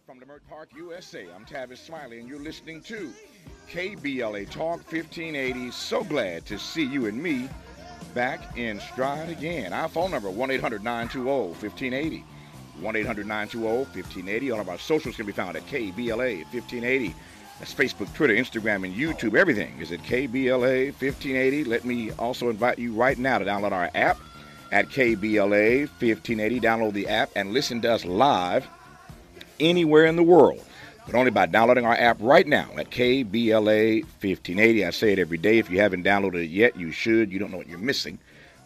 Live 0.00 0.18
from 0.18 0.28
Leimert 0.28 0.40
Park, 0.48 0.70
USA, 0.76 1.26
I'm 1.34 1.44
Tavis 1.44 1.78
Smiley, 1.78 2.20
and 2.20 2.28
you're 2.28 2.38
listening 2.38 2.80
to 2.82 3.12
KBLA 3.68 4.48
Talk 4.48 4.80
1580. 4.90 5.70
So 5.72 6.04
glad 6.04 6.46
to 6.46 6.58
see 6.58 6.84
you 6.84 7.06
and 7.06 7.20
me 7.20 7.48
back 8.14 8.56
in 8.56 8.80
stride 8.80 9.28
again. 9.28 9.72
Our 9.72 9.88
phone 9.88 10.10
number, 10.10 10.30
1 10.30 10.50
800 10.52 10.84
920 10.84 11.48
1580. 11.48 12.24
1 12.80 12.96
800 12.96 13.26
920 13.26 13.76
1580. 13.76 14.50
All 14.50 14.60
of 14.60 14.68
our 14.68 14.78
socials 14.78 15.16
can 15.16 15.26
be 15.26 15.32
found 15.32 15.56
at 15.56 15.66
KBLA 15.66 16.44
1580. 16.44 17.14
That's 17.58 17.74
Facebook, 17.74 18.12
Twitter, 18.14 18.34
Instagram, 18.34 18.84
and 18.84 18.94
YouTube. 18.94 19.34
Everything 19.34 19.76
is 19.80 19.92
at 19.92 20.00
KBLA 20.00 20.92
1580. 20.92 21.64
Let 21.64 21.84
me 21.84 22.12
also 22.12 22.48
invite 22.48 22.78
you 22.78 22.94
right 22.94 23.18
now 23.18 23.38
to 23.38 23.44
download 23.44 23.72
our 23.72 23.90
app 23.94 24.18
at 24.72 24.88
KBLA 24.88 25.80
1580. 25.80 26.60
Download 26.60 26.92
the 26.92 27.08
app 27.08 27.30
and 27.36 27.52
listen 27.52 27.82
to 27.82 27.92
us 27.92 28.04
live 28.04 28.66
anywhere 29.60 30.06
in 30.06 30.16
the 30.16 30.22
world, 30.22 30.64
but 31.06 31.14
only 31.14 31.30
by 31.30 31.46
downloading 31.46 31.84
our 31.84 31.96
app 31.96 32.16
right 32.20 32.46
now 32.46 32.68
at 32.76 32.90
KBLA 32.90 34.02
1580. 34.02 34.84
I 34.84 34.90
say 34.90 35.12
it 35.12 35.18
every 35.18 35.38
day. 35.38 35.58
If 35.58 35.70
you 35.70 35.80
haven't 35.80 36.04
downloaded 36.04 36.44
it 36.44 36.50
yet, 36.50 36.76
you 36.76 36.90
should. 36.90 37.32
You 37.32 37.38
don't 37.38 37.50
know 37.50 37.58
what 37.58 37.68
you're 37.68 37.78
missing 37.78 38.18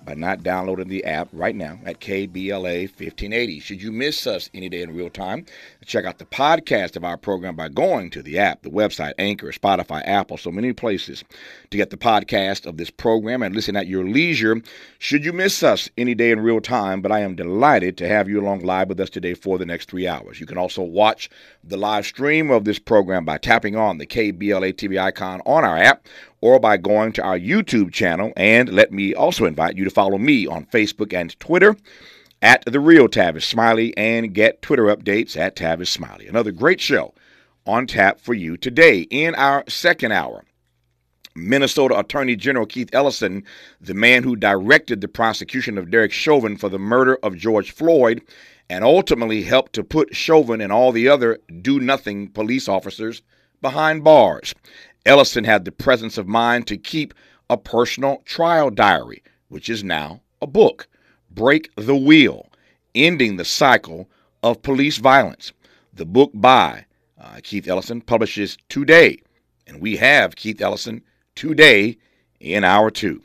by 0.04 0.14
not 0.14 0.42
downloading 0.42 0.88
the 0.88 1.04
app 1.04 1.28
right 1.32 1.54
now 1.54 1.78
at 1.84 2.00
KBLA 2.00 2.82
1580. 2.88 3.60
Should 3.60 3.82
you 3.82 3.92
miss 3.92 4.26
us 4.26 4.50
any 4.54 4.68
day 4.68 4.82
in 4.82 4.94
real 4.94 5.10
time, 5.10 5.46
check 5.84 6.04
out 6.04 6.18
the 6.18 6.24
podcast 6.24 6.96
of 6.96 7.04
our 7.04 7.16
program 7.16 7.56
by 7.56 7.68
going 7.68 8.10
to 8.10 8.22
the 8.22 8.38
app, 8.38 8.62
the 8.62 8.70
website, 8.70 9.14
Anchor, 9.18 9.52
Spotify, 9.52 10.06
Apple, 10.06 10.36
so 10.36 10.50
many 10.50 10.72
places 10.72 11.24
to 11.70 11.76
get 11.76 11.90
the 11.90 11.96
podcast 11.96 12.66
of 12.66 12.76
this 12.76 12.90
program 12.90 13.42
and 13.42 13.54
listen 13.54 13.76
at 13.76 13.86
your 13.86 14.04
leisure. 14.04 14.60
Should 14.98 15.24
you 15.24 15.32
miss 15.32 15.62
us 15.62 15.88
any 15.96 16.14
day 16.14 16.30
in 16.30 16.40
real 16.40 16.60
time, 16.60 17.00
but 17.00 17.12
I 17.12 17.20
am 17.20 17.34
delighted 17.34 17.96
to 17.98 18.08
have 18.08 18.28
you 18.28 18.40
along 18.40 18.60
live 18.60 18.88
with 18.88 19.00
us 19.00 19.10
today 19.10 19.34
for 19.34 19.58
the 19.58 19.66
next 19.66 19.88
three 19.88 20.06
hours. 20.06 20.40
You 20.40 20.46
can 20.46 20.58
also 20.58 20.82
watch 20.82 21.30
the 21.62 21.76
live 21.76 22.06
stream 22.06 22.50
of 22.50 22.64
this 22.64 22.78
program 22.78 23.24
by 23.24 23.38
tapping 23.38 23.76
on 23.76 23.98
the 23.98 24.06
KBLA 24.06 24.74
TV 24.74 25.00
icon 25.00 25.40
on 25.46 25.64
our 25.64 25.76
app 25.76 26.06
or 26.44 26.60
by 26.60 26.76
going 26.76 27.10
to 27.10 27.22
our 27.22 27.38
YouTube 27.38 27.90
channel. 27.90 28.30
And 28.36 28.68
let 28.68 28.92
me 28.92 29.14
also 29.14 29.46
invite 29.46 29.78
you 29.78 29.84
to 29.84 29.90
follow 29.90 30.18
me 30.18 30.46
on 30.46 30.66
Facebook 30.66 31.14
and 31.14 31.40
Twitter 31.40 31.74
at 32.42 32.62
The 32.66 32.80
Real 32.80 33.08
Tavis 33.08 33.44
Smiley 33.44 33.96
and 33.96 34.34
get 34.34 34.60
Twitter 34.60 34.94
updates 34.94 35.38
at 35.38 35.56
Tavis 35.56 35.88
Smiley. 35.88 36.26
Another 36.26 36.52
great 36.52 36.82
show 36.82 37.14
on 37.64 37.86
tap 37.86 38.20
for 38.20 38.34
you 38.34 38.58
today 38.58 39.06
in 39.08 39.34
our 39.36 39.64
second 39.68 40.12
hour. 40.12 40.44
Minnesota 41.34 41.98
Attorney 41.98 42.36
General 42.36 42.66
Keith 42.66 42.90
Ellison, 42.92 43.42
the 43.80 43.94
man 43.94 44.22
who 44.22 44.36
directed 44.36 45.00
the 45.00 45.08
prosecution 45.08 45.78
of 45.78 45.90
Derek 45.90 46.12
Chauvin 46.12 46.58
for 46.58 46.68
the 46.68 46.78
murder 46.78 47.16
of 47.22 47.38
George 47.38 47.70
Floyd 47.70 48.20
and 48.68 48.84
ultimately 48.84 49.44
helped 49.44 49.72
to 49.72 49.82
put 49.82 50.14
Chauvin 50.14 50.60
and 50.60 50.70
all 50.70 50.92
the 50.92 51.08
other 51.08 51.38
do 51.62 51.80
nothing 51.80 52.28
police 52.28 52.68
officers 52.68 53.22
behind 53.62 54.04
bars. 54.04 54.54
Ellison 55.06 55.44
had 55.44 55.64
the 55.64 55.72
presence 55.72 56.16
of 56.16 56.26
mind 56.26 56.66
to 56.66 56.78
keep 56.78 57.12
a 57.50 57.58
personal 57.58 58.22
trial 58.24 58.70
diary, 58.70 59.22
which 59.48 59.68
is 59.68 59.84
now 59.84 60.22
a 60.40 60.46
book, 60.46 60.88
Break 61.30 61.70
the 61.76 61.96
Wheel 61.96 62.48
Ending 62.94 63.36
the 63.36 63.44
Cycle 63.44 64.08
of 64.42 64.62
Police 64.62 64.96
Violence. 64.96 65.52
The 65.92 66.06
book 66.06 66.30
by 66.32 66.86
uh, 67.20 67.40
Keith 67.42 67.68
Ellison 67.68 68.00
publishes 68.00 68.56
today, 68.68 69.20
and 69.66 69.80
we 69.80 69.96
have 69.96 70.36
Keith 70.36 70.60
Ellison 70.60 71.02
today 71.34 71.98
in 72.40 72.64
hour 72.64 72.90
two. 72.90 73.22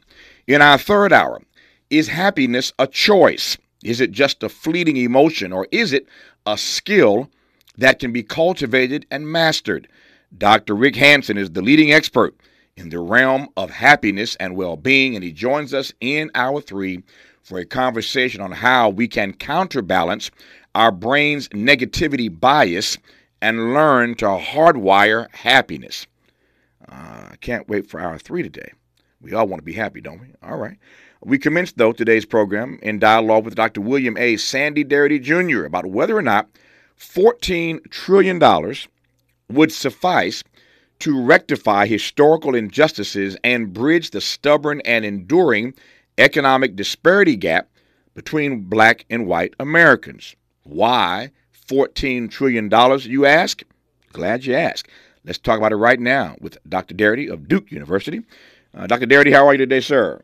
In 0.47 0.61
our 0.61 0.77
third 0.77 1.13
hour, 1.13 1.41
is 1.89 2.09
happiness 2.09 2.73
a 2.77 2.87
choice? 2.87 3.57
Is 3.83 4.01
it 4.01 4.11
just 4.11 4.43
a 4.43 4.49
fleeting 4.49 4.97
emotion, 4.97 5.53
or 5.53 5.67
is 5.71 5.93
it 5.93 6.07
a 6.45 6.57
skill 6.57 7.29
that 7.77 7.99
can 7.99 8.11
be 8.11 8.23
cultivated 8.23 9.05
and 9.09 9.31
mastered? 9.31 9.87
Dr. 10.37 10.75
Rick 10.75 10.95
Hanson 10.95 11.37
is 11.37 11.51
the 11.51 11.61
leading 11.61 11.91
expert 11.91 12.35
in 12.77 12.89
the 12.89 12.99
realm 12.99 13.49
of 13.57 13.69
happiness 13.69 14.35
and 14.35 14.55
well 14.55 14.77
being, 14.77 15.15
and 15.15 15.23
he 15.23 15.31
joins 15.31 15.73
us 15.73 15.91
in 15.99 16.31
hour 16.35 16.61
three 16.61 17.03
for 17.41 17.59
a 17.59 17.65
conversation 17.65 18.41
on 18.41 18.51
how 18.51 18.89
we 18.89 19.07
can 19.07 19.33
counterbalance 19.33 20.29
our 20.75 20.91
brain's 20.91 21.49
negativity 21.49 22.29
bias 22.29 22.97
and 23.41 23.73
learn 23.73 24.15
to 24.15 24.25
hardwire 24.25 25.33
happiness. 25.33 26.05
Uh, 26.87 27.29
I 27.31 27.35
can't 27.41 27.67
wait 27.67 27.89
for 27.89 27.99
hour 27.99 28.17
three 28.17 28.43
today. 28.43 28.71
We 29.21 29.33
all 29.33 29.47
want 29.47 29.59
to 29.59 29.65
be 29.65 29.73
happy, 29.73 29.99
don't 29.99 30.21
we? 30.21 30.27
All 30.43 30.57
right. 30.57 30.77
We 31.21 31.37
commenced, 31.37 31.77
though, 31.77 31.91
today's 31.91 32.25
program 32.25 32.79
in 32.81 32.99
dialogue 32.99 33.43
with 33.43 33.55
Dr. 33.55 33.81
William 33.81 34.15
A. 34.15 34.37
Sandy 34.37 34.85
Darity 34.85 35.21
Jr. 35.21 35.65
about 35.65 35.87
whether 35.87 36.15
or 36.15 36.21
not 36.21 36.47
$14 36.97 37.89
trillion 37.89 38.39
would 39.49 39.71
suffice 39.71 40.43
to 40.99 41.21
rectify 41.21 41.85
historical 41.85 42.55
injustices 42.55 43.37
and 43.43 43.73
bridge 43.73 44.11
the 44.11 44.21
stubborn 44.21 44.81
and 44.85 45.05
enduring 45.05 45.73
economic 46.17 46.75
disparity 46.75 47.35
gap 47.35 47.69
between 48.13 48.61
black 48.61 49.05
and 49.09 49.25
white 49.25 49.53
Americans. 49.59 50.35
Why 50.63 51.31
$14 51.67 52.29
trillion, 52.29 52.69
you 53.01 53.25
ask? 53.25 53.63
Glad 54.11 54.45
you 54.45 54.55
asked. 54.55 54.87
Let's 55.23 55.37
talk 55.37 55.57
about 55.57 55.71
it 55.71 55.77
right 55.77 55.99
now 55.99 56.35
with 56.41 56.57
Dr. 56.67 56.95
Darity 56.95 57.31
of 57.31 57.47
Duke 57.47 57.71
University. 57.71 58.21
Uh, 58.73 58.87
Dr. 58.87 59.05
Darity, 59.05 59.31
how 59.31 59.47
are 59.47 59.53
you 59.53 59.59
today, 59.59 59.79
sir? 59.79 60.21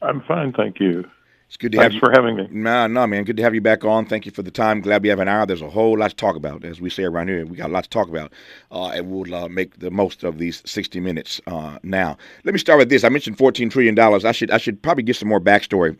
I'm 0.00 0.22
fine, 0.22 0.52
thank 0.52 0.80
you. 0.80 1.04
It's 1.48 1.56
good 1.56 1.72
to 1.72 1.78
Thanks 1.78 1.94
have 1.94 1.94
you. 1.94 2.00
for 2.00 2.10
having 2.10 2.36
me. 2.36 2.46
No, 2.50 2.86
no, 2.86 3.06
man. 3.06 3.24
Good 3.24 3.38
to 3.38 3.42
have 3.42 3.54
you 3.54 3.62
back 3.62 3.82
on. 3.82 4.04
Thank 4.04 4.26
you 4.26 4.32
for 4.32 4.42
the 4.42 4.50
time. 4.50 4.82
Glad 4.82 5.02
we 5.02 5.08
have 5.08 5.18
an 5.18 5.28
hour. 5.28 5.46
There's 5.46 5.62
a 5.62 5.70
whole 5.70 5.98
lot 5.98 6.10
to 6.10 6.16
talk 6.16 6.36
about, 6.36 6.62
as 6.62 6.78
we 6.78 6.90
say 6.90 7.04
around 7.04 7.28
here. 7.28 7.46
We 7.46 7.56
got 7.56 7.70
a 7.70 7.72
lot 7.72 7.84
to 7.84 7.90
talk 7.90 8.08
about, 8.08 8.34
uh, 8.70 8.88
and 8.88 9.10
we'll 9.10 9.34
uh, 9.34 9.48
make 9.48 9.78
the 9.78 9.90
most 9.90 10.24
of 10.24 10.36
these 10.36 10.62
60 10.66 11.00
minutes 11.00 11.40
uh, 11.46 11.78
now. 11.82 12.18
Let 12.44 12.52
me 12.52 12.58
start 12.58 12.78
with 12.78 12.90
this. 12.90 13.02
I 13.02 13.08
mentioned 13.08 13.38
14 13.38 13.70
trillion 13.70 13.94
dollars. 13.94 14.26
I 14.26 14.32
should 14.32 14.50
I 14.50 14.58
should 14.58 14.82
probably 14.82 15.04
give 15.04 15.16
some 15.16 15.28
more 15.28 15.40
backstory. 15.40 15.98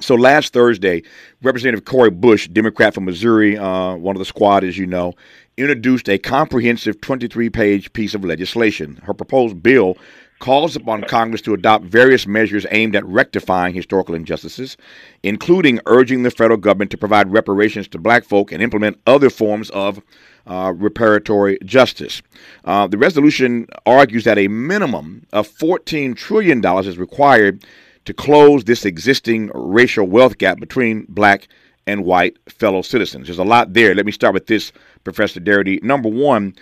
So 0.00 0.14
last 0.14 0.52
Thursday, 0.52 1.02
Representative 1.42 1.84
Cori 1.84 2.10
Bush, 2.10 2.48
Democrat 2.48 2.94
from 2.94 3.04
Missouri, 3.04 3.58
uh, 3.58 3.94
one 3.96 4.16
of 4.16 4.20
the 4.20 4.24
squad, 4.24 4.64
as 4.64 4.78
you 4.78 4.86
know, 4.86 5.12
introduced 5.58 6.08
a 6.08 6.18
comprehensive 6.18 6.98
23-page 7.00 7.92
piece 7.92 8.14
of 8.14 8.24
legislation. 8.24 8.96
Her 9.04 9.12
proposed 9.12 9.62
bill 9.62 9.98
calls 10.42 10.74
upon 10.74 11.02
Congress 11.04 11.40
to 11.40 11.54
adopt 11.54 11.84
various 11.84 12.26
measures 12.26 12.66
aimed 12.72 12.96
at 12.96 13.06
rectifying 13.06 13.72
historical 13.72 14.12
injustices, 14.12 14.76
including 15.22 15.78
urging 15.86 16.24
the 16.24 16.32
federal 16.32 16.58
government 16.58 16.90
to 16.90 16.98
provide 16.98 17.30
reparations 17.30 17.86
to 17.86 17.96
black 17.96 18.24
folk 18.24 18.50
and 18.50 18.60
implement 18.60 19.00
other 19.06 19.30
forms 19.30 19.70
of 19.70 20.02
uh, 20.48 20.72
reparatory 20.72 21.62
justice. 21.64 22.22
Uh, 22.64 22.88
the 22.88 22.98
resolution 22.98 23.68
argues 23.86 24.24
that 24.24 24.36
a 24.36 24.48
minimum 24.48 25.24
of 25.32 25.48
$14 25.48 26.16
trillion 26.16 26.60
is 26.78 26.98
required 26.98 27.64
to 28.04 28.12
close 28.12 28.64
this 28.64 28.84
existing 28.84 29.48
racial 29.54 30.08
wealth 30.08 30.38
gap 30.38 30.58
between 30.58 31.06
black 31.08 31.46
and 31.86 32.04
white 32.04 32.36
fellow 32.50 32.82
citizens. 32.82 33.28
There's 33.28 33.38
a 33.38 33.44
lot 33.44 33.74
there. 33.74 33.94
Let 33.94 34.06
me 34.06 34.12
start 34.12 34.34
with 34.34 34.48
this, 34.48 34.72
Professor 35.04 35.38
Darity. 35.38 35.80
Number 35.84 36.08
one, 36.08 36.54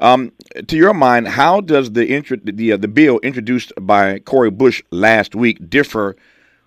um, 0.00 0.32
to 0.66 0.76
your 0.76 0.94
mind, 0.94 1.28
how 1.28 1.60
does 1.60 1.92
the 1.92 2.08
intro- 2.08 2.38
the 2.42 2.72
uh, 2.72 2.76
the 2.76 2.88
bill 2.88 3.18
introduced 3.20 3.72
by 3.80 4.18
Cori 4.20 4.50
Bush 4.50 4.82
last 4.90 5.34
week 5.34 5.68
differ 5.68 6.16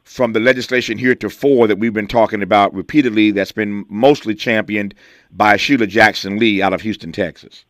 from 0.03 0.33
the 0.33 0.39
legislation 0.39 0.97
heretofore 0.97 1.67
that 1.67 1.79
we've 1.79 1.93
been 1.93 2.07
talking 2.07 2.41
about 2.41 2.73
repeatedly? 2.73 3.31
That's 3.31 3.51
been 3.51 3.85
mostly 3.89 4.35
championed 4.35 4.93
by 5.31 5.57
Sheila 5.57 5.87
Jackson 5.87 6.37
Lee 6.37 6.61
out 6.61 6.73
of 6.73 6.81
Houston, 6.81 7.11
Texas. 7.11 7.65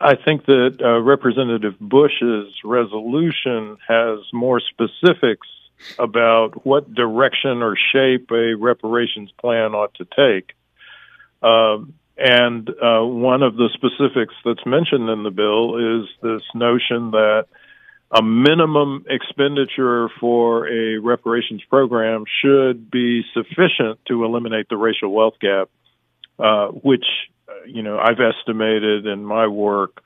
I 0.00 0.14
think 0.16 0.46
that 0.46 0.78
uh, 0.82 1.00
Representative 1.00 1.74
Bush's 1.78 2.54
resolution 2.64 3.76
has 3.86 4.20
more 4.32 4.60
specifics 4.60 5.46
about 5.98 6.64
what 6.64 6.94
direction 6.94 7.62
or 7.62 7.76
shape 7.92 8.30
a 8.30 8.54
reparations 8.54 9.30
plan 9.38 9.74
ought 9.74 9.94
to 9.94 10.06
take. 10.16 10.54
Um, 11.42 11.94
and 12.16 12.68
uh, 12.68 13.02
one 13.02 13.42
of 13.42 13.56
the 13.56 13.68
specifics 13.74 14.34
that's 14.44 14.64
mentioned 14.66 15.08
in 15.08 15.22
the 15.22 15.30
bill 15.30 16.02
is 16.02 16.08
this 16.22 16.42
notion 16.54 17.12
that 17.12 17.46
a 18.10 18.22
minimum 18.22 19.04
expenditure 19.08 20.08
for 20.18 20.68
a 20.68 20.98
reparations 20.98 21.62
program 21.70 22.24
should 22.42 22.90
be 22.90 23.22
sufficient 23.32 24.00
to 24.06 24.24
eliminate 24.24 24.68
the 24.68 24.76
racial 24.76 25.12
wealth 25.12 25.34
gap, 25.40 25.70
uh, 26.38 26.66
which, 26.68 27.04
uh, 27.48 27.52
you 27.66 27.82
know, 27.82 27.98
I've 27.98 28.18
estimated 28.20 29.06
in 29.06 29.24
my 29.24 29.46
work 29.46 30.02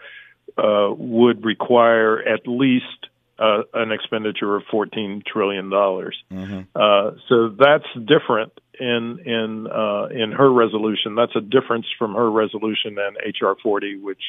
uh, 0.59 0.91
would 0.97 1.45
require 1.45 2.21
at 2.21 2.47
least 2.47 3.09
uh, 3.39 3.63
an 3.75 3.93
expenditure 3.93 4.57
of 4.57 4.63
$14 4.73 5.25
trillion. 5.27 5.71
Mm-hmm. 5.71 6.61
Uh, 6.75 7.11
so 7.29 7.49
that's 7.59 7.87
different 8.07 8.53
in 8.79 9.21
in 9.25 9.69
uh, 9.69 10.07
in 10.07 10.33
her 10.33 10.53
resolution. 10.53 11.15
That's 11.15 11.35
a 11.37 11.41
difference 11.41 11.87
from 11.99 12.15
her 12.15 12.31
resolution 12.31 12.97
and 12.99 13.17
HR 13.41 13.53
40, 13.63 13.99
which 13.99 14.21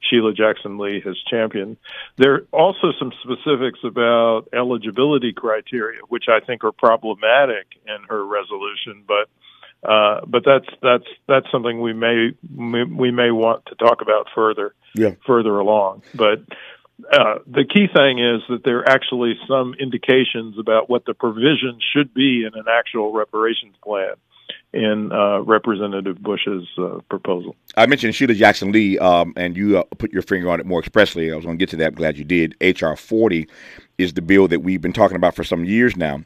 Sheila 0.00 0.32
Jackson 0.34 0.78
Lee 0.78 1.00
has 1.04 1.16
championed. 1.30 1.76
There 2.18 2.34
are 2.34 2.46
also 2.52 2.92
some 2.98 3.12
specifics 3.22 3.78
about 3.84 4.48
eligibility 4.52 5.32
criteria, 5.32 6.00
which 6.08 6.24
I 6.28 6.44
think 6.44 6.64
are 6.64 6.72
problematic 6.72 7.66
in 7.86 7.98
her 8.08 8.24
resolution, 8.24 9.04
but 9.06 9.28
Uh, 9.82 10.20
but 10.26 10.44
that's 10.44 10.68
that's 10.80 11.10
that's 11.26 11.50
something 11.50 11.80
we 11.80 11.92
may 11.92 12.30
we 12.56 13.10
may 13.10 13.32
want 13.32 13.66
to 13.66 13.74
talk 13.74 14.00
about 14.00 14.28
further 14.32 14.74
yeah. 14.94 15.14
further 15.26 15.58
along. 15.58 16.02
But 16.14 16.38
uh, 17.10 17.38
the 17.46 17.64
key 17.64 17.86
thing 17.92 18.18
is 18.18 18.42
that 18.48 18.64
there 18.64 18.78
are 18.78 18.88
actually 18.88 19.34
some 19.48 19.74
indications 19.78 20.58
about 20.58 20.88
what 20.88 21.04
the 21.04 21.14
provision 21.14 21.78
should 21.92 22.14
be 22.14 22.44
in 22.44 22.58
an 22.58 22.66
actual 22.68 23.12
reparations 23.12 23.74
plan 23.82 24.14
in 24.72 25.12
uh, 25.12 25.40
Representative 25.40 26.22
Bush's 26.22 26.66
uh, 26.78 27.00
proposal. 27.10 27.54
I 27.76 27.86
mentioned 27.86 28.14
Sheila 28.14 28.34
Jackson 28.34 28.72
Lee, 28.72 28.98
um, 28.98 29.32
and 29.36 29.56
you 29.56 29.78
uh, 29.78 29.82
put 29.98 30.12
your 30.12 30.22
finger 30.22 30.50
on 30.50 30.60
it 30.60 30.66
more 30.66 30.80
expressly. 30.80 31.30
I 31.30 31.36
was 31.36 31.44
going 31.44 31.58
to 31.58 31.62
get 31.62 31.70
to 31.70 31.76
that. 31.76 31.88
I'm 31.88 31.94
glad 31.94 32.16
you 32.16 32.24
did. 32.24 32.56
H.R. 32.60 32.96
40 32.96 33.48
is 33.98 34.14
the 34.14 34.22
bill 34.22 34.48
that 34.48 34.60
we've 34.60 34.80
been 34.80 34.92
talking 34.92 35.16
about 35.16 35.34
for 35.34 35.44
some 35.44 35.64
years 35.64 35.96
now. 35.96 36.22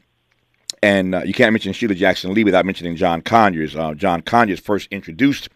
And 0.83 1.15
uh, 1.15 1.23
you 1.25 1.33
can't 1.33 1.51
mention 1.51 1.73
Sheila 1.73 1.95
Jackson 1.95 2.33
Lee 2.33 2.43
without 2.43 2.65
mentioning 2.65 2.95
John 2.95 3.21
Conyers. 3.21 3.75
Uh, 3.75 3.93
John 3.95 4.21
Conyers 4.21 4.59
first 4.59 4.87
introduced 4.91 5.49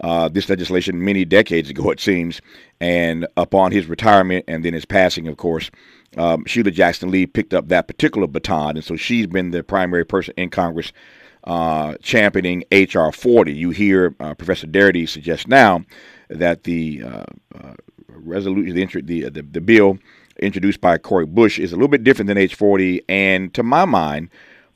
uh, 0.00 0.28
this 0.28 0.48
legislation 0.48 1.04
many 1.04 1.24
decades 1.24 1.70
ago, 1.70 1.90
it 1.90 2.00
seems. 2.00 2.40
And 2.80 3.26
upon 3.36 3.72
his 3.72 3.86
retirement 3.86 4.44
and 4.48 4.64
then 4.64 4.72
his 4.72 4.84
passing, 4.84 5.28
of 5.28 5.36
course, 5.36 5.70
um, 6.16 6.44
Sheila 6.46 6.70
Jackson 6.70 7.10
Lee 7.10 7.26
picked 7.26 7.54
up 7.54 7.68
that 7.68 7.86
particular 7.86 8.26
baton. 8.26 8.76
And 8.76 8.84
so 8.84 8.96
she's 8.96 9.26
been 9.26 9.50
the 9.50 9.62
primary 9.62 10.04
person 10.04 10.34
in 10.36 10.50
Congress 10.50 10.92
uh, 11.44 11.94
championing 12.02 12.64
H.R. 12.70 13.12
40. 13.12 13.52
You 13.52 13.70
hear 13.70 14.14
uh, 14.20 14.34
Professor 14.34 14.66
Darity 14.66 15.08
suggest 15.08 15.48
now 15.48 15.84
that 16.28 16.64
the 16.64 17.02
uh, 17.02 17.24
uh, 17.54 17.74
resolution, 18.08 18.74
the, 19.06 19.22
the, 19.22 19.30
the, 19.30 19.42
the 19.42 19.60
bill 19.60 19.98
introduced 20.40 20.80
by 20.80 20.98
Cori 20.98 21.26
Bush 21.26 21.58
is 21.58 21.72
a 21.72 21.76
little 21.76 21.88
bit 21.88 22.04
different 22.04 22.28
than 22.28 22.36
H40. 22.36 23.04
And 23.08 23.52
to 23.54 23.62
my 23.62 23.84
mind, 23.84 24.30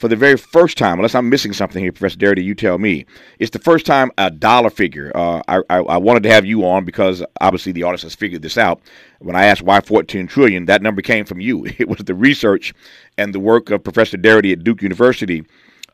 for 0.05 0.09
the 0.09 0.17
very 0.17 0.37
first 0.37 0.77
time, 0.77 0.99
unless 0.99 1.15
I'm 1.15 1.31
missing 1.31 1.55
something 1.55 1.83
here, 1.83 1.91
Professor 1.91 2.19
Darity, 2.19 2.45
you 2.45 2.55
tell 2.55 2.77
me. 2.77 3.06
It's 3.39 3.53
the 3.53 3.59
first 3.59 3.87
time 3.87 4.11
a 4.19 4.31
dollar 4.31 4.69
figure. 4.69 5.11
Uh, 5.15 5.41
I, 5.49 5.62
I, 5.71 5.79
I, 5.79 5.97
wanted 5.97 6.25
to 6.25 6.29
have 6.29 6.45
you 6.45 6.67
on 6.67 6.85
because 6.85 7.25
obviously 7.41 7.73
the 7.73 7.85
audience 7.85 8.03
has 8.03 8.15
figured 8.15 8.43
this 8.43 8.59
out. 8.59 8.83
When 9.21 9.35
I 9.35 9.47
asked 9.47 9.62
why 9.62 9.81
14 9.81 10.27
trillion, 10.27 10.67
that 10.67 10.83
number 10.83 11.01
came 11.01 11.25
from 11.25 11.41
you. 11.41 11.65
It 11.79 11.89
was 11.89 12.01
the 12.01 12.15
research 12.15 12.75
and 13.17 13.35
the 13.35 13.41
work 13.41 13.71
of 13.71 13.83
Professor 13.83 14.19
Darity 14.19 14.53
at 14.53 14.62
Duke 14.62 14.83
University 14.83 15.43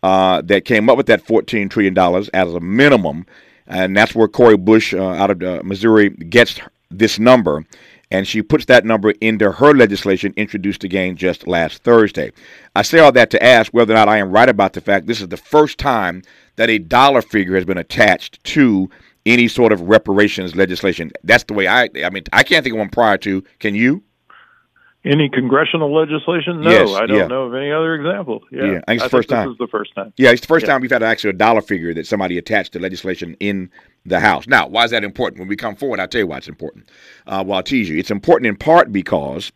uh, 0.03 0.43
that 0.43 0.65
came 0.65 0.91
up 0.91 0.97
with 0.97 1.07
that 1.07 1.25
14 1.25 1.69
trillion 1.69 1.95
dollars 1.95 2.29
as 2.31 2.53
a 2.53 2.59
minimum, 2.59 3.27
and 3.69 3.97
that's 3.97 4.13
where 4.13 4.27
Cori 4.27 4.57
Bush 4.57 4.93
uh, 4.93 5.11
out 5.11 5.31
of 5.31 5.41
uh, 5.41 5.63
Missouri 5.63 6.11
gets 6.11 6.59
this 6.91 7.21
number 7.21 7.65
and 8.11 8.27
she 8.27 8.43
puts 8.43 8.65
that 8.67 8.85
number 8.85 9.11
into 9.21 9.53
her 9.53 9.73
legislation 9.73 10.35
introduced 10.37 10.85
again 10.85 11.17
just 11.17 11.47
last 11.47 11.83
Thursday. 11.83 12.33
I 12.75 12.83
say 12.83 12.99
all 12.99 13.13
that 13.13 13.31
to 13.31 13.43
ask 13.43 13.73
whether 13.73 13.95
or 13.95 13.97
not 13.97 14.09
I 14.09 14.19
am 14.19 14.31
right 14.31 14.49
about 14.49 14.73
the 14.73 14.81
fact 14.81 15.07
this 15.07 15.21
is 15.21 15.29
the 15.29 15.37
first 15.37 15.79
time 15.79 16.23
that 16.57 16.71
a 16.71 16.79
dollar 16.79 17.23
figure 17.23 17.55
has 17.55 17.65
been 17.65 17.79
attached 17.79 18.43
to 18.45 18.91
any 19.27 19.49
sort 19.49 19.73
of 19.73 19.83
reparations 19.83 20.57
legislation. 20.57 21.13
That's 21.23 21.45
the 21.45 21.55
way 21.55 21.69
I 21.69 21.89
I 22.05 22.11
mean 22.11 22.25
I 22.33 22.43
can't 22.43 22.65
think 22.65 22.75
of 22.75 22.79
one 22.79 22.89
prior 22.89 23.19
to. 23.19 23.43
Can 23.59 23.75
you? 23.75 24.03
Any 25.03 25.31
congressional 25.31 25.95
legislation? 25.95 26.61
No, 26.61 26.71
yes, 26.71 26.91
I 26.91 27.07
don't 27.07 27.17
yeah. 27.17 27.27
know 27.27 27.45
of 27.45 27.55
any 27.55 27.73
other 27.73 27.95
example. 27.95 28.43
Yeah, 28.51 28.65
yeah 28.65 28.81
I 28.87 28.93
think 28.93 28.97
it's 28.97 29.03
I 29.03 29.07
the 29.07 29.11
first 29.11 29.29
time. 29.31 29.49
This 29.49 29.53
is 29.53 29.59
the 29.59 29.69
first 29.69 29.95
time. 29.95 30.13
Yeah, 30.19 30.31
it's 30.31 30.43
the 30.43 30.47
first 30.47 30.67
yeah. 30.67 30.73
time 30.73 30.83
we've 30.83 30.91
had 30.91 31.03
actually 31.03 31.31
a 31.31 31.35
dollar 31.35 31.63
figure 31.63 31.95
that 31.95 32.07
somebody 32.07 32.37
attached 32.37 32.75
to 32.75 32.79
legislation 32.81 33.35
in 33.41 33.71
the 34.05 34.21
House. 34.21 34.47
Now, 34.47 34.67
why 34.69 34.85
is 34.85 34.91
that 34.91 35.03
important? 35.03 35.41
When 35.41 35.49
we 35.49 35.57
come 35.57 35.75
forward, 35.75 36.01
I'll 36.01 36.09
tell 36.09 36.21
you 36.21 36.27
why 36.27 36.37
it's 36.37 36.49
important. 36.49 36.91
Uh, 37.27 37.43
well, 37.47 37.57
I'll 37.57 37.63
tease 37.63 37.89
you. 37.89 37.99
It's 37.99 38.11
important 38.11 38.47
in 38.47 38.57
part 38.57 38.93
because 38.93 39.53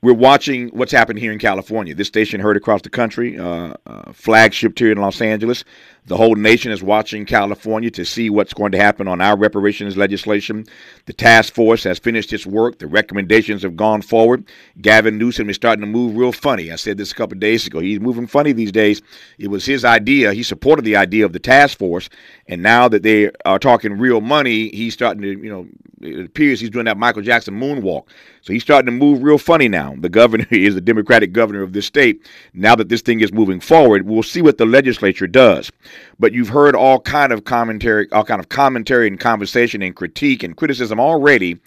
we're 0.00 0.14
watching 0.14 0.68
what's 0.68 0.92
happened 0.92 1.18
here 1.18 1.32
in 1.32 1.38
California. 1.38 1.94
This 1.94 2.08
station 2.08 2.40
heard 2.40 2.56
across 2.56 2.80
the 2.82 2.90
country, 2.90 3.38
uh, 3.38 3.74
uh, 3.86 4.12
flagship 4.12 4.78
here 4.78 4.92
in 4.92 4.98
Los 4.98 5.20
Angeles. 5.20 5.62
The 6.06 6.16
whole 6.16 6.36
nation 6.36 6.70
is 6.70 6.84
watching 6.84 7.26
California 7.26 7.90
to 7.90 8.04
see 8.04 8.30
what's 8.30 8.54
going 8.54 8.70
to 8.72 8.78
happen 8.78 9.08
on 9.08 9.20
our 9.20 9.36
reparations 9.36 9.96
legislation. 9.96 10.64
The 11.06 11.12
task 11.12 11.52
force 11.52 11.82
has 11.82 11.98
finished 11.98 12.32
its 12.32 12.46
work. 12.46 12.78
The 12.78 12.86
recommendations 12.86 13.64
have 13.64 13.74
gone 13.74 14.02
forward. 14.02 14.44
Gavin 14.80 15.18
Newsom 15.18 15.50
is 15.50 15.56
starting 15.56 15.80
to 15.80 15.86
move 15.86 16.16
real 16.16 16.30
funny. 16.30 16.70
I 16.70 16.76
said 16.76 16.96
this 16.96 17.10
a 17.10 17.14
couple 17.16 17.36
days 17.38 17.66
ago. 17.66 17.80
He's 17.80 17.98
moving 17.98 18.28
funny 18.28 18.52
these 18.52 18.70
days. 18.70 19.02
It 19.38 19.48
was 19.48 19.66
his 19.66 19.84
idea. 19.84 20.32
He 20.32 20.44
supported 20.44 20.84
the 20.84 20.94
idea 20.94 21.24
of 21.24 21.32
the 21.32 21.40
task 21.40 21.76
force, 21.76 22.08
and 22.46 22.62
now 22.62 22.86
that 22.86 23.02
they 23.02 23.32
are 23.44 23.58
talking 23.58 23.98
real 23.98 24.20
money, 24.20 24.68
he's 24.68 24.94
starting 24.94 25.22
to, 25.22 25.30
you 25.30 25.50
know, 25.50 25.66
it 26.00 26.26
appears 26.26 26.60
he's 26.60 26.70
doing 26.70 26.84
that 26.84 26.98
Michael 26.98 27.22
Jackson 27.22 27.58
moonwalk. 27.58 28.06
So 28.42 28.52
he's 28.52 28.62
starting 28.62 28.86
to 28.86 28.92
move 28.92 29.22
real 29.22 29.38
funny 29.38 29.68
now. 29.68 29.94
The 29.98 30.08
governor 30.08 30.46
is 30.50 30.74
the 30.74 30.80
Democratic 30.80 31.32
governor 31.32 31.62
of 31.62 31.72
this 31.72 31.86
state. 31.86 32.24
Now 32.52 32.76
that 32.76 32.88
this 32.88 33.02
thing 33.02 33.20
is 33.20 33.32
moving 33.32 33.60
forward, 33.60 34.06
we'll 34.06 34.22
see 34.22 34.42
what 34.42 34.58
the 34.58 34.66
legislature 34.66 35.26
does. 35.26 35.72
But 36.18 36.32
you've 36.32 36.48
heard 36.48 36.74
all 36.74 37.00
kind 37.00 37.32
of 37.32 37.44
commentary, 37.44 38.10
all 38.12 38.24
kind 38.24 38.40
of 38.40 38.48
commentary 38.48 39.06
and 39.06 39.18
conversation 39.18 39.82
and 39.82 39.94
critique 39.94 40.42
and 40.42 40.56
criticism 40.56 41.00
already 41.00 41.58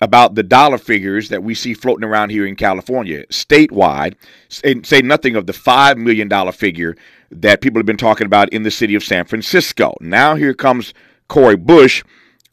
about 0.00 0.34
the 0.34 0.42
dollar 0.42 0.78
figures 0.78 1.28
that 1.28 1.44
we 1.44 1.54
see 1.54 1.74
floating 1.74 2.04
around 2.04 2.30
here 2.30 2.44
in 2.44 2.56
California, 2.56 3.24
statewide. 3.26 4.14
Say, 4.48 4.82
say 4.82 5.00
nothing 5.00 5.36
of 5.36 5.46
the 5.46 5.52
$5 5.52 5.96
million 5.96 6.52
figure 6.52 6.96
that 7.30 7.60
people 7.60 7.78
have 7.78 7.86
been 7.86 7.96
talking 7.96 8.26
about 8.26 8.48
in 8.48 8.64
the 8.64 8.70
city 8.70 8.96
of 8.96 9.04
San 9.04 9.24
Francisco. 9.24 9.94
Now 10.00 10.34
here 10.34 10.54
comes 10.54 10.92
Cori 11.28 11.56
Bush 11.56 12.02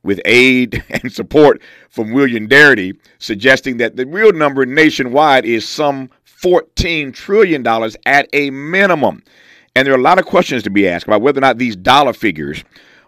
with 0.03 0.21
aid 0.25 0.83
and 0.89 1.11
support 1.11 1.61
from 1.89 2.13
William 2.13 2.47
Darity, 2.47 2.97
suggesting 3.17 3.77
that 3.77 3.95
the 3.95 4.05
real 4.05 4.31
number 4.31 4.65
nationwide 4.65 5.43
is 5.43 5.67
some 5.67 6.09
$14 6.41 7.13
trillion 7.13 7.65
at 8.05 8.29
a 8.31 8.49
minimum. 8.51 9.23
And 9.75 9.85
there 9.85 9.93
are 9.93 9.99
a 9.99 10.01
lot 10.01 10.19
of 10.19 10.25
questions 10.25 10.63
to 10.63 10.69
be 10.69 10.87
asked 10.87 11.05
about 11.07 11.21
whether 11.21 11.39
or 11.39 11.41
not 11.41 11.57
these 11.57 11.75
dollar 11.75 12.13
figures 12.13 12.63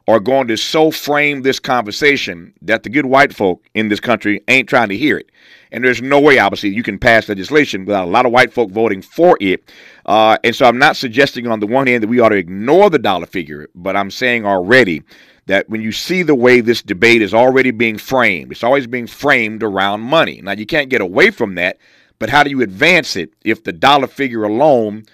are 0.08 0.20
going 0.20 0.48
to 0.48 0.58
so 0.58 0.92
frame 0.92 1.42
this 1.42 1.60
conversation 1.60 2.54
that 2.62 2.84
the 2.84 2.90
good 2.90 3.06
white 3.06 3.34
folk 3.34 3.64
in 3.74 3.88
this 3.88 4.00
country 4.00 4.42
ain't 4.48 4.68
trying 4.68 4.90
to 4.90 4.98
hear 4.98 5.18
it. 5.18 5.30
And 5.72 5.84
there's 5.84 6.02
no 6.02 6.20
way, 6.20 6.38
obviously, 6.38 6.70
you 6.70 6.84
can 6.84 7.00
pass 7.00 7.30
legislation 7.30 7.86
without 7.86 8.08
a 8.08 8.12
lot 8.12 8.26
of 8.26 8.32
white 8.32 8.52
folk 8.52 8.72
voting 8.72 9.02
for 9.02 9.38
it. 9.40 9.72
Uh, 10.06 10.38
and 10.44 10.56
so 10.56 10.66
I'm 10.66 10.78
not 10.78 10.98
suggesting 10.98 11.48
on 11.48 11.60
the 11.60 11.68
one 11.68 11.88
hand 11.88 12.04
that 12.04 12.10
we 12.10 12.20
ought 12.20 12.30
to 12.30 12.36
ignore 12.36 12.90
the 12.90 13.00
dollar 13.00 13.26
figure, 13.26 13.70
but 13.74 13.96
I'm 13.96 14.12
saying 14.12 14.46
already 14.46 15.04
that 15.46 15.70
when 15.70 15.82
you 15.82 15.92
see 15.92 16.24
the 16.24 16.36
way 16.36 16.62
this 16.62 16.82
debate 16.82 17.22
is 17.22 17.34
already 17.34 17.72
being 17.72 17.98
framed, 17.98 18.52
it's 18.52 18.64
always 18.64 18.88
being 18.88 19.08
framed 19.08 19.64
around 19.64 20.02
money. 20.02 20.42
Now, 20.42 20.54
you 20.54 20.66
can't 20.66 20.90
get 20.90 21.02
away 21.02 21.32
from 21.32 21.56
that, 21.56 21.78
but 22.20 22.30
how 22.30 22.44
do 22.44 22.50
you 22.50 22.62
advance 22.62 23.16
it 23.16 23.34
if 23.46 23.64
the 23.64 23.72
dollar 23.72 24.08
figure 24.08 24.44
alone 24.44 25.06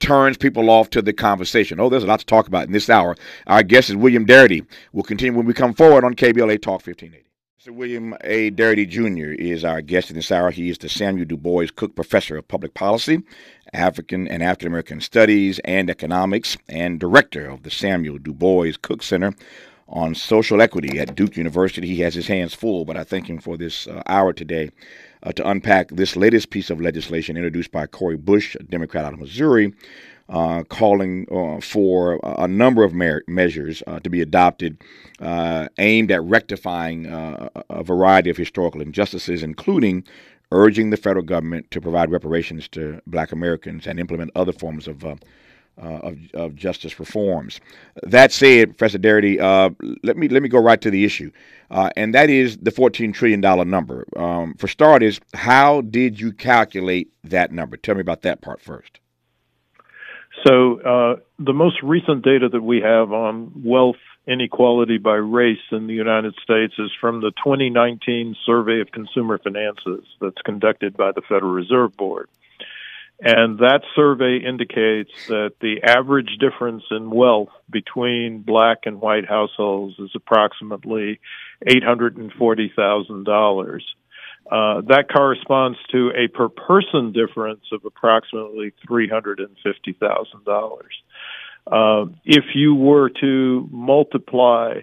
turns 0.00 0.36
people 0.36 0.70
off 0.70 0.90
to 0.90 1.02
the 1.02 1.12
conversation? 1.12 1.80
Oh, 1.80 1.88
there's 1.88 2.04
a 2.04 2.06
lot 2.06 2.20
to 2.20 2.26
talk 2.26 2.46
about 2.46 2.66
in 2.66 2.72
this 2.72 2.90
hour. 2.90 3.16
Our 3.46 3.62
guest 3.62 3.90
is 3.90 3.96
William 3.96 4.26
Darity. 4.26 4.66
We'll 4.92 5.04
continue 5.04 5.36
when 5.36 5.46
we 5.46 5.54
come 5.54 5.74
forward 5.74 6.04
on 6.04 6.14
KBLA 6.14 6.62
Talk 6.62 6.86
1580. 6.86 7.24
Sir 7.64 7.72
William 7.72 8.14
A. 8.20 8.50
Darity 8.50 8.86
Jr. 8.86 9.32
is 9.42 9.64
our 9.64 9.80
guest 9.80 10.10
in 10.10 10.16
this 10.16 10.30
hour. 10.30 10.50
He 10.50 10.68
is 10.68 10.76
the 10.76 10.88
Samuel 10.90 11.24
Du 11.24 11.38
Bois 11.38 11.68
Cook 11.74 11.94
Professor 11.94 12.36
of 12.36 12.46
Public 12.46 12.74
Policy, 12.74 13.22
African 13.72 14.28
and 14.28 14.42
African 14.42 14.68
American 14.68 15.00
Studies 15.00 15.60
and 15.64 15.88
Economics, 15.88 16.58
and 16.68 17.00
Director 17.00 17.48
of 17.48 17.62
the 17.62 17.70
Samuel 17.70 18.18
Du 18.18 18.34
Bois 18.34 18.72
Cook 18.82 19.02
Center 19.02 19.32
on 19.88 20.14
social 20.14 20.60
equity 20.60 20.98
at 20.98 21.14
Duke 21.14 21.38
University. 21.38 21.86
He 21.86 22.00
has 22.00 22.14
his 22.14 22.26
hands 22.26 22.52
full, 22.52 22.84
but 22.84 22.98
I 22.98 23.04
thank 23.04 23.30
him 23.30 23.38
for 23.38 23.56
this 23.56 23.86
uh, 23.86 24.02
hour 24.06 24.34
today 24.34 24.70
uh, 25.24 25.32
to 25.32 25.48
unpack 25.48 25.88
this 25.90 26.16
latest 26.16 26.50
piece 26.50 26.70
of 26.70 26.80
legislation 26.80 27.36
introduced 27.36 27.72
by 27.72 27.86
Cori 27.86 28.16
Bush, 28.16 28.56
a 28.60 28.62
Democrat 28.62 29.04
out 29.04 29.14
of 29.14 29.18
Missouri, 29.18 29.72
uh, 30.28 30.62
calling 30.64 31.26
uh, 31.30 31.60
for 31.60 32.18
a 32.22 32.48
number 32.48 32.82
of 32.82 32.94
measures 32.94 33.82
uh, 33.86 34.00
to 34.00 34.08
be 34.08 34.22
adopted 34.22 34.78
uh, 35.20 35.68
aimed 35.78 36.10
at 36.10 36.22
rectifying 36.22 37.06
a 37.06 37.82
variety 37.82 38.30
of 38.30 38.36
historical 38.36 38.80
injustices, 38.80 39.42
including 39.42 40.04
urging 40.50 40.90
the 40.90 40.96
federal 40.96 41.24
government 41.24 41.70
to 41.70 41.80
provide 41.80 42.10
reparations 42.10 42.68
to 42.68 43.00
black 43.06 43.32
Americans 43.32 43.86
and 43.86 43.98
implement 43.98 44.30
other 44.34 44.52
forms 44.52 44.86
of 44.86 45.04
uh, 45.04 45.16
of, 45.78 46.18
of, 46.34 46.54
justice 46.54 46.98
reforms. 47.00 47.60
That 48.02 48.32
said, 48.32 48.76
Professor 48.76 48.98
Darity, 48.98 49.40
uh, 49.40 49.70
let 50.02 50.16
me 50.16 50.28
let 50.28 50.42
me 50.42 50.48
go 50.48 50.58
right 50.58 50.80
to 50.80 50.90
the 50.90 51.04
issue, 51.04 51.30
uh, 51.70 51.90
and 51.96 52.14
that 52.14 52.30
is 52.30 52.56
the 52.58 52.70
fourteen 52.70 53.12
trillion 53.12 53.40
dollar 53.40 53.64
number. 53.64 54.06
Um, 54.16 54.54
for 54.54 54.68
starters, 54.68 55.20
how 55.34 55.80
did 55.82 56.20
you 56.20 56.32
calculate 56.32 57.10
that 57.24 57.52
number? 57.52 57.76
Tell 57.76 57.94
me 57.94 58.00
about 58.00 58.22
that 58.22 58.40
part 58.40 58.60
first. 58.60 59.00
So, 60.46 60.80
uh, 60.80 61.16
the 61.38 61.52
most 61.52 61.82
recent 61.82 62.24
data 62.24 62.48
that 62.48 62.62
we 62.62 62.80
have 62.80 63.12
on 63.12 63.52
wealth 63.64 63.96
inequality 64.26 64.98
by 64.98 65.14
race 65.14 65.58
in 65.70 65.86
the 65.86 65.94
United 65.94 66.34
States 66.42 66.74
is 66.78 66.90
from 67.00 67.20
the 67.20 67.30
2019 67.44 68.36
Survey 68.44 68.80
of 68.80 68.90
Consumer 68.90 69.38
Finances 69.38 70.04
that's 70.20 70.40
conducted 70.44 70.96
by 70.96 71.12
the 71.12 71.22
Federal 71.22 71.52
Reserve 71.52 71.96
Board. 71.96 72.28
And 73.20 73.58
that 73.58 73.82
survey 73.94 74.38
indicates 74.38 75.12
that 75.28 75.52
the 75.60 75.82
average 75.84 76.38
difference 76.40 76.82
in 76.90 77.10
wealth 77.10 77.50
between 77.70 78.42
black 78.42 78.86
and 78.86 79.00
white 79.00 79.28
households 79.28 79.96
is 79.98 80.10
approximately 80.14 81.20
$840,000. 81.66 83.80
Uh, 84.50 84.82
that 84.82 85.06
corresponds 85.10 85.78
to 85.90 86.10
a 86.10 86.28
per 86.28 86.48
person 86.48 87.12
difference 87.12 87.64
of 87.72 87.84
approximately 87.84 88.72
$350,000. 88.86 90.80
Uh, 91.66 92.04
if 92.26 92.44
you 92.54 92.74
were 92.74 93.08
to 93.08 93.66
multiply 93.70 94.80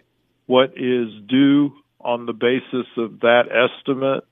what 0.48 0.72
is 0.78 1.10
due 1.28 1.72
on 2.00 2.26
the 2.26 2.34
basis 2.34 2.88
of 2.98 3.20
that 3.20 3.44
estimate 3.52 4.24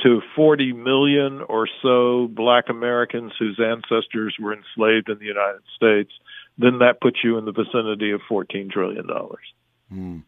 to 0.00 0.20
40 0.34 0.72
million 0.72 1.42
or 1.48 1.68
so 1.82 2.28
black 2.28 2.68
Americans 2.68 3.32
whose 3.38 3.60
ancestors 3.60 4.36
were 4.40 4.52
enslaved 4.52 5.08
in 5.08 5.18
the 5.18 5.26
United 5.26 5.62
States, 5.76 6.10
then 6.58 6.78
that 6.78 7.00
puts 7.00 7.18
you 7.22 7.38
in 7.38 7.44
the 7.44 7.52
vicinity 7.52 8.10
of 8.10 8.20
$14 8.30 8.70
trillion. 8.70 9.06
Hmm. 9.88 10.18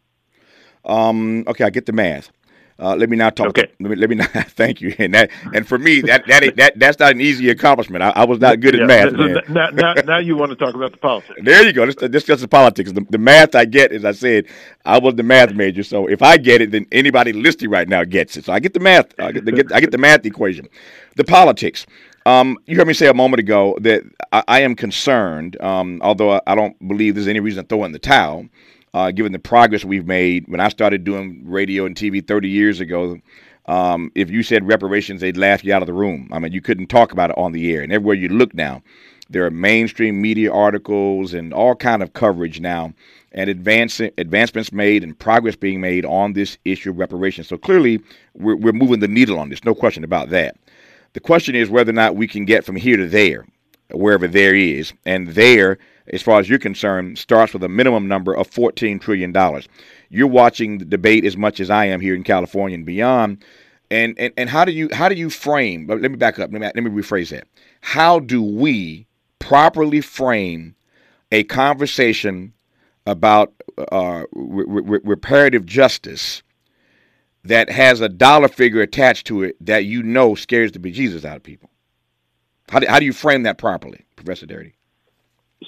Um, 0.85 1.43
okay, 1.47 1.63
I 1.63 1.69
get 1.71 1.85
the 1.85 1.93
math. 1.93 2.31
Uh, 2.77 2.93
let 2.93 3.09
me 3.09 3.15
now 3.15 3.29
talk. 3.29 3.47
Okay. 3.47 3.71
Let 3.79 3.89
me 3.89 3.95
let 3.95 4.09
me 4.09 4.15
not. 4.15 4.29
Thank 4.29 4.81
you. 4.81 4.93
And 4.99 5.13
that 5.13 5.31
and 5.53 5.65
for 5.65 5.77
me 5.77 6.01
that 6.01 6.27
that 6.27 6.55
that 6.57 6.77
that's 6.77 6.99
not 6.99 7.11
an 7.11 7.21
easy 7.21 7.49
accomplishment. 7.49 8.03
I, 8.03 8.09
I 8.09 8.25
was 8.25 8.39
not 8.39 8.59
good 8.59 8.75
yeah, 8.75 8.81
at 8.81 8.87
math. 9.13 9.47
Now, 9.49 9.69
now, 9.69 9.93
now, 9.93 10.17
you 10.17 10.35
want 10.35 10.51
to 10.51 10.57
talk 10.57 10.75
about 10.75 10.91
the 10.91 10.97
politics. 10.97 11.39
There 11.41 11.65
you 11.65 11.71
go. 11.71 11.85
This, 11.85 11.95
this 11.95 12.23
just 12.25 12.41
the 12.41 12.47
politics. 12.47 12.91
The, 12.91 13.05
the, 13.09 13.17
math 13.17 13.55
I 13.55 13.65
get, 13.65 13.91
as 13.93 14.03
I 14.03 14.11
said, 14.11 14.47
I 14.83 14.99
was 14.99 15.15
the 15.15 15.23
math 15.23 15.53
major. 15.53 15.83
So 15.83 16.07
if 16.07 16.21
I 16.21 16.37
get 16.37 16.61
it, 16.61 16.71
then 16.71 16.85
anybody 16.91 17.31
listening 17.31 17.71
right 17.71 17.87
now 17.87 18.03
gets 18.03 18.35
it. 18.35 18.45
So 18.45 18.53
I 18.53 18.59
get 18.59 18.73
the 18.73 18.79
math. 18.81 19.17
I 19.19 19.31
get 19.31 19.45
the, 19.45 19.51
get, 19.51 19.71
I 19.71 19.79
get 19.79 19.91
the 19.91 19.97
math 19.97 20.25
equation. 20.25 20.67
The 21.15 21.23
politics. 21.23 21.85
Um, 22.25 22.57
you 22.65 22.75
heard 22.75 22.87
me 22.87 22.93
say 22.93 23.07
a 23.07 23.13
moment 23.13 23.39
ago 23.39 23.77
that 23.81 24.01
I, 24.31 24.43
I 24.47 24.59
am 24.61 24.75
concerned, 24.75 25.61
um, 25.61 26.01
although 26.01 26.31
I, 26.31 26.41
I 26.47 26.55
don't 26.55 26.75
believe 26.87 27.15
there's 27.15 27.27
any 27.27 27.39
reason 27.39 27.63
to 27.63 27.67
throw 27.67 27.85
in 27.85 27.91
the 27.91 27.99
towel 27.99 28.47
uh, 28.95 29.11
given 29.11 29.33
the 29.33 29.39
progress 29.39 29.83
we've 29.83 30.07
made. 30.07 30.47
When 30.47 30.61
I 30.61 30.69
started 30.69 31.03
doing 31.03 31.43
radio 31.45 31.85
and 31.85 31.97
TV 31.97 32.25
30 32.25 32.47
years 32.47 32.79
ago, 32.79 33.19
um, 33.65 34.09
if 34.15 34.31
you 34.31 34.41
said 34.41 34.65
reparations, 34.65 35.19
they'd 35.19 35.35
laugh 35.35 35.65
you 35.65 35.73
out 35.73 35.81
of 35.81 35.87
the 35.87 35.93
room. 35.93 36.29
I 36.31 36.39
mean, 36.39 36.53
you 36.53 36.61
couldn't 36.61 36.87
talk 36.87 37.11
about 37.11 37.29
it 37.29 37.37
on 37.37 37.51
the 37.51 37.73
air. 37.73 37.81
And 37.83 37.91
everywhere 37.91 38.15
you 38.15 38.29
look 38.29 38.53
now, 38.53 38.81
there 39.29 39.45
are 39.45 39.51
mainstream 39.51 40.21
media 40.21 40.49
articles 40.49 41.33
and 41.33 41.53
all 41.53 41.75
kind 41.75 42.01
of 42.01 42.13
coverage 42.13 42.61
now, 42.61 42.93
and 43.33 43.49
advance, 43.49 43.99
advancements 43.99 44.71
made 44.71 45.03
and 45.03 45.19
progress 45.19 45.57
being 45.57 45.81
made 45.81 46.05
on 46.05 46.31
this 46.31 46.57
issue 46.63 46.91
of 46.91 46.97
reparations. 46.97 47.49
So 47.49 47.57
clearly, 47.57 47.99
we're, 48.33 48.55
we're 48.55 48.71
moving 48.71 49.01
the 49.01 49.09
needle 49.09 49.39
on 49.39 49.49
this. 49.49 49.65
No 49.65 49.75
question 49.75 50.05
about 50.05 50.29
that. 50.29 50.55
The 51.11 51.19
question 51.19 51.53
is 51.53 51.69
whether 51.69 51.89
or 51.89 51.95
not 51.95 52.15
we 52.15 52.29
can 52.29 52.45
get 52.45 52.63
from 52.63 52.77
here 52.77 52.95
to 52.95 53.09
there, 53.09 53.45
wherever 53.91 54.25
there 54.25 54.55
is, 54.55 54.93
and 55.05 55.27
there 55.27 55.79
as 56.07 56.21
far 56.21 56.39
as 56.39 56.49
you're 56.49 56.59
concerned, 56.59 57.17
starts 57.17 57.53
with 57.53 57.63
a 57.63 57.69
minimum 57.69 58.07
number 58.07 58.33
of 58.33 58.49
$14 58.49 59.01
trillion. 59.01 59.33
You're 60.09 60.27
watching 60.27 60.77
the 60.77 60.85
debate 60.85 61.25
as 61.25 61.35
much 61.35 61.59
as 61.59 61.69
I 61.69 61.85
am 61.85 61.99
here 62.01 62.15
in 62.15 62.23
California 62.23 62.75
and 62.75 62.85
beyond. 62.85 63.43
And, 63.89 64.17
and, 64.19 64.33
and 64.37 64.49
how 64.49 64.65
do 64.65 64.71
you 64.71 64.89
how 64.91 65.09
do 65.09 65.15
you 65.15 65.29
frame? 65.29 65.87
Let 65.87 66.01
me 66.01 66.17
back 66.17 66.39
up. 66.39 66.51
Let 66.51 66.59
me, 66.59 66.67
let 66.67 66.75
me 66.75 66.89
rephrase 66.89 67.29
that. 67.29 67.47
How 67.81 68.19
do 68.19 68.41
we 68.41 69.07
properly 69.39 70.01
frame 70.01 70.75
a 71.31 71.43
conversation 71.43 72.53
about 73.05 73.53
uh, 73.91 74.23
re- 74.33 74.81
re- 74.83 74.99
reparative 75.03 75.65
justice 75.65 76.41
that 77.43 77.69
has 77.69 78.01
a 78.01 78.09
dollar 78.09 78.47
figure 78.47 78.81
attached 78.81 79.27
to 79.27 79.43
it 79.43 79.55
that 79.63 79.85
you 79.85 80.01
know 80.01 80.33
scares 80.33 80.71
the 80.71 80.79
bejesus 80.79 81.25
out 81.25 81.37
of 81.37 81.43
people? 81.43 81.69
How 82.69 82.79
do, 82.79 82.87
how 82.87 82.99
do 82.99 83.05
you 83.05 83.13
frame 83.13 83.43
that 83.43 83.59
properly, 83.59 84.05
Professor 84.15 84.47
Darity? 84.47 84.74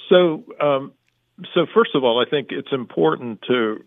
So, 0.10 0.44
um, 0.60 0.94
so 1.54 1.66
first 1.74 1.92
of 1.96 2.04
all, 2.04 2.24
I 2.26 2.30
think 2.30 2.48
it's 2.52 2.72
important 2.72 3.42
to 3.48 3.84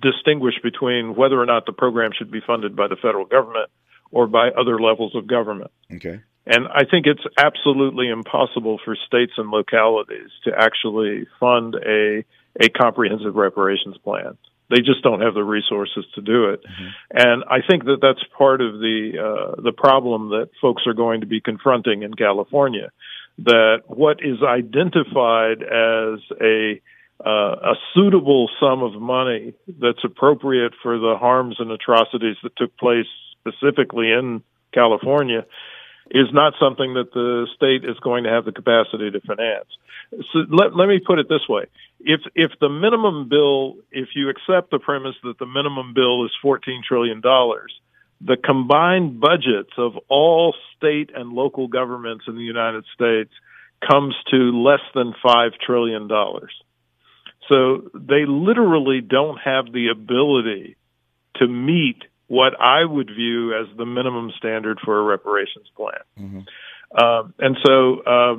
distinguish 0.00 0.54
between 0.62 1.14
whether 1.14 1.40
or 1.40 1.46
not 1.46 1.66
the 1.66 1.72
program 1.72 2.12
should 2.16 2.30
be 2.30 2.40
funded 2.46 2.74
by 2.76 2.88
the 2.88 2.96
federal 2.96 3.26
government 3.26 3.70
or 4.10 4.26
by 4.26 4.48
other 4.48 4.78
levels 4.78 5.14
of 5.14 5.26
government. 5.26 5.70
Okay. 5.92 6.20
And 6.46 6.68
I 6.68 6.84
think 6.84 7.06
it's 7.06 7.24
absolutely 7.38 8.08
impossible 8.08 8.78
for 8.84 8.96
states 9.06 9.32
and 9.38 9.50
localities 9.50 10.30
to 10.44 10.52
actually 10.56 11.26
fund 11.40 11.74
a 11.74 12.24
a 12.60 12.68
comprehensive 12.68 13.34
reparations 13.34 13.96
plan. 13.98 14.38
They 14.70 14.80
just 14.80 15.02
don't 15.02 15.20
have 15.20 15.34
the 15.34 15.42
resources 15.42 16.04
to 16.14 16.20
do 16.20 16.50
it. 16.50 16.62
Mm-hmm. 16.62 16.88
And 17.10 17.44
I 17.50 17.58
think 17.68 17.84
that 17.84 17.98
that's 18.00 18.22
part 18.38 18.60
of 18.60 18.74
the 18.74 19.12
uh, 19.18 19.60
the 19.60 19.72
problem 19.72 20.30
that 20.30 20.50
folks 20.60 20.86
are 20.86 20.94
going 20.94 21.22
to 21.22 21.26
be 21.26 21.40
confronting 21.40 22.02
in 22.02 22.14
California 22.14 22.90
that 23.38 23.82
what 23.86 24.18
is 24.22 24.42
identified 24.42 25.62
as 25.62 26.20
a 26.40 26.80
uh, 27.24 27.72
a 27.72 27.74
suitable 27.94 28.50
sum 28.58 28.82
of 28.82 29.00
money 29.00 29.54
that's 29.80 30.02
appropriate 30.04 30.72
for 30.82 30.98
the 30.98 31.16
harms 31.16 31.56
and 31.58 31.70
atrocities 31.70 32.36
that 32.42 32.56
took 32.56 32.76
place 32.76 33.06
specifically 33.40 34.10
in 34.10 34.42
California 34.72 35.46
is 36.10 36.26
not 36.32 36.54
something 36.60 36.94
that 36.94 37.12
the 37.14 37.46
state 37.54 37.88
is 37.88 37.98
going 38.00 38.24
to 38.24 38.30
have 38.30 38.44
the 38.44 38.52
capacity 38.52 39.10
to 39.10 39.20
finance. 39.20 39.68
So 40.32 40.40
let, 40.50 40.76
let 40.76 40.88
me 40.88 40.98
put 40.98 41.18
it 41.18 41.28
this 41.28 41.48
way. 41.48 41.64
If, 42.00 42.20
if 42.34 42.50
the 42.60 42.68
minimum 42.68 43.28
bill, 43.28 43.76
if 43.90 44.10
you 44.14 44.28
accept 44.28 44.70
the 44.70 44.78
premise 44.78 45.14
that 45.22 45.38
the 45.38 45.46
minimum 45.46 45.94
bill 45.94 46.26
is 46.26 46.32
$14 46.44 46.82
trillion, 46.86 47.22
the 48.24 48.36
combined 48.36 49.20
budgets 49.20 49.72
of 49.76 49.92
all 50.08 50.54
state 50.76 51.10
and 51.14 51.32
local 51.32 51.68
governments 51.68 52.24
in 52.26 52.36
the 52.36 52.42
United 52.42 52.84
States 52.94 53.30
comes 53.88 54.14
to 54.30 54.36
less 54.36 54.80
than 54.94 55.12
$5 55.24 55.50
trillion. 55.60 56.08
So 57.48 57.90
they 57.94 58.24
literally 58.26 59.02
don't 59.02 59.36
have 59.44 59.66
the 59.72 59.88
ability 59.88 60.76
to 61.36 61.46
meet 61.46 62.02
what 62.26 62.58
I 62.58 62.84
would 62.84 63.10
view 63.14 63.52
as 63.52 63.66
the 63.76 63.84
minimum 63.84 64.32
standard 64.38 64.78
for 64.82 64.98
a 64.98 65.02
reparations 65.02 65.66
plan. 65.76 65.92
Mm-hmm. 66.18 66.40
Uh, 66.96 67.28
and 67.38 67.56
so, 67.64 68.00
uh, 68.00 68.34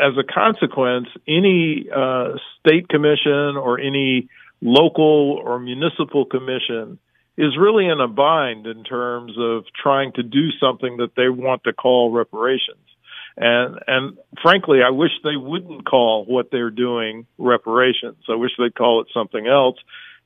as 0.00 0.14
a 0.18 0.24
consequence, 0.24 1.08
any 1.26 1.86
uh, 1.94 2.30
state 2.58 2.88
commission 2.88 3.56
or 3.56 3.78
any 3.78 4.28
local 4.60 5.40
or 5.44 5.58
municipal 5.58 6.24
commission 6.24 6.98
is 7.38 7.56
really 7.56 7.86
in 7.86 8.00
a 8.00 8.08
bind 8.08 8.66
in 8.66 8.82
terms 8.82 9.32
of 9.38 9.62
trying 9.80 10.12
to 10.14 10.24
do 10.24 10.50
something 10.60 10.96
that 10.96 11.14
they 11.16 11.28
want 11.28 11.62
to 11.64 11.72
call 11.72 12.10
reparations. 12.10 12.84
And 13.36 13.78
and 13.86 14.18
frankly, 14.42 14.80
I 14.84 14.90
wish 14.90 15.12
they 15.22 15.36
wouldn't 15.36 15.86
call 15.86 16.24
what 16.24 16.50
they're 16.50 16.72
doing 16.72 17.26
reparations. 17.38 18.24
I 18.28 18.34
wish 18.34 18.50
they'd 18.58 18.74
call 18.74 19.00
it 19.02 19.06
something 19.14 19.46
else, 19.46 19.76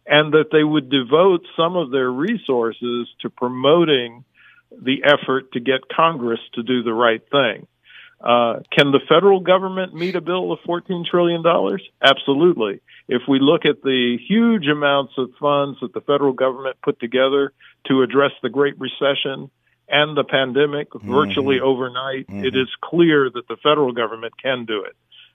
and 0.07 0.33
that 0.33 0.47
they 0.50 0.64
would 0.64 0.88
devote 0.88 1.42
some 1.54 1.76
of 1.76 1.90
their 1.90 2.11
resources 2.11 3.09
to 3.21 3.28
promoting 3.28 4.25
the 4.71 5.04
effort 5.04 5.52
to 5.52 5.61
get 5.61 5.90
Congress 5.95 6.40
to 6.54 6.62
do 6.62 6.83
the 6.83 6.95
right 6.95 7.23
thing. 7.31 7.66
Uh, 8.23 8.61
can 8.71 8.93
the 8.93 9.00
federal 9.09 9.41
government 9.41 9.95
meet 9.95 10.14
a 10.14 10.21
bill 10.21 10.52
of 10.52 10.61
$14 10.61 11.05
trillion? 11.05 11.43
Absolutely. 12.00 12.81
If 13.09 13.23
we 13.29 13.41
look 13.41 13.64
at 13.64 13.83
the 13.83 14.17
huge 14.29 14.67
amounts 14.69 15.14
of 15.19 15.31
funds 15.41 15.79
that 15.81 15.93
the 15.93 16.00
federal 16.02 16.33
government 16.33 16.76
put 16.83 17.00
together 17.00 17.52
to 17.88 18.02
address 18.02 18.31
the 18.43 18.49
Great 18.49 18.75
Recession 18.79 19.50
and 19.88 20.17
the 20.17 20.25
pandemic 20.25 20.91
mm-hmm. 20.91 21.12
virtually 21.12 21.61
overnight, 21.61 22.29
mm-hmm. 22.29 22.45
it 22.45 22.55
is 22.55 22.69
clear 22.81 23.29
that 23.29 23.49
the 23.49 23.57
federal 23.62 23.93
government 23.93 24.35
can 24.41 24.67
do 24.67 24.85
it, 24.85 24.95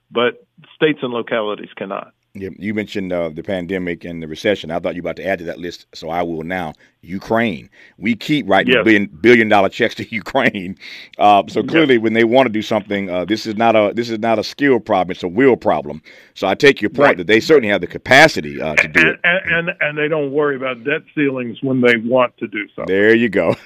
but 0.10 0.46
states 0.76 1.00
and 1.02 1.12
localities 1.12 1.70
cannot. 1.76 2.14
Yeah, 2.38 2.50
you 2.58 2.74
mentioned 2.74 3.12
uh, 3.12 3.30
the 3.30 3.44
pandemic 3.44 4.06
and 4.06 4.22
the 4.22 4.28
recession. 4.28 4.72
I 4.72 4.80
thought 4.80 4.96
you 4.96 5.02
were 5.02 5.10
about 5.10 5.18
to 5.18 5.28
add 5.28 5.40
to 5.40 5.46
that 5.46 5.60
list, 5.60 5.88
so 5.94 6.10
I 6.10 6.22
will 6.24 6.44
now. 6.44 6.74
Ukraine. 7.02 7.70
We 7.98 8.16
keep 8.16 8.50
writing 8.50 8.74
yes. 8.74 8.84
billion 8.84 9.06
billion 9.08 9.50
dollar 9.50 9.70
checks 9.70 9.96
to 9.96 10.08
Ukraine. 10.14 10.78
Uh, 11.18 11.44
so 11.48 11.64
clearly, 11.64 11.96
yes. 11.96 12.04
when 12.04 12.14
they 12.14 12.24
want 12.24 12.48
to 12.48 12.52
do 12.52 12.62
something, 12.62 13.10
uh, 13.10 13.26
this 13.26 13.46
is 13.46 13.56
not 13.56 13.76
a 13.76 13.94
this 13.96 14.10
is 14.10 14.20
not 14.20 14.40
a 14.40 14.44
skill 14.44 14.80
problem; 14.80 15.12
it's 15.12 15.24
a 15.24 15.28
will 15.28 15.56
problem. 15.56 16.02
So 16.34 16.48
I 16.48 16.56
take 16.56 16.82
your 16.82 16.90
point 16.90 17.00
right. 17.00 17.18
that 17.18 17.28
they 17.28 17.40
certainly 17.40 17.70
have 17.70 17.82
the 17.82 17.88
capacity 17.88 18.62
uh, 18.62 18.76
to 18.76 18.88
do 18.88 19.00
and, 19.00 19.10
it, 19.10 19.20
and, 19.24 19.70
and, 19.70 19.78
and 19.82 19.98
they 19.98 20.08
don't 20.08 20.32
worry 20.32 20.56
about 20.56 20.84
debt 20.84 21.02
ceilings 21.16 21.62
when 21.62 21.82
they 21.82 21.98
want 21.98 22.36
to 22.38 22.48
do 22.48 22.68
something. 22.76 22.94
There 22.94 23.16
you 23.16 23.30
go. 23.30 23.56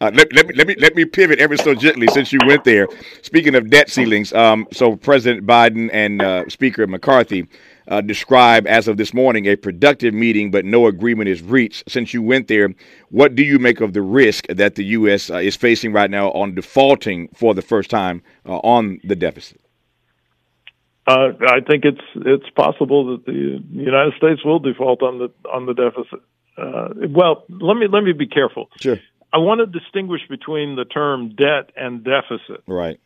Uh, 0.00 0.10
let, 0.14 0.32
let, 0.32 0.46
me 0.48 0.54
let 0.54 0.66
me 0.66 0.74
let 0.78 0.94
me 0.96 1.04
pivot 1.04 1.38
ever 1.38 1.56
so 1.56 1.74
gently 1.74 2.06
since 2.08 2.32
you 2.32 2.40
went 2.46 2.64
there. 2.64 2.88
Speaking 3.22 3.54
of 3.54 3.70
debt 3.70 3.90
ceilings, 3.90 4.32
um, 4.32 4.66
so 4.72 4.96
President 4.96 5.46
Biden 5.46 5.88
and 5.92 6.20
uh, 6.20 6.48
Speaker 6.48 6.86
McCarthy 6.86 7.46
uh, 7.88 8.00
describe 8.00 8.66
as 8.66 8.88
of 8.88 8.96
this 8.96 9.12
morning 9.12 9.46
a 9.46 9.56
productive 9.56 10.14
meeting, 10.14 10.50
but 10.50 10.64
no 10.64 10.86
agreement 10.86 11.28
is 11.28 11.42
reached. 11.42 11.88
Since 11.90 12.14
you 12.14 12.22
went 12.22 12.48
there, 12.48 12.74
what 13.10 13.34
do 13.34 13.42
you 13.42 13.58
make 13.58 13.80
of 13.80 13.92
the 13.92 14.02
risk 14.02 14.46
that 14.48 14.74
the 14.74 14.84
U.S. 14.84 15.30
Uh, 15.30 15.36
is 15.36 15.56
facing 15.56 15.92
right 15.92 16.10
now 16.10 16.30
on 16.32 16.54
defaulting 16.54 17.28
for 17.34 17.54
the 17.54 17.62
first 17.62 17.90
time 17.90 18.22
uh, 18.46 18.58
on 18.58 19.00
the 19.04 19.16
deficit? 19.16 19.60
Uh, 21.06 21.32
I 21.48 21.60
think 21.60 21.84
it's 21.84 22.00
it's 22.16 22.48
possible 22.56 23.12
that 23.12 23.26
the 23.26 23.62
United 23.70 24.14
States 24.16 24.42
will 24.42 24.58
default 24.58 25.02
on 25.02 25.18
the 25.18 25.30
on 25.52 25.66
the 25.66 25.74
deficit. 25.74 26.20
Uh, 26.56 26.88
well, 27.10 27.44
let 27.48 27.76
me 27.76 27.88
let 27.90 28.02
me 28.04 28.12
be 28.12 28.26
careful. 28.26 28.70
Sure. 28.80 28.98
I 29.30 29.38
want 29.38 29.60
to 29.60 29.66
distinguish 29.66 30.22
between 30.30 30.76
the 30.76 30.84
term 30.84 31.34
debt 31.34 31.72
and 31.76 32.04
deficit. 32.04 32.62
Right. 32.66 33.00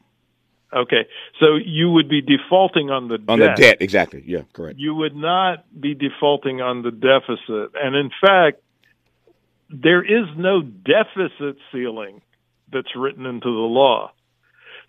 Okay, 0.70 1.06
so 1.40 1.56
you 1.56 1.90
would 1.90 2.10
be 2.10 2.20
defaulting 2.20 2.90
on 2.90 3.08
the 3.08 3.18
on 3.26 3.38
debt. 3.38 3.56
the 3.56 3.62
debt, 3.62 3.76
exactly. 3.80 4.22
Yeah, 4.26 4.42
correct. 4.52 4.78
You 4.78 4.94
would 4.94 5.16
not 5.16 5.64
be 5.80 5.94
defaulting 5.94 6.60
on 6.60 6.82
the 6.82 6.90
deficit, 6.90 7.72
and 7.74 7.96
in 7.96 8.10
fact, 8.20 8.60
there 9.70 10.02
is 10.02 10.26
no 10.36 10.60
deficit 10.60 11.56
ceiling 11.72 12.20
that's 12.70 12.94
written 12.94 13.24
into 13.24 13.48
the 13.48 13.50
law. 13.50 14.12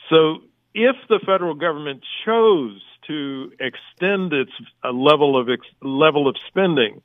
So, 0.10 0.40
if 0.74 0.96
the 1.08 1.20
federal 1.26 1.54
government 1.54 2.04
chose 2.26 2.82
to 3.08 3.52
extend 3.60 4.34
its 4.34 4.52
uh, 4.84 4.92
level 4.92 5.40
of 5.40 5.50
ex- 5.50 5.66
level 5.82 6.28
of 6.28 6.36
spending 6.48 7.02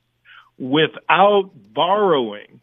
without 0.57 1.51
borrowing, 1.73 2.59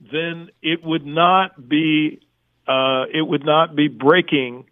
then 0.00 0.50
it 0.62 0.82
would 0.84 1.06
not 1.06 1.68
be 1.68 2.20
uh, 2.66 3.04
it 3.12 3.22
would 3.22 3.44
not 3.44 3.74
be 3.74 3.88
breaking 3.88 4.66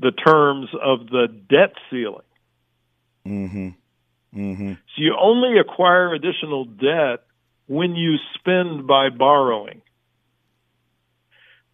the 0.00 0.12
terms 0.12 0.68
of 0.82 1.06
the 1.06 1.28
debt 1.48 1.74
ceiling. 1.90 2.24
Mm-hmm. 3.26 3.68
Mm-hmm. 4.34 4.72
So 4.72 4.96
you 4.96 5.14
only 5.20 5.58
acquire 5.58 6.14
additional 6.14 6.64
debt 6.64 7.24
when 7.66 7.94
you 7.94 8.16
spend 8.38 8.86
by 8.86 9.10
borrowing. 9.10 9.82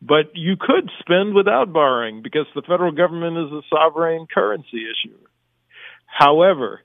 But 0.02 0.33
you 0.35 0.56
could 0.59 0.90
spend 1.00 1.35
without 1.35 1.73
borrowing 1.73 2.23
because 2.23 2.47
the 2.54 2.62
federal 2.62 2.92
government 2.92 3.38
is 3.38 3.52
a 3.52 3.62
sovereign 3.75 4.26
currency 4.33 4.85
issuer. 4.85 5.30
However, 6.06 6.83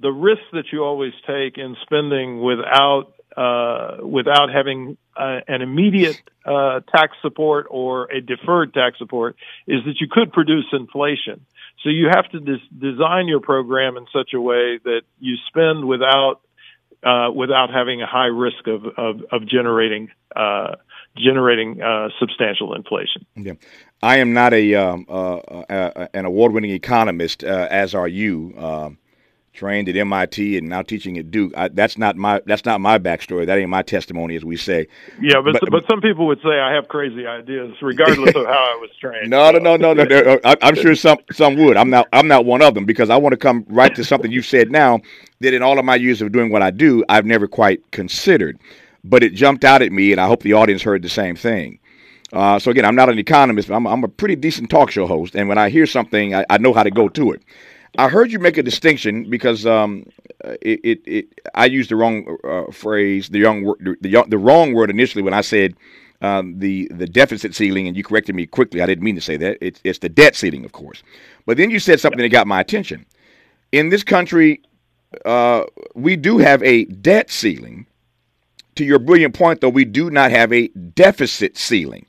the 0.00 0.10
risk 0.10 0.42
that 0.52 0.66
you 0.72 0.82
always 0.82 1.12
take 1.26 1.58
in 1.58 1.76
spending 1.82 2.40
without 2.42 3.12
uh, 3.36 3.98
without 4.02 4.52
having 4.52 4.96
uh, 5.16 5.40
an 5.48 5.62
immediate 5.62 6.20
uh, 6.44 6.80
tax 6.94 7.16
support 7.22 7.66
or 7.70 8.10
a 8.10 8.20
deferred 8.20 8.74
tax 8.74 8.98
support 8.98 9.36
is 9.66 9.84
that 9.84 10.00
you 10.00 10.06
could 10.10 10.32
produce 10.32 10.66
inflation. 10.72 11.44
So 11.82 11.88
you 11.88 12.08
have 12.08 12.28
to 12.30 12.40
des- 12.40 12.68
design 12.78 13.28
your 13.28 13.40
program 13.40 13.96
in 13.96 14.06
such 14.12 14.34
a 14.34 14.40
way 14.40 14.78
that 14.84 15.02
you 15.18 15.36
spend 15.48 15.86
without 15.86 16.40
uh, 17.02 17.30
without 17.34 17.70
having 17.70 18.00
a 18.00 18.06
high 18.06 18.26
risk 18.26 18.66
of 18.66 18.84
of, 18.96 19.22
of 19.32 19.46
generating 19.46 20.10
uh, 20.36 20.76
generating 21.16 21.80
substantial 22.18 22.74
inflation. 22.74 23.26
Yeah. 23.36 23.54
I 24.02 24.18
am 24.18 24.32
not 24.32 24.52
a, 24.52 24.74
um, 24.74 25.06
an 25.08 26.24
award-winning 26.24 26.70
economist, 26.70 27.44
uh, 27.44 27.68
as 27.70 27.94
are 27.94 28.08
you. 28.08 28.54
Um, 28.58 28.98
trained 29.52 29.88
at 29.88 29.96
MIT 29.96 30.56
and 30.56 30.68
now 30.68 30.82
teaching 30.82 31.18
at 31.18 31.30
Duke. 31.30 31.52
I, 31.56 31.68
that's 31.68 31.98
not 31.98 32.16
my 32.16 32.40
that's 32.46 32.64
not 32.64 32.80
my 32.80 32.98
backstory. 32.98 33.46
That 33.46 33.58
ain't 33.58 33.68
my 33.70 33.82
testimony, 33.82 34.36
as 34.36 34.44
we 34.44 34.56
say. 34.56 34.86
Yeah, 35.20 35.40
but 35.44 35.60
but, 35.60 35.70
but 35.70 35.84
some 35.90 36.00
people 36.00 36.26
would 36.26 36.40
say 36.42 36.58
I 36.58 36.74
have 36.74 36.88
crazy 36.88 37.26
ideas, 37.26 37.74
regardless 37.82 38.34
of 38.34 38.46
how 38.46 38.52
I 38.52 38.78
was 38.80 38.90
trained. 39.00 39.12
No, 39.32 39.50
no, 39.50 39.76
no, 39.76 39.92
no, 39.94 40.04
no. 40.04 40.40
I, 40.44 40.56
I'm 40.62 40.74
sure 40.74 40.94
some 40.94 41.18
some 41.30 41.56
would. 41.56 41.76
I'm 41.76 41.90
not 41.90 42.08
I'm 42.12 42.28
not 42.28 42.44
one 42.44 42.62
of 42.62 42.74
them 42.74 42.84
because 42.84 43.10
I 43.10 43.16
want 43.16 43.32
to 43.32 43.36
come 43.36 43.64
right 43.68 43.94
to 43.94 44.04
something 44.04 44.30
you 44.30 44.42
said 44.42 44.70
now 44.70 45.00
that 45.40 45.54
in 45.54 45.62
all 45.62 45.78
of 45.78 45.84
my 45.84 45.96
years 45.96 46.20
of 46.22 46.32
doing 46.32 46.50
what 46.50 46.62
I 46.62 46.70
do, 46.70 47.04
I've 47.08 47.26
never 47.26 47.46
quite 47.46 47.90
considered 47.90 48.58
but 49.04 49.22
it 49.22 49.34
jumped 49.34 49.64
out 49.64 49.82
at 49.82 49.92
me, 49.92 50.12
and 50.12 50.20
I 50.20 50.26
hope 50.26 50.42
the 50.42 50.52
audience 50.52 50.82
heard 50.82 51.02
the 51.02 51.08
same 51.08 51.36
thing. 51.36 51.78
Uh, 52.32 52.58
so 52.58 52.70
again, 52.70 52.84
I'm 52.84 52.94
not 52.94 53.10
an 53.10 53.18
economist, 53.18 53.68
but 53.68 53.74
I'm, 53.74 53.86
I'm, 53.86 54.04
a 54.04 54.08
pretty 54.08 54.36
decent 54.36 54.70
talk 54.70 54.90
show 54.90 55.06
host, 55.06 55.34
and 55.34 55.48
when 55.48 55.58
I 55.58 55.68
hear 55.68 55.86
something, 55.86 56.34
I, 56.34 56.46
I 56.48 56.58
know 56.58 56.72
how 56.72 56.82
to 56.82 56.90
go 56.90 57.08
to 57.10 57.32
it. 57.32 57.42
I 57.98 58.08
heard 58.08 58.32
you 58.32 58.38
make 58.38 58.56
a 58.56 58.62
distinction 58.62 59.28
because 59.28 59.66
um, 59.66 60.06
it, 60.62 60.80
it, 60.82 61.00
it, 61.06 61.40
I 61.54 61.66
used 61.66 61.90
the 61.90 61.96
wrong 61.96 62.38
uh, 62.44 62.72
phrase, 62.72 63.28
the 63.28 63.40
young 63.40 63.64
the, 63.80 63.96
the, 64.00 64.24
the 64.28 64.38
wrong 64.38 64.72
word 64.72 64.90
initially 64.90 65.22
when 65.22 65.34
I 65.34 65.42
said 65.42 65.74
um, 66.22 66.58
the 66.58 66.88
the 66.94 67.06
deficit 67.06 67.54
ceiling, 67.54 67.86
and 67.86 67.96
you 67.96 68.02
corrected 68.02 68.34
me 68.34 68.46
quickly. 68.46 68.80
I 68.80 68.86
didn't 68.86 69.04
mean 69.04 69.16
to 69.16 69.20
say 69.20 69.36
that. 69.38 69.58
It's 69.60 69.80
it's 69.84 69.98
the 69.98 70.08
debt 70.08 70.36
ceiling, 70.36 70.64
of 70.64 70.72
course. 70.72 71.02
But 71.44 71.56
then 71.56 71.70
you 71.70 71.78
said 71.78 72.00
something 72.00 72.20
that 72.20 72.28
got 72.30 72.46
my 72.46 72.60
attention. 72.60 73.04
In 73.72 73.88
this 73.90 74.04
country, 74.04 74.62
uh, 75.24 75.64
we 75.94 76.16
do 76.16 76.38
have 76.38 76.62
a 76.62 76.84
debt 76.84 77.30
ceiling, 77.30 77.86
to 78.76 78.84
your 78.84 78.98
brilliant 78.98 79.34
point, 79.34 79.60
though, 79.60 79.68
we 79.68 79.84
do 79.84 80.10
not 80.10 80.30
have 80.30 80.52
a 80.52 80.68
deficit 80.68 81.56
ceiling. 81.58 82.06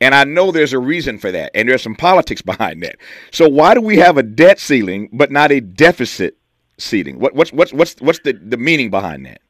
And 0.00 0.14
I 0.14 0.24
know 0.24 0.52
there's 0.52 0.72
a 0.72 0.78
reason 0.78 1.18
for 1.18 1.32
that, 1.32 1.50
and 1.54 1.68
there's 1.68 1.82
some 1.82 1.94
politics 1.94 2.42
behind 2.52 2.82
that. 2.82 2.96
So 3.30 3.48
why 3.48 3.74
do 3.74 3.80
we 3.80 3.96
have 3.98 4.16
a 4.16 4.22
debt 4.22 4.58
ceiling 4.58 5.08
but 5.12 5.30
not 5.30 5.50
a 5.50 5.60
deficit 5.60 6.36
ceiling? 6.78 7.18
What, 7.18 7.34
what's 7.34 7.52
what's 7.52 7.72
what's 7.72 8.00
what's 8.00 8.20
the, 8.20 8.32
the 8.32 8.56
meaning 8.56 8.90
behind 8.90 9.26
that? 9.26 9.40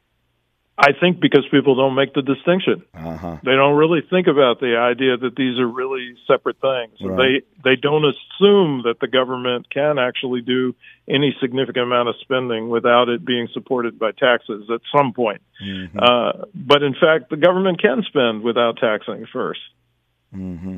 I 0.78 0.92
think 0.92 1.20
because 1.20 1.46
people 1.50 1.74
don't 1.74 1.94
make 1.94 2.12
the 2.12 2.20
distinction. 2.20 2.84
Uh-huh. 2.92 3.38
They 3.42 3.52
don't 3.52 3.76
really 3.76 4.02
think 4.10 4.26
about 4.26 4.60
the 4.60 4.76
idea 4.76 5.16
that 5.16 5.34
these 5.34 5.58
are 5.58 5.66
really 5.66 6.14
separate 6.26 6.60
things. 6.60 7.00
Right. 7.00 7.42
They 7.64 7.70
they 7.70 7.76
don't 7.76 8.04
assume 8.04 8.82
that 8.84 8.96
the 9.00 9.08
government 9.08 9.70
can 9.70 9.98
actually 9.98 10.42
do 10.42 10.74
any 11.08 11.34
significant 11.40 11.84
amount 11.84 12.10
of 12.10 12.16
spending 12.20 12.68
without 12.68 13.08
it 13.08 13.24
being 13.24 13.48
supported 13.54 13.98
by 13.98 14.12
taxes 14.12 14.68
at 14.70 14.82
some 14.94 15.14
point. 15.14 15.40
Mm-hmm. 15.64 15.98
Uh, 15.98 16.44
but 16.54 16.82
in 16.82 16.92
fact, 16.92 17.30
the 17.30 17.38
government 17.38 17.80
can 17.80 18.02
spend 18.02 18.42
without 18.42 18.76
taxing 18.76 19.26
1st 19.34 19.54
mm-hmm. 20.36 20.76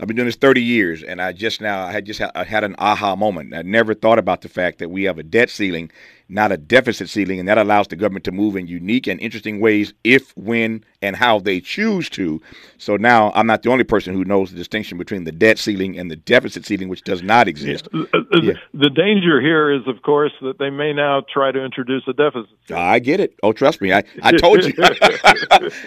I've 0.00 0.06
been 0.06 0.16
doing 0.16 0.26
this 0.26 0.36
30 0.36 0.62
years, 0.62 1.02
and 1.02 1.20
I 1.20 1.32
just 1.32 1.60
now 1.60 1.84
I 1.84 1.92
had 1.92 2.06
just 2.06 2.20
I 2.20 2.44
had 2.44 2.64
an 2.64 2.76
aha 2.78 3.16
moment. 3.16 3.54
I 3.54 3.62
never 3.62 3.94
thought 3.94 4.18
about 4.18 4.42
the 4.42 4.48
fact 4.48 4.78
that 4.78 4.90
we 4.90 5.04
have 5.04 5.18
a 5.18 5.22
debt 5.22 5.50
ceiling 5.50 5.90
not 6.28 6.52
a 6.52 6.56
deficit 6.56 7.08
ceiling, 7.08 7.38
and 7.38 7.48
that 7.48 7.58
allows 7.58 7.88
the 7.88 7.96
government 7.96 8.24
to 8.24 8.32
move 8.32 8.56
in 8.56 8.66
unique 8.66 9.06
and 9.06 9.20
interesting 9.20 9.60
ways 9.60 9.94
if, 10.02 10.36
when, 10.36 10.84
and 11.06 11.14
how 11.14 11.38
they 11.38 11.60
choose 11.60 12.10
to. 12.10 12.42
So 12.78 12.96
now 12.96 13.32
I'm 13.34 13.46
not 13.46 13.62
the 13.62 13.70
only 13.70 13.84
person 13.84 14.12
who 14.12 14.24
knows 14.24 14.50
the 14.50 14.56
distinction 14.56 14.98
between 14.98 15.24
the 15.24 15.32
debt 15.32 15.58
ceiling 15.58 15.98
and 15.98 16.10
the 16.10 16.16
deficit 16.16 16.66
ceiling, 16.66 16.88
which 16.88 17.02
does 17.02 17.22
not 17.22 17.48
exist. 17.48 17.88
Yeah. 17.92 18.02
Yeah. 18.42 18.52
The 18.74 18.90
danger 18.90 19.40
here 19.40 19.72
is, 19.72 19.82
of 19.86 20.02
course, 20.02 20.32
that 20.42 20.58
they 20.58 20.68
may 20.68 20.92
now 20.92 21.22
try 21.32 21.52
to 21.52 21.64
introduce 21.64 22.02
a 22.06 22.12
deficit. 22.12 22.50
Ceiling. 22.66 22.82
I 22.82 22.98
get 22.98 23.20
it. 23.20 23.34
Oh, 23.42 23.52
trust 23.52 23.80
me. 23.80 23.92
I, 23.92 24.02
I 24.22 24.32
told 24.32 24.64
you. 24.64 24.74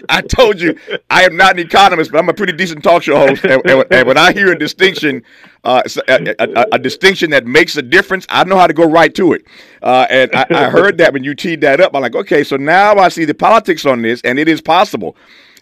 I 0.10 0.22
told 0.22 0.60
you. 0.60 0.78
I 1.10 1.24
am 1.24 1.36
not 1.36 1.54
an 1.54 1.60
economist, 1.60 2.12
but 2.12 2.18
I'm 2.18 2.30
a 2.30 2.34
pretty 2.34 2.54
decent 2.54 2.84
talk 2.84 3.04
show 3.04 3.18
host. 3.18 3.44
And, 3.44 3.62
and, 3.66 3.86
and 3.92 4.08
when 4.08 4.18
I 4.18 4.32
hear 4.32 4.52
a 4.52 4.58
distinction, 4.58 5.22
uh, 5.64 5.84
a, 6.08 6.36
a, 6.40 6.66
a, 6.74 6.80
distinction 6.80 7.32
that 7.32 7.46
makes 7.46 7.76
a 7.76 7.82
difference, 7.82 8.26
I 8.30 8.46
know 8.46 8.58
how 8.58 8.68
to 8.68 8.74
go 8.74 8.86
right 8.86 9.14
to 9.16 9.34
it. 9.34 9.46
Uh, 9.82 10.08
and 10.10 10.34
I, 10.34 10.46
I 10.50 10.70
heard 10.70 10.98
that 11.00 11.14
when 11.14 11.24
you 11.24 11.36
teed 11.36 11.62
that 11.62 11.82
up. 11.82 11.94
I'm 11.94 12.02
like, 12.02 12.16
okay, 12.16 12.44
so 12.44 12.56
now 12.56 12.96
I 12.96 13.10
see 13.10 13.26
the 13.26 13.34
politics 13.34 13.86
on 13.86 14.02
this, 14.02 14.22
and 14.22 14.40
it 14.40 14.48
is 14.48 14.62
possible 14.62 15.09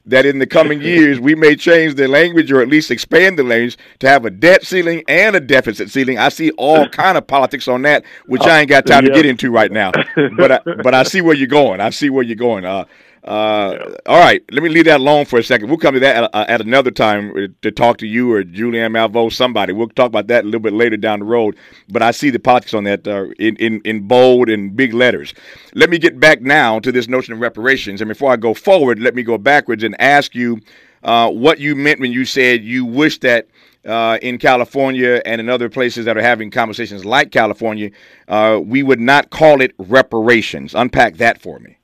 that 0.05 0.25
in 0.25 0.39
the 0.39 0.47
coming 0.47 0.81
years 0.93 1.19
we 1.19 1.36
may 1.36 1.55
change 1.55 1.95
the 1.95 2.07
language 2.07 2.51
or 2.51 2.62
at 2.62 2.67
least 2.67 2.89
expand 2.91 3.38
the 3.38 3.43
language 3.43 3.77
to 3.99 4.07
have 4.07 4.25
a 4.25 4.29
debt 4.29 4.65
ceiling 4.65 5.03
and 5.07 5.36
a 5.36 5.39
deficit 5.39 5.89
ceiling. 5.89 6.17
I 6.17 6.29
see 6.29 6.51
all 6.51 6.88
kind 6.89 7.17
of 7.17 7.27
politics 7.27 7.67
on 7.67 7.81
that, 7.83 8.03
which 8.25 8.41
I 8.41 8.62
ain't 8.62 8.69
got 8.69 8.86
time 8.86 9.05
to 9.05 9.12
get 9.12 9.25
into 9.25 9.51
right 9.51 9.71
now. 9.71 9.91
But 10.38 10.51
I, 10.51 10.60
but 10.83 10.93
I 10.93 11.03
see 11.03 11.21
where 11.21 11.36
you're 11.36 11.47
going. 11.47 11.81
I 11.81 11.89
see 11.89 12.10
where 12.10 12.23
you're 12.23 12.36
going. 12.36 12.65
Uh, 12.65 12.86
uh, 13.27 13.95
all 14.05 14.19
right, 14.19 14.41
let 14.51 14.63
me 14.63 14.69
leave 14.69 14.85
that 14.85 15.01
alone 15.01 15.25
for 15.25 15.37
a 15.37 15.43
second. 15.43 15.67
We'll 15.67 15.77
come 15.77 15.93
to 15.95 15.99
that 15.99 16.23
at, 16.23 16.35
uh, 16.35 16.45
at 16.47 16.61
another 16.61 16.91
time 16.91 17.53
to 17.61 17.71
talk 17.71 17.97
to 17.97 18.07
you 18.07 18.31
or 18.31 18.43
Julianne 18.43 18.91
Malveaux, 18.91 19.33
somebody. 19.33 19.73
We'll 19.73 19.89
talk 19.89 20.07
about 20.07 20.27
that 20.27 20.43
a 20.43 20.45
little 20.45 20.61
bit 20.61 20.71
later 20.71 20.95
down 20.95 21.19
the 21.19 21.25
road. 21.25 21.57
But 21.89 22.01
I 22.01 22.11
see 22.11 22.29
the 22.29 22.39
politics 22.39 22.73
on 22.73 22.85
that 22.85 23.05
uh, 23.05 23.25
in, 23.37 23.57
in, 23.57 23.81
in 23.83 24.07
bold 24.07 24.47
and 24.49 24.75
big 24.75 24.93
letters. 24.93 25.33
Let 25.75 25.89
me 25.89 25.97
get 25.97 26.21
back 26.21 26.41
now 26.41 26.79
to 26.79 26.89
this 26.89 27.09
notion 27.09 27.33
of 27.33 27.41
reparations. 27.41 27.99
And 27.99 28.07
before 28.07 28.31
I 28.31 28.37
go 28.37 28.53
forward, 28.53 28.99
let 28.99 29.13
me 29.13 29.23
go 29.23 29.37
backwards 29.37 29.83
and 29.83 29.99
ask 29.99 30.33
you 30.33 30.61
uh, 31.03 31.29
what 31.29 31.59
you 31.59 31.75
meant 31.75 31.99
when 31.99 32.13
you 32.13 32.23
said 32.23 32.63
you 32.63 32.85
wish 32.85 33.19
that 33.19 33.47
uh, 33.85 34.19
in 34.21 34.37
California 34.37 35.21
and 35.25 35.41
in 35.41 35.49
other 35.49 35.69
places 35.69 36.05
that 36.05 36.17
are 36.17 36.21
having 36.21 36.49
conversations 36.49 37.03
like 37.03 37.31
California, 37.31 37.91
uh, 38.29 38.59
we 38.63 38.83
would 38.83 39.01
not 39.01 39.31
call 39.31 39.61
it 39.61 39.73
reparations. 39.77 40.73
Unpack 40.73 41.17
that 41.17 41.41
for 41.41 41.59
me. 41.59 41.76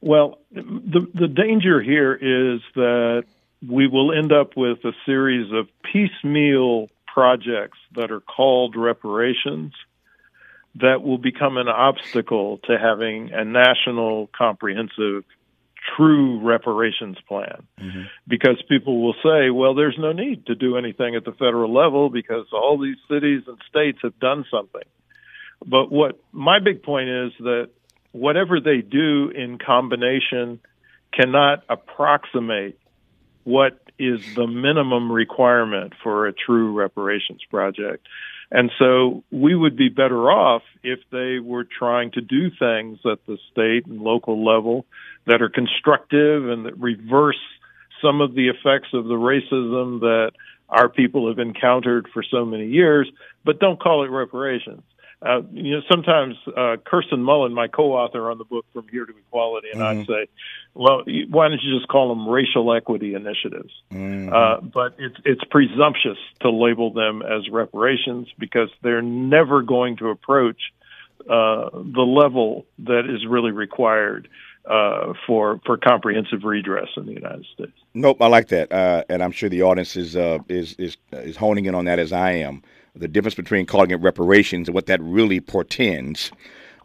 Well, 0.00 0.38
the 0.50 1.06
the 1.14 1.28
danger 1.28 1.82
here 1.82 2.14
is 2.14 2.60
that 2.74 3.24
we 3.66 3.86
will 3.86 4.12
end 4.16 4.32
up 4.32 4.56
with 4.56 4.78
a 4.84 4.92
series 5.04 5.52
of 5.52 5.68
piecemeal 5.92 6.88
projects 7.06 7.78
that 7.94 8.10
are 8.10 8.20
called 8.20 8.76
reparations 8.76 9.72
that 10.76 11.02
will 11.02 11.18
become 11.18 11.56
an 11.56 11.68
obstacle 11.68 12.58
to 12.64 12.78
having 12.78 13.30
a 13.32 13.44
national 13.44 14.30
comprehensive 14.36 15.24
true 15.96 16.40
reparations 16.40 17.16
plan 17.26 17.66
mm-hmm. 17.80 18.02
because 18.28 18.62
people 18.68 19.02
will 19.02 19.14
say 19.22 19.48
well 19.50 19.74
there's 19.74 19.96
no 19.98 20.12
need 20.12 20.44
to 20.46 20.54
do 20.54 20.76
anything 20.76 21.16
at 21.16 21.24
the 21.24 21.32
federal 21.32 21.72
level 21.72 22.10
because 22.10 22.46
all 22.52 22.78
these 22.78 22.98
cities 23.10 23.42
and 23.46 23.58
states 23.68 23.98
have 24.02 24.16
done 24.20 24.44
something 24.50 24.82
but 25.64 25.90
what 25.90 26.20
my 26.32 26.58
big 26.60 26.82
point 26.82 27.08
is 27.08 27.32
that 27.40 27.70
whatever 28.12 28.60
they 28.60 28.80
do 28.82 29.30
in 29.30 29.58
combination 29.58 30.60
cannot 31.12 31.64
approximate 31.68 32.78
what 33.44 33.78
is 33.98 34.20
the 34.34 34.46
minimum 34.46 35.10
requirement 35.10 35.92
for 36.02 36.26
a 36.26 36.32
true 36.32 36.72
reparations 36.72 37.40
project. 37.50 38.06
And 38.50 38.70
so 38.78 39.22
we 39.30 39.54
would 39.54 39.76
be 39.76 39.88
better 39.88 40.30
off 40.30 40.62
if 40.82 40.98
they 41.12 41.38
were 41.38 41.64
trying 41.64 42.10
to 42.12 42.20
do 42.20 42.50
things 42.50 42.98
at 43.04 43.24
the 43.26 43.38
state 43.52 43.86
and 43.86 44.00
local 44.00 44.44
level 44.44 44.86
that 45.26 45.40
are 45.40 45.48
constructive 45.48 46.48
and 46.48 46.66
that 46.66 46.76
reverse 46.78 47.38
some 48.02 48.20
of 48.20 48.34
the 48.34 48.48
effects 48.48 48.88
of 48.92 49.04
the 49.04 49.14
racism 49.14 50.00
that 50.00 50.32
our 50.68 50.88
people 50.88 51.28
have 51.28 51.38
encountered 51.38 52.08
for 52.12 52.22
so 52.22 52.44
many 52.44 52.66
years, 52.66 53.10
but 53.44 53.60
don't 53.60 53.80
call 53.80 54.04
it 54.04 54.08
reparations. 54.08 54.82
Uh, 55.22 55.42
you 55.52 55.76
know, 55.76 55.82
sometimes 55.90 56.36
uh, 56.56 56.76
Kirsten 56.84 57.22
Mullen, 57.22 57.52
my 57.52 57.68
co-author 57.68 58.30
on 58.30 58.38
the 58.38 58.44
book 58.44 58.64
From 58.72 58.88
Here 58.88 59.04
to 59.04 59.12
Equality, 59.12 59.68
and 59.72 59.80
mm-hmm. 59.80 60.00
I 60.00 60.04
say, 60.06 60.26
well, 60.72 61.02
why 61.28 61.48
don't 61.48 61.60
you 61.62 61.78
just 61.78 61.88
call 61.88 62.08
them 62.08 62.26
racial 62.26 62.72
equity 62.74 63.14
initiatives? 63.14 63.72
Mm-hmm. 63.92 64.32
Uh, 64.32 64.60
but 64.62 64.94
it's 64.98 65.16
it's 65.26 65.44
presumptuous 65.50 66.18
to 66.40 66.50
label 66.50 66.92
them 66.92 67.22
as 67.22 67.50
reparations 67.50 68.28
because 68.38 68.70
they're 68.82 69.02
never 69.02 69.60
going 69.60 69.98
to 69.98 70.08
approach 70.08 70.60
uh, 71.28 71.68
the 71.72 72.06
level 72.06 72.64
that 72.78 73.02
is 73.06 73.26
really 73.26 73.50
required 73.50 74.26
uh, 74.64 75.12
for 75.26 75.60
for 75.66 75.76
comprehensive 75.76 76.44
redress 76.44 76.88
in 76.96 77.04
the 77.04 77.12
United 77.12 77.44
States. 77.52 77.72
Nope, 77.92 78.22
I 78.22 78.28
like 78.28 78.48
that, 78.48 78.72
uh, 78.72 79.04
and 79.10 79.22
I'm 79.22 79.32
sure 79.32 79.50
the 79.50 79.62
audience 79.62 79.96
is 79.96 80.16
uh, 80.16 80.38
is 80.48 80.72
is 80.74 80.96
is 81.12 81.36
honing 81.36 81.66
in 81.66 81.74
on 81.74 81.84
that 81.84 81.98
as 81.98 82.10
I 82.10 82.32
am 82.32 82.62
the 82.94 83.08
difference 83.08 83.34
between 83.34 83.66
calling 83.66 83.90
it 83.90 84.00
reparations 84.00 84.68
and 84.68 84.74
what 84.74 84.86
that 84.86 85.00
really 85.02 85.40
portends 85.40 86.30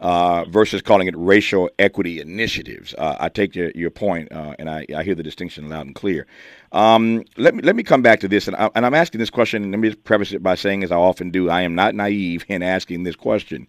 uh, 0.02 0.46
versus 0.46 0.82
calling 0.82 1.08
it 1.08 1.16
racial 1.18 1.70
equity 1.80 2.20
initiatives. 2.20 2.94
Uh, 2.98 3.16
I 3.20 3.30
take 3.30 3.56
your, 3.56 3.72
your 3.76 3.90
point, 3.90 4.32
uh, 4.32 4.54
and 4.60 4.70
I, 4.70 4.86
I, 4.96 5.04
hear 5.04 5.16
the 5.16 5.24
distinction 5.24 5.70
loud 5.70 5.86
and 5.86 5.96
clear. 5.96 6.28
Um, 6.72 7.24
let 7.38 7.56
me 7.56 7.62
let 7.64 7.76
me 7.76 7.84
come 7.84 8.02
back 8.02 8.20
to 8.20 8.28
this, 8.28 8.48
and, 8.48 8.56
I, 8.56 8.70
am 8.76 8.94
asking 8.94 9.20
this 9.20 9.30
question. 9.30 9.64
And 9.64 9.72
let 9.72 9.80
me 9.80 9.94
preface 9.96 10.34
it 10.34 10.44
by 10.44 10.56
saying, 10.56 10.84
as 10.84 10.92
I 10.92 10.98
often 10.98 11.32
do, 11.32 11.50
I 11.50 11.62
am 11.62 11.76
not 11.76 11.96
naive 11.96 12.46
in 12.48 12.62
asking 12.62 13.04
this 13.04 13.16
question, 13.16 13.68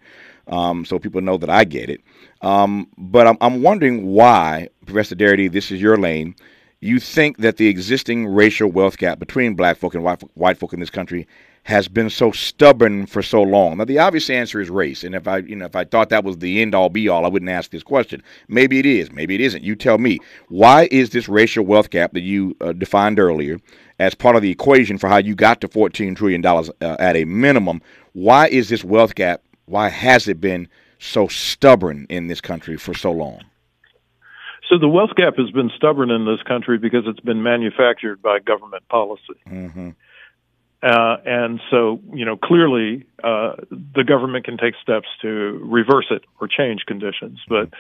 um, 0.49 0.85
so 0.85 0.99
people 0.99 1.21
know 1.21 1.37
that 1.37 1.51
I 1.51 1.65
get 1.65 1.89
it. 1.89 2.01
Um, 2.43 2.89
but 2.99 3.27
I'm, 3.27 3.37
I'm 3.41 3.63
wondering 3.63 4.07
why, 4.07 4.69
Professor 4.85 5.15
Darity, 5.15 5.51
this 5.51 5.71
is 5.71 5.81
your 5.81 5.97
lane. 5.97 6.35
You 6.81 7.01
think 7.01 7.39
that 7.39 7.57
the 7.57 7.69
existing 7.69 8.27
racial 8.27 8.71
wealth 8.71 8.99
gap 8.99 9.19
between 9.19 9.55
black 9.55 9.79
folk 9.79 9.95
and 9.95 10.05
white, 10.05 10.21
white 10.35 10.59
folk 10.59 10.73
in 10.73 10.81
this 10.81 10.91
country 10.91 11.27
has 11.67 11.89
been 11.89 12.09
so 12.09 12.31
stubborn 12.31 13.07
for 13.07 13.23
so 13.23 13.43
long? 13.43 13.79
Now, 13.79 13.85
the 13.85 13.99
obvious 13.99 14.31
answer 14.31 14.61
is 14.61 14.71
race. 14.71 15.03
And 15.03 15.17
if 15.17 15.27
I, 15.27 15.39
you 15.39 15.57
know, 15.57 15.65
if 15.65 15.75
I 15.75 15.83
thought 15.83 16.11
that 16.11 16.23
was 16.23 16.39
the 16.39 16.63
end 16.63 16.77
all 16.77 16.89
be 16.89 17.09
all, 17.09 17.25
I 17.25 17.29
wouldn't 17.29 17.51
ask 17.51 17.73
this 17.73 17.83
question. 17.83 18.23
Maybe 18.47 18.79
it 18.79 18.87
is. 18.87 19.11
Maybe 19.11 19.35
it 19.35 19.41
isn't. 19.41 19.65
You 19.65 19.75
tell 19.75 19.99
me. 19.99 20.21
Why 20.49 20.87
is 20.93 21.11
this 21.11 21.29
racial 21.29 21.67
wealth 21.67 21.91
gap 21.91 22.13
that 22.13 22.21
you 22.21 22.57
uh, 22.61 22.73
defined 22.73 23.19
earlier 23.19 23.59
as 23.99 24.15
part 24.15 24.37
of 24.37 24.43
the 24.43 24.51
equation 24.51 24.97
for 24.97 25.09
how 25.09 25.17
you 25.17 25.35
got 25.35 25.61
to 25.63 25.69
$14 25.69 26.15
trillion 26.15 26.47
uh, 26.47 26.63
at 27.01 27.17
a 27.17 27.25
minimum? 27.25 27.83
Why 28.13 28.47
is 28.47 28.69
this 28.69 28.85
wealth 28.85 29.17
gap? 29.17 29.43
Why 29.65 29.89
has 29.89 30.29
it 30.29 30.41
been 30.41 30.69
so 31.01 31.27
stubborn 31.27 32.07
in 32.09 32.29
this 32.29 32.41
country 32.41 32.77
for 32.77 32.95
so 32.95 33.11
long? 33.11 33.41
So 34.69 34.79
the 34.79 34.89
wealth 34.89 35.17
gap 35.17 35.37
has 35.37 35.51
been 35.51 35.71
stubborn 35.77 36.11
in 36.13 36.27
this 36.27 36.43
country 36.43 36.79
because 36.79 37.05
it's 37.07 37.21
been 37.21 37.43
manufactured 37.43 38.23
by 38.23 38.39
government 38.39 38.87
policy. 38.89 39.35
Mm-hmm. 39.49 39.91
Uh, 40.83 41.17
and 41.25 41.61
so, 41.71 42.01
you 42.13 42.25
know, 42.25 42.37
clearly 42.37 43.07
uh, 43.25 43.55
the 43.71 44.05
government 44.07 44.45
can 44.45 44.59
take 44.59 44.75
steps 44.83 45.09
to 45.23 45.29
reverse 45.65 46.07
it 46.11 46.23
or 46.41 46.49
change 46.49 46.85
conditions. 46.87 47.41
But, 47.49 47.71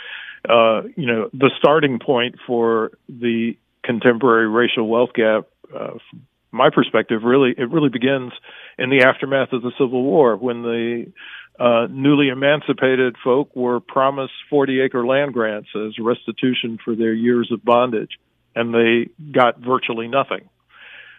uh, 0.49 0.83
you 0.97 1.07
know, 1.07 1.29
the 1.33 1.51
starting 1.59 1.99
point 1.99 2.37
for 2.47 2.93
the 3.09 3.57
contemporary 3.85 4.49
racial 4.49 4.89
wealth 4.89 5.11
gap, 5.15 5.47
uh, 5.75 5.99
from 6.11 6.27
my 6.53 6.71
perspective, 6.71 7.23
really, 7.23 7.55
it 7.57 7.71
really 7.71 7.91
begins 7.91 8.33
in 8.79 8.89
the 8.91 9.05
aftermath 9.05 9.53
of 9.53 9.63
the 9.63 9.73
Civil 9.79 10.03
War 10.03 10.37
when 10.37 10.63
the 10.63 11.13
uh, 11.59 11.87
newly 11.91 12.29
emancipated 12.29 13.17
folk 13.23 13.55
were 13.55 13.81
promised 13.81 14.33
40 14.51 14.81
acre 14.81 15.07
land 15.07 15.33
grants 15.33 15.69
as 15.75 15.99
restitution 15.99 16.79
for 16.83 16.95
their 16.95 17.13
years 17.13 17.51
of 17.53 17.65
bondage, 17.65 18.19
and 18.55 18.75
they 18.75 19.11
got 19.33 19.59
virtually 19.59 20.09
nothing. 20.09 20.49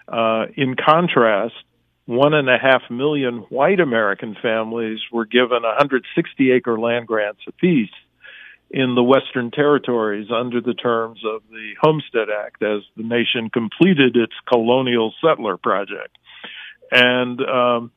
Uh, 0.08 0.46
in 0.56 0.76
contrast, 0.76 1.56
one 2.06 2.34
and 2.34 2.50
a 2.50 2.58
half 2.58 2.84
million 2.90 3.40
white 3.50 3.80
American 3.80 4.36
families 4.42 5.00
were 5.12 5.26
given 5.26 5.64
160 5.64 6.52
acre 6.52 6.80
land 6.80 7.06
grants 7.06 7.42
apiece 7.48 7.90
in 8.70 8.96
the 8.96 9.04
Western 9.04 9.52
territories 9.52 10.28
under 10.34 10.62
the 10.62 10.74
terms 10.74 11.20
of 11.26 11.42
the 11.50 11.74
Homestead 11.82 12.28
Act 12.30 12.64
as 12.64 12.82
the 12.96 13.04
nation 13.04 13.50
completed 13.50 14.16
its 14.16 14.34
colonial 14.52 15.14
settler 15.22 15.58
project. 15.58 16.18
And 16.92 17.42
um, 17.42 17.92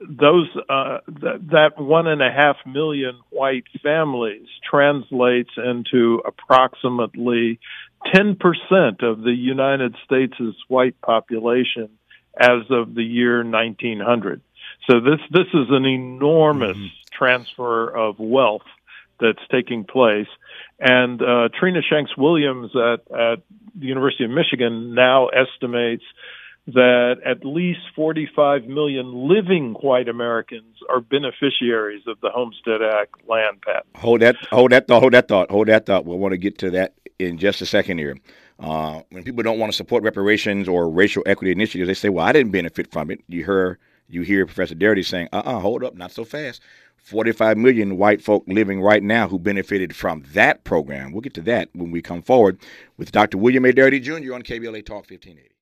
those 0.00 0.48
uh, 0.68 0.98
th- 1.06 1.42
that 1.50 1.72
one 1.78 2.06
and 2.06 2.22
a 2.22 2.30
half 2.30 2.56
million 2.66 3.20
white 3.30 3.64
families 3.82 4.46
translates 4.68 5.50
into 5.56 6.22
approximately 6.24 7.58
10% 8.06 9.02
of 9.02 9.22
the 9.22 9.32
United 9.32 9.94
States' 10.04 10.36
white 10.68 11.00
population 11.00 11.90
as 12.38 12.62
of 12.70 12.94
the 12.94 13.02
year 13.02 13.44
1900. 13.44 14.40
So 14.88 15.00
this 15.00 15.20
this 15.30 15.48
is 15.52 15.66
an 15.70 15.84
enormous 15.84 16.76
mm-hmm. 16.76 17.14
transfer 17.16 17.88
of 17.88 18.18
wealth 18.18 18.62
that's 19.20 19.42
taking 19.50 19.84
place. 19.84 20.28
And 20.78 21.20
uh, 21.20 21.48
Trina 21.58 21.80
Shanks 21.82 22.16
Williams 22.16 22.70
at, 22.76 23.00
at 23.10 23.42
the 23.74 23.86
University 23.86 24.24
of 24.24 24.30
Michigan 24.30 24.94
now 24.94 25.28
estimates 25.28 26.04
that 26.68 27.16
at 27.24 27.46
least 27.46 27.80
45 27.96 28.66
million 28.66 29.26
living 29.26 29.72
white 29.80 30.06
Americans 30.06 30.76
are 30.90 31.00
beneficiaries 31.00 32.02
of 32.06 32.20
the 32.20 32.28
Homestead 32.30 32.82
Act 32.82 33.26
land 33.26 33.62
patent. 33.62 33.86
Hold 33.96 34.20
that, 34.20 34.36
hold 34.50 34.72
that 34.72 34.86
thought, 34.86 35.00
hold 35.00 35.14
that 35.14 35.28
thought, 35.28 35.50
hold 35.50 35.68
that 35.68 35.86
thought. 35.86 36.04
We'll 36.04 36.18
want 36.18 36.32
to 36.32 36.38
get 36.38 36.58
to 36.58 36.70
that 36.72 36.92
in 37.18 37.38
just 37.38 37.60
a 37.60 37.66
second 37.66 37.98
here. 37.98 38.16
Uh, 38.58 39.02
when 39.10 39.22
people 39.22 39.42
don't 39.42 39.58
want 39.58 39.72
to 39.72 39.76
support 39.76 40.02
reparations 40.02 40.68
or 40.68 40.90
racial 40.90 41.22
equity 41.26 41.52
initiatives, 41.52 41.86
they 41.86 41.94
say, 41.94 42.08
"Well, 42.08 42.24
I 42.24 42.32
didn't 42.32 42.52
benefit 42.52 42.90
from 42.90 43.10
it." 43.10 43.20
You 43.28 43.44
hear 43.44 43.78
you 44.08 44.22
hear 44.22 44.46
Professor 44.46 44.74
Darity 44.74 45.04
saying, 45.04 45.28
"Uh-uh, 45.32 45.60
hold 45.60 45.84
up, 45.84 45.96
not 45.96 46.12
so 46.12 46.24
fast." 46.24 46.62
45 46.96 47.56
million 47.56 47.96
white 47.96 48.20
folk 48.20 48.44
living 48.46 48.82
right 48.82 49.02
now 49.02 49.28
who 49.28 49.38
benefited 49.38 49.96
from 49.96 50.24
that 50.34 50.64
program. 50.64 51.12
We'll 51.12 51.22
get 51.22 51.32
to 51.34 51.40
that 51.42 51.70
when 51.72 51.90
we 51.90 52.02
come 52.02 52.20
forward 52.20 52.58
with 52.98 53.12
Dr. 53.12 53.38
William 53.38 53.64
A. 53.64 53.72
Darity 53.72 54.02
Jr. 54.02 54.34
on 54.34 54.42
KBLA 54.42 54.84
Talk 54.84 55.08
1580. 55.08 55.57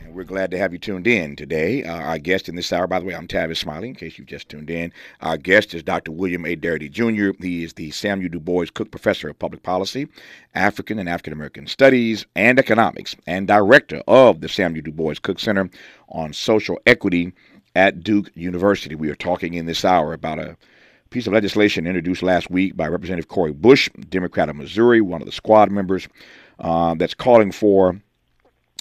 And 0.00 0.14
we're 0.14 0.24
glad 0.24 0.50
to 0.52 0.58
have 0.58 0.72
you 0.72 0.78
tuned 0.78 1.06
in 1.06 1.36
today. 1.36 1.84
Uh, 1.84 1.96
our 1.96 2.18
guest 2.18 2.48
in 2.48 2.56
this 2.56 2.72
hour, 2.72 2.86
by 2.86 2.98
the 2.98 3.04
way, 3.04 3.14
I'm 3.14 3.28
Tavis 3.28 3.58
Smiley, 3.58 3.88
in 3.88 3.94
case 3.94 4.18
you've 4.18 4.26
just 4.26 4.48
tuned 4.48 4.70
in. 4.70 4.92
Our 5.20 5.36
guest 5.36 5.74
is 5.74 5.82
Dr. 5.82 6.12
William 6.12 6.44
A. 6.46 6.56
Darity 6.56 6.90
Jr. 6.90 7.36
He 7.42 7.64
is 7.64 7.74
the 7.74 7.90
Samuel 7.90 8.30
Du 8.30 8.40
Bois 8.40 8.66
Cook 8.72 8.90
Professor 8.90 9.28
of 9.28 9.38
Public 9.38 9.62
Policy, 9.62 10.08
African 10.54 10.98
and 10.98 11.08
African 11.08 11.32
American 11.32 11.66
Studies, 11.66 12.24
and 12.34 12.58
Economics, 12.58 13.16
and 13.26 13.46
Director 13.46 14.02
of 14.08 14.40
the 14.40 14.48
Samuel 14.48 14.82
Du 14.82 14.92
Bois 14.92 15.14
Cook 15.20 15.38
Center 15.38 15.68
on 16.08 16.32
Social 16.32 16.80
Equity 16.86 17.32
at 17.74 18.02
Duke 18.02 18.30
University. 18.34 18.94
We 18.94 19.10
are 19.10 19.14
talking 19.14 19.54
in 19.54 19.66
this 19.66 19.84
hour 19.84 20.12
about 20.12 20.38
a 20.38 20.56
piece 21.10 21.26
of 21.26 21.32
legislation 21.32 21.86
introduced 21.86 22.22
last 22.22 22.50
week 22.50 22.76
by 22.76 22.86
Representative 22.86 23.28
Cori 23.28 23.52
Bush, 23.52 23.88
Democrat 24.08 24.48
of 24.48 24.56
Missouri, 24.56 25.00
one 25.00 25.22
of 25.22 25.26
the 25.26 25.32
squad 25.32 25.70
members, 25.70 26.08
uh, 26.58 26.94
that's 26.94 27.14
calling 27.14 27.52
for 27.52 28.00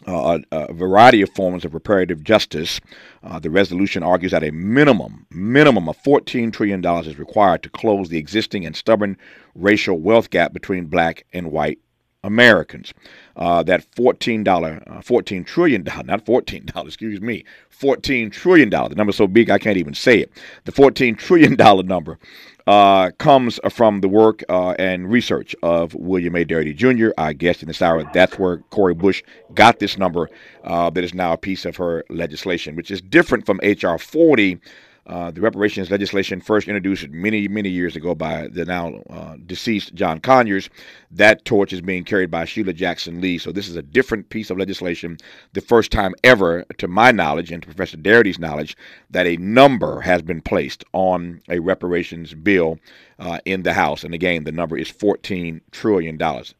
uh, 0.05 0.39
a, 0.51 0.73
variety 0.73 1.21
of 1.21 1.29
forms 1.31 1.65
of 1.65 1.73
reparative 1.73 2.23
justice. 2.23 2.79
Uh, 3.23 3.39
the 3.39 3.49
resolution 3.49 4.03
argues 4.03 4.31
that 4.31 4.43
a 4.43 4.51
minimum 4.51 5.25
minimum 5.31 5.89
of 5.89 5.97
$14 6.03 6.53
trillion 6.53 6.85
is 7.05 7.17
required 7.17 7.63
to 7.63 7.69
close 7.69 8.09
the 8.09 8.17
existing 8.17 8.65
and 8.65 8.75
stubborn 8.75 9.17
racial 9.55 9.97
wealth 9.97 10.29
gap 10.29 10.53
between 10.53 10.85
black 10.85 11.25
and 11.33 11.51
white 11.51 11.79
Americans. 12.27 12.93
Uh, 13.35 13.61
that 13.63 13.89
$14, 13.95 14.83
uh, 14.87 15.01
14 15.01 15.43
trillion, 15.43 15.83
not 16.05 16.25
$14, 16.25 16.85
excuse 16.85 17.21
me, 17.21 17.43
$14 17.79 18.31
trillion. 18.31 18.69
The 18.69 18.95
number's 18.95 19.15
so 19.15 19.27
big 19.27 19.49
I 19.49 19.59
can't 19.59 19.77
even 19.77 19.93
say 19.93 20.19
it. 20.19 20.31
The 20.65 20.71
$14 20.71 21.17
trillion 21.17 21.55
number 21.87 22.19
uh, 22.67 23.11
comes 23.17 23.59
from 23.69 24.01
the 24.01 24.09
work 24.09 24.43
uh, 24.49 24.71
and 24.71 25.09
research 25.09 25.55
of 25.63 25.95
William 25.95 26.35
A. 26.35 26.43
Darity 26.43 26.75
Jr., 26.75 27.09
our 27.17 27.33
guest 27.33 27.61
in 27.61 27.67
this 27.67 27.81
hour. 27.81 28.03
That's 28.13 28.37
where 28.37 28.57
Cori 28.71 28.93
Bush 28.93 29.23
got 29.53 29.79
this 29.79 29.97
number 29.97 30.29
uh, 30.65 30.89
that 30.89 31.03
is 31.03 31.13
now 31.13 31.33
a 31.33 31.37
piece 31.37 31.63
of 31.63 31.77
her 31.77 32.03
legislation, 32.09 32.75
which 32.75 32.91
is 32.91 33.01
different 33.01 33.45
from 33.45 33.59
H.R. 33.63 33.97
40, 33.97 34.59
uh, 35.07 35.31
the 35.31 35.41
reparations 35.41 35.89
legislation 35.89 36.41
first 36.41 36.67
introduced 36.67 37.07
many, 37.09 37.47
many 37.47 37.69
years 37.69 37.95
ago 37.95 38.13
by 38.13 38.47
the 38.49 38.65
now 38.65 38.93
uh, 39.09 39.35
deceased 39.45 39.95
John 39.95 40.19
Conyers. 40.19 40.69
That 41.11 41.45
torch 41.45 41.71
is 41.71 41.81
being 41.81 42.03
carried 42.03 42.29
by 42.29 42.43
Sheila 42.43 42.73
Jackson 42.73 43.21
Lee. 43.21 43.37
So 43.37 43.51
this 43.53 43.69
is 43.69 43.77
a 43.77 43.81
different 43.81 44.29
piece 44.29 44.49
of 44.49 44.57
legislation. 44.57 45.17
The 45.53 45.61
first 45.61 45.91
time 45.91 46.13
ever, 46.23 46.65
to 46.77 46.87
my 46.87 47.11
knowledge 47.11 47.51
and 47.51 47.63
to 47.63 47.67
Professor 47.67 47.97
Darity's 47.97 48.39
knowledge, 48.39 48.75
that 49.09 49.25
a 49.25 49.37
number 49.37 50.01
has 50.01 50.21
been 50.21 50.41
placed 50.41 50.83
on 50.91 51.41
a 51.49 51.59
reparations 51.59 52.33
bill 52.33 52.77
uh, 53.19 53.39
in 53.45 53.63
the 53.63 53.73
House. 53.73 54.03
And 54.03 54.13
again, 54.13 54.43
the 54.43 54.51
number 54.51 54.77
is 54.77 54.91
$14 54.91 55.61
trillion. 55.71 56.17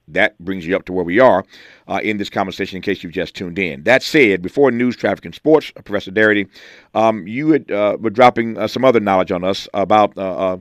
That 0.08 0.38
brings 0.40 0.66
you 0.66 0.76
up 0.76 0.86
to 0.86 0.94
where 0.94 1.06
we 1.06 1.20
are 1.20 1.46
uh, 1.88 2.00
in 2.04 2.18
this 2.18 2.30
conversation 2.30 2.78
in 2.78 2.82
case 2.82 3.04
you've 3.04 3.14
just 3.14 3.36
tuned 3.36 3.60
in. 3.60 3.84
That 3.84 4.04
said, 4.04 4.42
before 4.42 4.72
news, 4.72 4.96
traffic, 4.96 5.26
and 5.26 5.36
sports, 5.36 5.72
uh, 5.76 5.82
Professor 5.82 6.12
Darity, 6.12 6.50
um, 6.94 7.28
you 7.28 7.52
had, 7.52 7.72
uh, 7.72 7.98
were 8.00 8.10
dropping 8.10 8.58
uh, 8.58 8.68
some 8.68 8.84
other 8.84 9.00
knowledge 9.00 9.32
on 9.32 9.44
us 9.44 9.68
about 9.74 10.18
uh, 10.18 10.58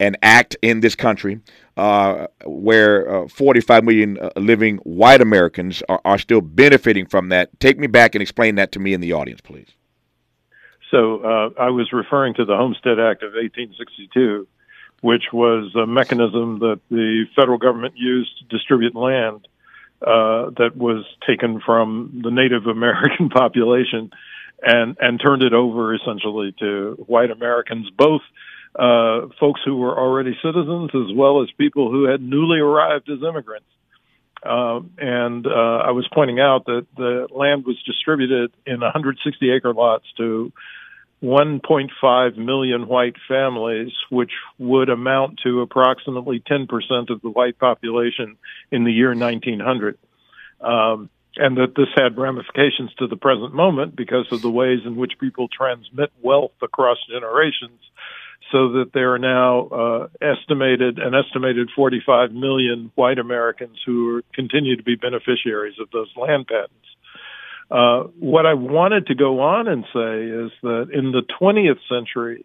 an 0.00 0.16
act 0.22 0.56
in 0.62 0.80
this 0.80 0.94
country 0.94 1.40
where 2.44 3.28
45 3.28 3.84
million 3.84 4.18
living 4.36 4.78
white 4.78 5.20
Americans 5.20 5.82
are, 5.88 6.00
are 6.04 6.18
still 6.18 6.40
benefiting 6.40 7.06
from 7.06 7.28
that. 7.28 7.58
Take 7.60 7.78
me 7.78 7.86
back 7.86 8.14
and 8.14 8.22
explain 8.22 8.54
that 8.54 8.72
to 8.72 8.78
me 8.78 8.94
and 8.94 9.02
the 9.02 9.12
audience, 9.12 9.40
please. 9.42 9.68
So 10.90 11.20
uh, 11.20 11.50
I 11.60 11.70
was 11.70 11.92
referring 11.92 12.34
to 12.34 12.44
the 12.44 12.56
Homestead 12.56 12.98
Act 13.00 13.22
of 13.22 13.32
1862, 13.32 14.46
which 15.06 15.32
was 15.32 15.72
a 15.76 15.86
mechanism 15.86 16.58
that 16.58 16.80
the 16.90 17.26
federal 17.36 17.58
government 17.58 17.94
used 17.96 18.36
to 18.38 18.44
distribute 18.56 18.96
land 18.96 19.46
uh, 20.02 20.50
that 20.58 20.72
was 20.74 21.04
taken 21.24 21.60
from 21.64 22.22
the 22.24 22.32
Native 22.32 22.66
American 22.78 23.28
population 23.28 24.10
and 24.60 24.96
and 24.98 25.20
turned 25.24 25.44
it 25.44 25.52
over 25.52 25.94
essentially 25.94 26.52
to 26.58 27.04
white 27.06 27.30
Americans, 27.30 27.88
both 27.96 28.22
uh, 28.74 29.28
folks 29.38 29.60
who 29.64 29.76
were 29.76 29.96
already 29.96 30.36
citizens 30.42 30.90
as 30.92 31.14
well 31.14 31.40
as 31.40 31.48
people 31.56 31.88
who 31.92 32.10
had 32.10 32.20
newly 32.20 32.58
arrived 32.58 33.08
as 33.08 33.22
immigrants. 33.22 33.68
Uh, 34.42 34.80
and 34.98 35.46
uh, 35.46 35.78
I 35.88 35.92
was 35.92 36.08
pointing 36.12 36.40
out 36.40 36.64
that 36.66 36.84
the 36.96 37.28
land 37.30 37.64
was 37.64 37.80
distributed 37.84 38.50
in 38.66 38.80
160 38.80 39.50
acre 39.52 39.72
lots 39.72 40.06
to 40.16 40.52
1.5 41.22 42.36
million 42.36 42.86
white 42.86 43.16
families, 43.26 43.92
which 44.10 44.32
would 44.58 44.88
amount 44.88 45.40
to 45.44 45.62
approximately 45.62 46.40
10% 46.40 46.68
of 47.10 47.22
the 47.22 47.30
white 47.30 47.58
population 47.58 48.36
in 48.70 48.84
the 48.84 48.92
year 48.92 49.14
1900. 49.14 49.98
Um, 50.60 51.10
and 51.36 51.56
that 51.58 51.74
this 51.76 51.88
had 51.94 52.16
ramifications 52.16 52.92
to 52.98 53.06
the 53.06 53.16
present 53.16 53.54
moment 53.54 53.94
because 53.94 54.26
of 54.32 54.40
the 54.40 54.50
ways 54.50 54.80
in 54.86 54.96
which 54.96 55.18
people 55.18 55.48
transmit 55.48 56.10
wealth 56.22 56.52
across 56.62 56.98
generations 57.10 57.78
so 58.52 58.72
that 58.72 58.92
there 58.94 59.12
are 59.14 59.18
now 59.18 59.66
uh, 59.68 60.08
estimated 60.20 60.98
an 60.98 61.14
estimated 61.14 61.68
45 61.74 62.32
million 62.32 62.90
white 62.94 63.18
Americans 63.18 63.78
who 63.84 64.16
are, 64.16 64.22
continue 64.34 64.76
to 64.76 64.82
be 64.82 64.94
beneficiaries 64.94 65.74
of 65.80 65.90
those 65.90 66.10
land 66.16 66.46
patents. 66.46 66.72
Uh, 67.70 68.04
what 68.18 68.46
I 68.46 68.54
wanted 68.54 69.08
to 69.08 69.14
go 69.14 69.40
on 69.40 69.66
and 69.66 69.84
say 69.92 70.46
is 70.46 70.52
that 70.62 70.88
in 70.92 71.12
the 71.12 71.22
20th 71.40 71.80
century, 71.88 72.44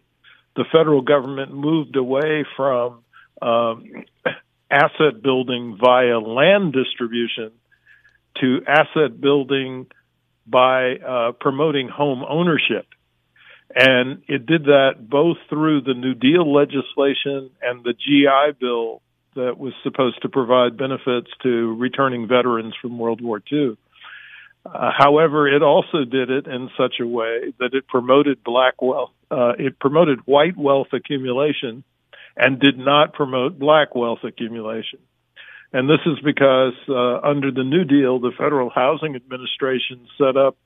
the 0.56 0.64
federal 0.70 1.00
government 1.00 1.54
moved 1.54 1.96
away 1.96 2.44
from 2.56 3.04
um, 3.40 3.84
asset 4.70 5.22
building 5.22 5.78
via 5.80 6.18
land 6.18 6.72
distribution 6.72 7.52
to 8.40 8.60
asset 8.66 9.20
building 9.20 9.86
by 10.46 10.96
uh, 10.96 11.32
promoting 11.40 11.88
home 11.88 12.24
ownership. 12.28 12.86
And 13.74 14.22
it 14.28 14.44
did 14.44 14.64
that 14.64 14.94
both 14.98 15.38
through 15.48 15.82
the 15.82 15.94
New 15.94 16.14
Deal 16.14 16.52
legislation 16.52 17.50
and 17.62 17.84
the 17.84 17.94
GI 17.94 18.58
Bill 18.60 19.00
that 19.34 19.56
was 19.56 19.72
supposed 19.82 20.20
to 20.22 20.28
provide 20.28 20.76
benefits 20.76 21.28
to 21.42 21.74
returning 21.76 22.28
veterans 22.28 22.74
from 22.80 22.98
World 22.98 23.22
War 23.22 23.42
II. 23.50 23.78
Uh, 24.64 24.90
however, 24.96 25.48
it 25.48 25.62
also 25.62 26.04
did 26.04 26.30
it 26.30 26.46
in 26.46 26.70
such 26.78 26.96
a 27.00 27.06
way 27.06 27.52
that 27.58 27.70
it 27.74 27.86
promoted 27.88 28.44
black 28.44 28.80
wealth, 28.80 29.10
uh, 29.30 29.52
it 29.58 29.78
promoted 29.78 30.20
white 30.24 30.56
wealth 30.56 30.88
accumulation 30.92 31.82
and 32.36 32.60
did 32.60 32.78
not 32.78 33.12
promote 33.12 33.58
black 33.58 33.94
wealth 33.94 34.20
accumulation. 34.24 35.00
And 35.72 35.88
this 35.88 36.00
is 36.06 36.18
because 36.22 36.74
uh, 36.88 37.20
under 37.26 37.50
the 37.50 37.64
New 37.64 37.84
Deal, 37.84 38.20
the 38.20 38.32
Federal 38.36 38.70
Housing 38.70 39.16
Administration 39.16 40.06
set 40.18 40.36
up 40.36 40.56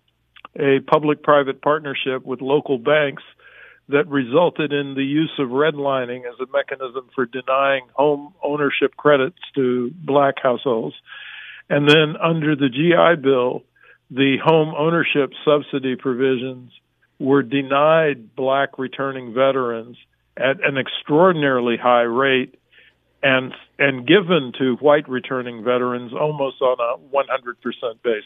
a 0.58 0.80
public 0.80 1.22
private 1.22 1.62
partnership 1.62 2.24
with 2.24 2.40
local 2.40 2.78
banks 2.78 3.22
that 3.88 4.08
resulted 4.08 4.72
in 4.72 4.94
the 4.94 5.04
use 5.04 5.32
of 5.38 5.48
redlining 5.48 6.20
as 6.20 6.34
a 6.40 6.50
mechanism 6.52 7.08
for 7.14 7.24
denying 7.26 7.86
home 7.94 8.34
ownership 8.42 8.96
credits 8.96 9.38
to 9.54 9.92
black 9.94 10.34
households. 10.42 10.96
And 11.70 11.88
then 11.88 12.16
under 12.16 12.56
the 12.56 12.68
GI 12.68 13.22
Bill, 13.22 13.62
the 14.10 14.36
home 14.44 14.74
ownership 14.76 15.32
subsidy 15.44 15.96
provisions 15.96 16.70
were 17.18 17.42
denied 17.42 18.34
black 18.36 18.78
returning 18.78 19.32
veterans 19.32 19.96
at 20.36 20.62
an 20.64 20.76
extraordinarily 20.76 21.76
high 21.76 22.02
rate 22.02 22.58
and 23.22 23.52
and 23.78 24.06
given 24.06 24.52
to 24.58 24.76
white 24.76 25.08
returning 25.08 25.64
veterans 25.64 26.12
almost 26.12 26.60
on 26.60 26.76
a 26.78 27.14
100% 27.14 28.02
basis. 28.02 28.24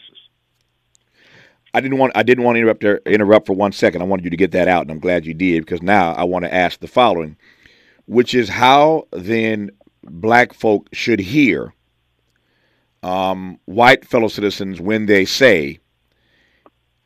I 1.73 1.79
didn't 1.79 1.97
want 1.97 2.11
I 2.15 2.23
didn't 2.23 2.43
want 2.43 2.57
to 2.57 2.59
interrupt 2.59 3.07
interrupt 3.07 3.47
for 3.47 3.53
one 3.53 3.71
second. 3.71 4.01
I 4.01 4.05
wanted 4.05 4.25
you 4.25 4.29
to 4.29 4.37
get 4.37 4.51
that 4.51 4.67
out, 4.67 4.81
and 4.81 4.91
I'm 4.91 4.99
glad 4.99 5.25
you 5.25 5.33
did 5.33 5.65
because 5.65 5.81
now 5.81 6.13
I 6.13 6.23
want 6.25 6.43
to 6.43 6.53
ask 6.53 6.79
the 6.79 6.87
following, 6.87 7.37
which 8.05 8.35
is 8.35 8.49
how 8.49 9.07
then 9.11 9.71
black 10.03 10.53
folk 10.53 10.89
should 10.93 11.19
hear 11.19 11.73
um, 13.03 13.59
white 13.65 14.05
fellow 14.05 14.27
citizens 14.27 14.79
when 14.79 15.05
they 15.05 15.25
say 15.25 15.79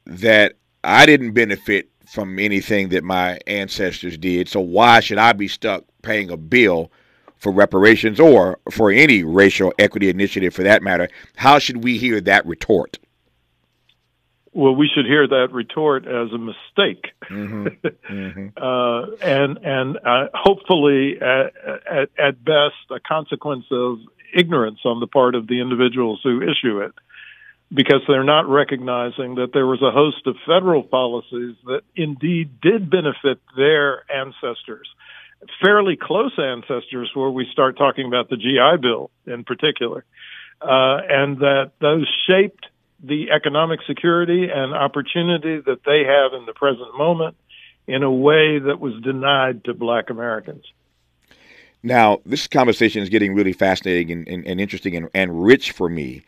that 0.06 0.54
I 0.84 1.06
didn't 1.06 1.32
benefit 1.32 1.90
from 2.08 2.38
anything 2.38 2.90
that 2.90 3.04
my 3.04 3.40
ancestors 3.48 4.18
did, 4.18 4.48
so 4.48 4.60
why 4.60 5.00
should 5.00 5.18
I 5.18 5.34
be 5.34 5.48
stuck 5.48 5.84
paying 6.04 6.30
a 6.30 6.38
bill 6.38 6.92
for 7.38 7.52
reparations 7.52 8.20
or 8.20 8.60
for 8.72 8.90
any 8.92 9.24
racial 9.24 9.74
equity 9.78 10.10
initiative 10.10 10.54
for 10.54 10.64
that 10.64 10.82
matter. 10.82 11.08
How 11.36 11.60
should 11.60 11.84
we 11.84 11.98
hear 11.98 12.22
that 12.22 12.46
retort? 12.46 12.98
Well, 14.56 14.74
we 14.74 14.88
should 14.88 15.06
hear 15.06 15.28
that 15.28 15.50
retort 15.52 16.08
as 16.08 16.32
a 16.32 16.38
mistake, 16.38 17.08
mm-hmm. 17.30 17.68
Mm-hmm. 18.10 18.48
uh, 18.56 19.16
and 19.22 19.58
and 19.58 19.98
uh, 19.98 20.28
hopefully, 20.34 21.18
at, 21.20 21.52
at, 21.86 22.10
at 22.18 22.46
best, 22.46 22.80
a 22.90 23.02
consequence 23.06 23.66
of 23.70 23.98
ignorance 24.34 24.80
on 24.86 25.02
the 25.02 25.08
part 25.08 25.36
of 25.36 25.48
the 25.48 25.60
individuals 25.60 26.22
who 26.24 26.42
issue 26.42 26.80
it, 26.80 26.94
because 27.74 28.02
they're 28.08 28.24
not 28.24 28.48
recognizing 28.48 29.36
that 29.36 29.52
there 29.52 29.66
was 29.66 29.82
a 29.82 29.92
host 29.92 30.26
of 30.26 30.38
federal 30.48 30.84
policies 30.84 31.58
that 31.66 31.82
indeed 31.94 32.62
did 32.62 32.90
benefit 32.90 33.42
their 33.58 34.10
ancestors 34.10 34.88
fairly 35.62 35.98
close 36.02 36.32
ancestors 36.40 37.12
where 37.14 37.30
we 37.30 37.46
start 37.52 37.78
talking 37.78 38.08
about 38.08 38.30
the 38.30 38.38
GI 38.38 38.82
Bill 38.82 39.12
in 39.28 39.44
particular, 39.44 40.06
uh, 40.62 40.98
and 41.10 41.40
that 41.40 41.72
those 41.80 42.08
shaped 42.28 42.68
the 43.08 43.32
economic 43.32 43.80
security 43.88 44.50
and 44.54 44.74
opportunity 44.74 45.60
that 45.60 45.84
they 45.86 46.04
have 46.04 46.34
in 46.34 46.46
the 46.46 46.54
present 46.54 46.98
moment 46.98 47.36
in 47.88 48.04
a 48.04 48.12
way 48.12 48.60
that 48.60 48.80
was 48.80 48.94
denied 49.04 49.64
to 49.66 49.74
black 49.74 50.10
Americans. 50.10 50.66
Now, 51.84 52.20
this 52.26 52.48
conversation 52.48 53.04
is 53.04 53.10
getting 53.10 53.36
really 53.36 53.54
fascinating 53.54 54.12
and, 54.12 54.28
and, 54.28 54.48
and 54.48 54.60
interesting 54.60 54.96
and, 54.96 55.10
and 55.14 55.44
rich 55.44 55.72
for 55.72 55.88
me 55.88 56.24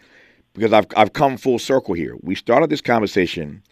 because 0.54 0.72
I've, 0.72 0.86
I've 0.96 1.14
come 1.14 1.38
full 1.38 1.58
circle 1.58 1.96
here. 1.96 2.16
We 2.22 2.36
started 2.36 2.70
this 2.70 2.82
conversation 2.82 3.64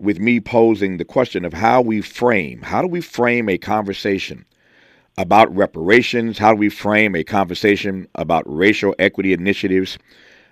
with 0.00 0.18
me 0.18 0.40
posing 0.40 0.96
the 0.96 1.04
question 1.04 1.44
of 1.44 1.52
how 1.52 1.80
we 1.80 2.00
frame, 2.00 2.62
how 2.62 2.82
do 2.82 2.88
we 2.88 3.00
frame 3.00 3.48
a 3.48 3.58
conversation 3.58 4.44
about 5.16 5.54
reparations? 5.54 6.38
How 6.38 6.52
do 6.52 6.56
we 6.56 6.68
frame 6.68 7.16
a 7.16 7.24
conversation 7.24 8.06
about 8.14 8.44
racial 8.46 8.94
equity 8.98 9.32
initiatives, 9.32 9.98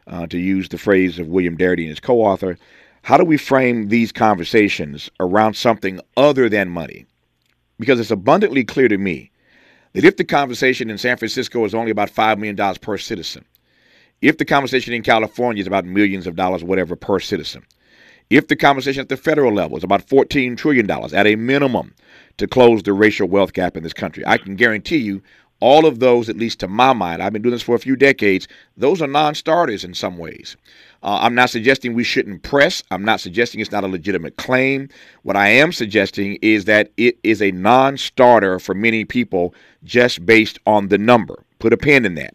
uh, 0.07 0.27
to 0.29 0.39
use 0.39 0.69
the 0.69 0.79
phrase 0.79 1.19
of 1.19 1.29
William 1.29 1.57
Darity 1.57 1.81
and 1.81 1.89
his 1.89 2.01
co 2.01 2.21
author? 2.21 2.59
How 3.03 3.17
do 3.17 3.25
we 3.25 3.37
frame 3.37 3.89
these 3.89 4.11
conversations 4.11 5.11
around 5.21 5.55
something 5.55 6.01
other 6.17 6.49
than 6.49 6.69
money? 6.69 7.07
Because 7.79 8.01
it's 8.01 8.11
abundantly 8.11 8.65
clear 8.65 8.89
to 8.89 8.99
me 8.99 9.31
that 9.93 10.05
if 10.05 10.17
the 10.17 10.25
conversation 10.25 10.91
in 10.91 10.99
San 10.99 11.17
Francisco 11.17 11.65
is 11.65 11.75
only 11.75 11.91
about 11.91 12.11
$5 12.11 12.39
million 12.39 12.75
per 12.81 12.99
citizen, 12.99 13.45
if 14.21 14.39
the 14.39 14.45
conversation 14.45 14.93
in 14.93 15.03
California 15.03 15.61
is 15.61 15.67
about 15.67 15.85
millions 15.85 16.27
of 16.27 16.37
dollars, 16.37 16.65
whatever, 16.65 16.97
per 16.97 17.21
citizen, 17.21 17.65
if 18.29 18.49
the 18.49 18.57
conversation 18.57 19.03
at 19.03 19.09
the 19.09 19.17
federal 19.17 19.53
level 19.53 19.77
is 19.77 19.85
about 19.85 20.07
$14 20.07 20.57
trillion 20.57 20.91
at 20.91 21.27
a 21.27 21.37
minimum 21.37 21.95
to 22.39 22.47
close 22.47 22.83
the 22.83 22.93
racial 22.93 23.29
wealth 23.29 23.53
gap 23.53 23.77
in 23.77 23.83
this 23.83 23.93
country, 23.93 24.25
I 24.27 24.39
can 24.39 24.57
guarantee 24.57 24.97
you 24.97 25.23
all 25.61 25.87
of 25.87 26.01
those, 26.01 26.29
at 26.29 26.37
least 26.37 26.61
to 26.61 26.69
my 26.69 26.93
mind, 26.93 27.23
I've 27.23 27.33
been 27.33 27.43
doing 27.43 27.53
this 27.53 27.63
for 27.63 27.75
a 27.75 27.79
few 27.79 27.97
decades, 27.97 28.47
those 28.77 29.01
are 29.01 29.07
non 29.07 29.35
starters 29.35 29.85
in 29.85 29.95
some 29.95 30.19
ways. 30.19 30.57
Uh, 31.03 31.19
I'm 31.21 31.35
not 31.35 31.51
suggesting 31.51 31.95
we 31.95 32.05
shouldn't 32.05 32.43
press. 32.43 32.83
I'm 32.91 33.05
not 33.05 33.21
suggesting 33.21 33.61
it's 33.61 33.71
not 33.71 33.85
a 33.85 33.89
legitimate 33.89 34.37
claim. 34.37 34.89
What 35.23 35.37
I 35.37 35.49
am 35.49 35.73
suggesting 35.73 36.39
is 36.43 36.65
that 36.65 36.91
it 36.97 37.19
is 37.23 37.41
a 37.41 37.53
non 37.53 37.97
starter 37.97 38.59
for 38.59 38.75
many 38.75 39.05
people 39.05 39.55
just 39.85 40.27
based 40.27 40.59
on 40.67 40.89
the 40.89 40.99
number. 40.99 41.45
Put 41.59 41.73
a 41.73 41.77
pin 41.77 42.05
in 42.05 42.15
that. 42.17 42.35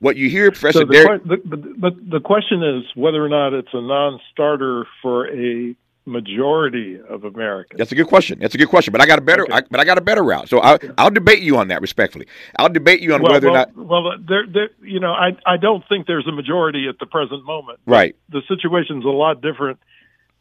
What 0.00 0.16
you 0.16 0.30
hear, 0.30 0.50
Professor 0.50 0.80
so 0.80 0.84
the, 0.86 0.92
Derek, 0.92 1.24
the, 1.24 1.36
but, 1.44 1.80
but 1.80 2.10
the 2.10 2.20
question 2.20 2.62
is 2.62 2.84
whether 2.96 3.22
or 3.22 3.28
not 3.28 3.52
it's 3.52 3.68
a 3.74 3.80
non-starter 3.80 4.86
for 5.02 5.28
a 5.28 5.76
majority 6.06 6.98
of 7.08 7.24
Americans. 7.24 7.78
That's 7.78 7.92
a 7.92 7.94
good 7.94 8.06
question. 8.06 8.38
That's 8.38 8.54
a 8.54 8.58
good 8.58 8.68
question. 8.68 8.92
But 8.92 9.00
I 9.00 9.06
got 9.06 9.18
a 9.18 9.22
better. 9.22 9.44
Okay. 9.44 9.52
I, 9.52 9.62
but 9.70 9.80
I 9.80 9.84
got 9.84 9.98
a 9.98 10.00
better 10.00 10.22
route. 10.22 10.48
So 10.48 10.60
I, 10.60 10.78
will 10.98 11.10
debate 11.10 11.42
you 11.42 11.56
on 11.58 11.68
that 11.68 11.80
respectfully. 11.80 12.26
I'll 12.56 12.68
debate 12.68 13.00
you 13.00 13.14
on 13.14 13.22
well, 13.22 13.32
whether 13.32 13.50
well, 13.50 13.62
or 13.62 13.66
not. 13.66 13.76
Well, 13.76 14.12
there, 14.26 14.46
there, 14.46 14.70
you 14.82 15.00
know, 15.00 15.12
I, 15.12 15.36
I 15.46 15.56
don't 15.56 15.84
think 15.88 16.06
there's 16.06 16.26
a 16.26 16.32
majority 16.32 16.88
at 16.88 16.98
the 16.98 17.06
present 17.06 17.44
moment. 17.44 17.80
Right. 17.86 18.16
The 18.30 18.42
situation's 18.48 19.04
a 19.04 19.08
lot 19.08 19.40
different 19.42 19.78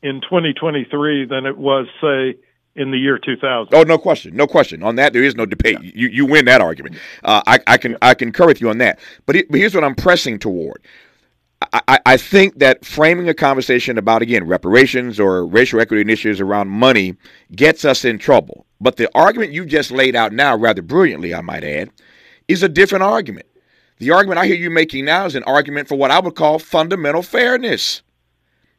in 0.02 0.22
2023 0.22 1.26
than 1.26 1.45
it 1.45 1.58
was, 1.58 1.88
say, 2.02 2.38
in 2.76 2.91
the 2.91 2.98
year 2.98 3.19
2000. 3.19 3.74
Oh, 3.74 3.84
no 3.84 3.98
question, 3.98 4.36
no 4.36 4.48
question 4.48 4.84
on 4.84 4.95
that. 4.95 5.12
There 5.12 5.24
is 5.24 5.36
no 5.36 5.45
debate. 5.45 5.78
Yeah. 5.82 5.91
You 5.93 6.08
you 6.08 6.26
win 6.26 6.45
that 6.45 6.62
argument. 6.62 6.95
Uh, 7.24 7.41
I 7.45 7.60
I 7.67 7.78
can 7.78 7.98
I 8.02 8.13
concur 8.13 8.48
with 8.48 8.62
you 8.62 8.69
on 8.69 8.78
that. 8.78 9.00
But, 9.26 9.36
it, 9.36 9.52
but 9.52 9.60
here's 9.60 9.76
what 9.76 9.84
I'm 9.84 9.95
pressing 9.95 10.39
toward. 10.39 10.82
I, 11.62 12.00
I 12.06 12.17
think 12.17 12.60
that 12.60 12.86
framing 12.86 13.28
a 13.28 13.34
conversation 13.34 13.98
about, 13.98 14.22
again, 14.22 14.48
reparations 14.48 15.19
or 15.19 15.45
racial 15.45 15.82
equity 15.82 16.02
initiatives 16.02 16.39
around 16.39 16.69
money 16.69 17.15
gets 17.54 17.84
us 17.84 18.06
in 18.06 18.17
trouble. 18.17 18.65
But 18.80 18.95
the 18.95 19.10
argument 19.13 19.52
you 19.52 19.65
just 19.65 19.91
laid 19.91 20.15
out 20.15 20.32
now, 20.32 20.56
rather 20.56 20.82
brilliantly, 20.82 21.36
I 21.36 21.41
might 21.41 21.65
add, 21.65 21.91
is 22.48 22.63
a 22.63 22.69
different 22.69 23.04
argument. 23.04 23.45
The 23.98 24.12
argument 24.12 24.39
I 24.39 24.45
hear 24.45 24.56
you 24.56 24.69
making 24.69 25.04
now 25.04 25.26
is 25.26 25.36
an 25.36 25.43
argument 25.43 25.89
for 25.89 25.98
what 25.98 26.12
I 26.12 26.19
would 26.19 26.36
call 26.36 26.60
fundamental 26.60 27.22
fairness. 27.22 28.04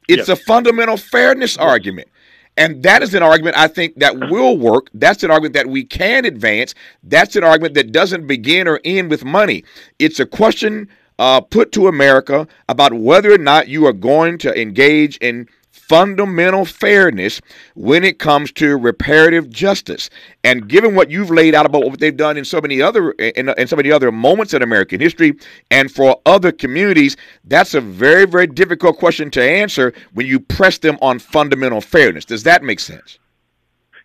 It's 0.08 0.28
yes. 0.28 0.30
a 0.30 0.36
fundamental 0.36 0.96
fairness 0.96 1.58
argument. 1.58 2.08
And 2.56 2.82
that 2.82 3.02
is 3.02 3.14
an 3.14 3.22
argument 3.22 3.58
I 3.58 3.68
think 3.68 3.96
that 3.96 4.18
will 4.30 4.56
work. 4.56 4.88
That's 4.94 5.22
an 5.22 5.30
argument 5.30 5.54
that 5.54 5.68
we 5.68 5.84
can 5.84 6.24
advance. 6.24 6.74
That's 7.02 7.36
an 7.36 7.44
argument 7.44 7.74
that 7.74 7.92
doesn't 7.92 8.26
begin 8.26 8.66
or 8.66 8.80
end 8.84 9.10
with 9.10 9.24
money. 9.24 9.64
It's 9.98 10.18
a 10.18 10.26
question 10.26 10.88
uh, 11.20 11.40
put 11.40 11.70
to 11.70 11.86
America 11.86 12.48
about 12.68 12.94
whether 12.94 13.32
or 13.32 13.38
not 13.38 13.68
you 13.68 13.86
are 13.86 13.92
going 13.92 14.38
to 14.38 14.60
engage 14.60 15.18
in 15.18 15.46
fundamental 15.70 16.64
fairness 16.64 17.42
when 17.74 18.04
it 18.04 18.18
comes 18.18 18.50
to 18.52 18.78
reparative 18.78 19.50
justice. 19.50 20.08
And 20.44 20.66
given 20.66 20.94
what 20.94 21.10
you've 21.10 21.30
laid 21.30 21.54
out 21.54 21.66
about 21.66 21.82
what 21.82 22.00
they've 22.00 22.16
done 22.16 22.38
in 22.38 22.44
so 22.44 22.60
many 22.60 22.80
other 22.80 23.10
in, 23.12 23.50
in 23.50 23.66
so 23.66 23.76
many 23.76 23.92
other 23.92 24.10
moments 24.10 24.54
in 24.54 24.62
American 24.62 24.98
history 24.98 25.34
and 25.70 25.92
for 25.92 26.18
other 26.24 26.52
communities, 26.52 27.18
that's 27.44 27.74
a 27.74 27.82
very 27.82 28.24
very 28.24 28.46
difficult 28.46 28.98
question 28.98 29.30
to 29.32 29.42
answer 29.42 29.92
when 30.14 30.26
you 30.26 30.40
press 30.40 30.78
them 30.78 30.96
on 31.02 31.18
fundamental 31.18 31.82
fairness. 31.82 32.24
Does 32.24 32.44
that 32.44 32.62
make 32.62 32.80
sense? 32.80 33.18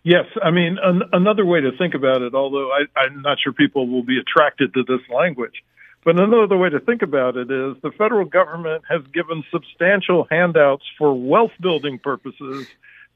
Yes, 0.02 0.26
I 0.42 0.50
mean 0.50 0.76
an, 0.82 1.02
another 1.12 1.46
way 1.46 1.62
to 1.62 1.72
think 1.78 1.94
about 1.94 2.20
it, 2.20 2.34
although 2.34 2.70
I, 2.72 3.00
I'm 3.00 3.22
not 3.22 3.38
sure 3.40 3.54
people 3.54 3.88
will 3.88 4.04
be 4.04 4.18
attracted 4.18 4.74
to 4.74 4.84
this 4.84 5.00
language, 5.08 5.62
but 6.06 6.20
another 6.20 6.56
way 6.56 6.70
to 6.70 6.78
think 6.78 7.02
about 7.02 7.36
it 7.36 7.50
is 7.50 7.76
the 7.82 7.90
federal 7.98 8.24
government 8.24 8.84
has 8.88 9.02
given 9.12 9.42
substantial 9.50 10.24
handouts 10.30 10.84
for 10.96 11.12
wealth 11.12 11.50
building 11.60 11.98
purposes 11.98 12.68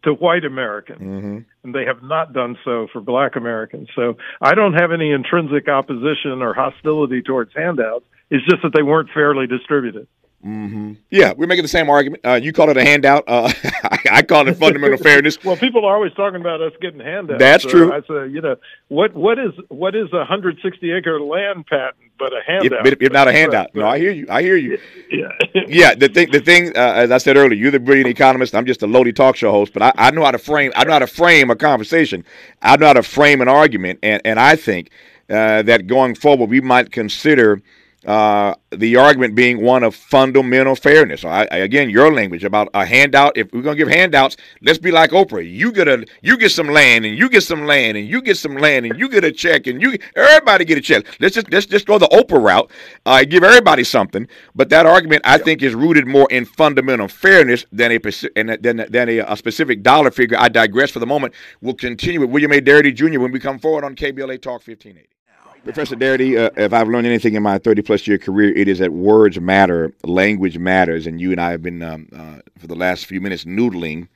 to 0.02 0.12
white 0.12 0.44
Americans, 0.44 1.00
mm-hmm. 1.00 1.38
and 1.62 1.74
they 1.74 1.84
have 1.84 2.02
not 2.02 2.32
done 2.32 2.58
so 2.64 2.88
for 2.92 3.00
black 3.00 3.36
Americans. 3.36 3.88
So 3.94 4.16
I 4.40 4.54
don't 4.54 4.74
have 4.74 4.90
any 4.90 5.12
intrinsic 5.12 5.68
opposition 5.68 6.42
or 6.42 6.52
hostility 6.52 7.22
towards 7.22 7.52
handouts. 7.54 8.06
It's 8.28 8.44
just 8.44 8.62
that 8.64 8.72
they 8.74 8.82
weren't 8.82 9.10
fairly 9.14 9.46
distributed. 9.46 10.08
Mm-hmm. 10.44 10.94
Yeah, 11.10 11.34
we're 11.36 11.46
making 11.46 11.64
the 11.64 11.68
same 11.68 11.90
argument. 11.90 12.24
Uh, 12.24 12.40
you 12.42 12.54
call 12.54 12.70
it 12.70 12.76
a 12.78 12.82
handout. 12.82 13.24
Uh, 13.26 13.52
I 14.10 14.22
call 14.22 14.48
it 14.48 14.54
fundamental 14.56 14.96
fairness. 15.02 15.42
Well, 15.44 15.56
people 15.56 15.84
are 15.84 15.94
always 15.94 16.14
talking 16.14 16.40
about 16.40 16.62
us 16.62 16.72
getting 16.80 17.00
handouts. 17.00 17.38
That's 17.38 17.64
so 17.64 17.68
true. 17.68 17.92
I 17.92 18.00
say, 18.00 18.32
you 18.32 18.40
know, 18.40 18.56
what 18.88 19.12
what 19.14 19.38
is 19.38 19.52
what 19.68 19.94
is 19.94 20.10
a 20.14 20.24
hundred 20.24 20.58
sixty 20.62 20.92
acre 20.92 21.20
land 21.20 21.66
patent 21.66 21.96
but 22.18 22.32
a 22.32 22.40
handout? 22.46 22.86
If, 22.86 23.02
if 23.02 23.12
not 23.12 23.28
a 23.28 23.32
handout. 23.32 23.74
no, 23.74 23.86
I 23.86 23.98
hear 23.98 24.12
you. 24.12 24.26
I 24.30 24.42
hear 24.42 24.56
you. 24.56 24.78
Yeah. 25.10 25.32
yeah. 25.66 25.94
The 25.96 26.08
thing, 26.08 26.30
the 26.30 26.38
thing, 26.38 26.68
uh, 26.76 26.92
as 26.94 27.10
I 27.10 27.18
said 27.18 27.36
earlier, 27.36 27.58
you're 27.58 27.72
the 27.72 27.80
brilliant 27.80 28.08
economist. 28.08 28.54
I'm 28.54 28.64
just 28.64 28.80
a 28.82 28.86
lowly 28.86 29.12
talk 29.12 29.34
show 29.34 29.50
host, 29.50 29.72
but 29.72 29.82
I, 29.82 29.92
I 29.96 30.10
know 30.12 30.24
how 30.24 30.30
to 30.30 30.38
frame. 30.38 30.70
I 30.76 30.84
know 30.84 30.92
how 30.92 31.00
to 31.00 31.08
frame 31.08 31.50
a 31.50 31.56
conversation. 31.56 32.24
I 32.62 32.76
know 32.76 32.86
how 32.86 32.92
to 32.92 33.02
frame 33.02 33.40
an 33.40 33.48
argument, 33.48 33.98
and 34.02 34.22
and 34.24 34.38
I 34.38 34.54
think 34.54 34.90
uh, 35.28 35.62
that 35.62 35.88
going 35.88 36.14
forward, 36.14 36.48
we 36.48 36.60
might 36.60 36.92
consider 36.92 37.60
uh, 38.06 38.54
the 38.70 38.96
argument 38.96 39.34
being 39.34 39.60
one 39.60 39.82
of 39.82 39.94
fundamental 39.94 40.74
fairness. 40.74 41.24
I, 41.24 41.46
I, 41.50 41.56
again, 41.58 41.90
your 41.90 42.12
language 42.12 42.44
about 42.44 42.68
a 42.72 42.84
handout. 42.84 43.36
If 43.36 43.52
we're 43.52 43.62
gonna 43.62 43.76
give 43.76 43.88
handouts, 43.88 44.36
let's 44.62 44.78
be 44.78 44.90
like 44.90 45.10
Oprah. 45.10 45.48
You 45.48 45.70
get 45.72 45.86
a, 45.86 46.06
you 46.22 46.38
get 46.38 46.50
some 46.50 46.68
land, 46.68 47.04
and 47.04 47.16
you 47.18 47.28
get 47.28 47.42
some 47.42 47.66
land, 47.66 47.96
and 47.96 48.08
you 48.08 48.22
get 48.22 48.36
some 48.38 48.56
land, 48.56 48.86
and 48.86 48.98
you 48.98 49.08
get 49.08 49.24
a 49.24 49.32
check, 49.32 49.66
and 49.66 49.82
you 49.82 49.98
everybody 50.16 50.64
get 50.64 50.78
a 50.78 50.80
check. 50.80 51.04
Let's 51.20 51.34
just 51.34 51.50
let's 51.52 51.66
just 51.66 51.86
go 51.86 51.98
the 51.98 52.08
Oprah 52.08 52.42
route. 52.42 52.70
Uh, 53.04 53.24
give 53.24 53.44
everybody 53.44 53.84
something. 53.84 54.26
But 54.54 54.70
that 54.70 54.86
argument, 54.86 55.22
I 55.24 55.38
think, 55.38 55.62
is 55.62 55.74
rooted 55.74 56.06
more 56.06 56.28
in 56.30 56.46
fundamental 56.46 57.08
fairness 57.08 57.66
than 57.70 57.92
a 57.92 57.98
than 57.98 58.86
than 58.88 59.08
a, 59.08 59.18
a 59.18 59.36
specific 59.36 59.82
dollar 59.82 60.10
figure. 60.10 60.38
I 60.38 60.48
digress 60.48 60.90
for 60.90 61.00
the 61.00 61.06
moment. 61.06 61.34
We'll 61.60 61.74
continue 61.74 62.20
with 62.20 62.30
William 62.30 62.52
A. 62.52 62.60
Darity 62.60 62.94
Jr. 62.94 63.20
when 63.20 63.32
we 63.32 63.40
come 63.40 63.58
forward 63.58 63.84
on 63.84 63.94
KBLA 63.94 64.40
Talk 64.40 64.66
1580. 64.66 65.19
Professor 65.64 65.94
Darity, 65.94 66.38
uh, 66.38 66.50
if 66.56 66.72
I've 66.72 66.88
learned 66.88 67.06
anything 67.06 67.34
in 67.34 67.42
my 67.42 67.58
30 67.58 67.82
plus 67.82 68.06
year 68.06 68.16
career, 68.16 68.56
it 68.56 68.66
is 68.66 68.78
that 68.78 68.92
words 68.92 69.38
matter, 69.38 69.92
language 70.04 70.56
matters, 70.58 71.06
and 71.06 71.20
you 71.20 71.32
and 71.32 71.40
I 71.40 71.50
have 71.50 71.62
been 71.62 71.82
um, 71.82 72.08
uh, 72.16 72.38
for 72.58 72.66
the 72.66 72.74
last 72.74 73.04
few 73.04 73.20
minutes 73.20 73.44
noodling 73.44 74.08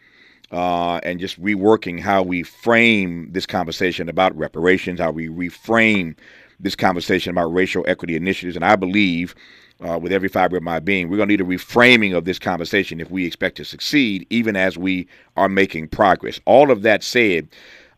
uh, 0.51 1.01
and 1.03 1.21
just 1.21 1.41
reworking 1.43 2.01
how 2.01 2.23
we 2.23 2.43
frame 2.43 3.29
this 3.31 3.45
conversation 3.45 4.09
about 4.09 4.35
reparations, 4.37 5.01
how 5.01 5.11
we 5.11 5.29
reframe 5.29 6.17
this 6.61 6.75
conversation 6.75 7.31
about 7.31 7.53
racial 7.53 7.85
equity 7.87 8.17
initiatives, 8.17 8.57
and 8.57 8.65
I 8.65 8.77
believe. 8.77 9.35
Uh, 9.85 9.99
with 9.99 10.13
every 10.13 10.29
fiber 10.29 10.57
of 10.57 10.63
my 10.63 10.79
being, 10.79 11.11
we're 11.11 11.17
going 11.17 11.29
to 11.29 11.33
need 11.37 11.41
a 11.41 11.45
reframing 11.45 12.17
of 12.17 12.25
this 12.25 12.39
conversation 12.39 13.01
if 13.01 13.11
we 13.11 13.27
expect 13.27 13.57
to 13.57 13.65
succeed, 13.65 14.25
even 14.31 14.55
as 14.55 14.79
we 14.79 15.07
are 15.37 15.49
making 15.49 15.89
progress. 15.89 16.41
All 16.47 16.71
of 16.71 16.83
that 16.83 17.03
said, 17.03 17.49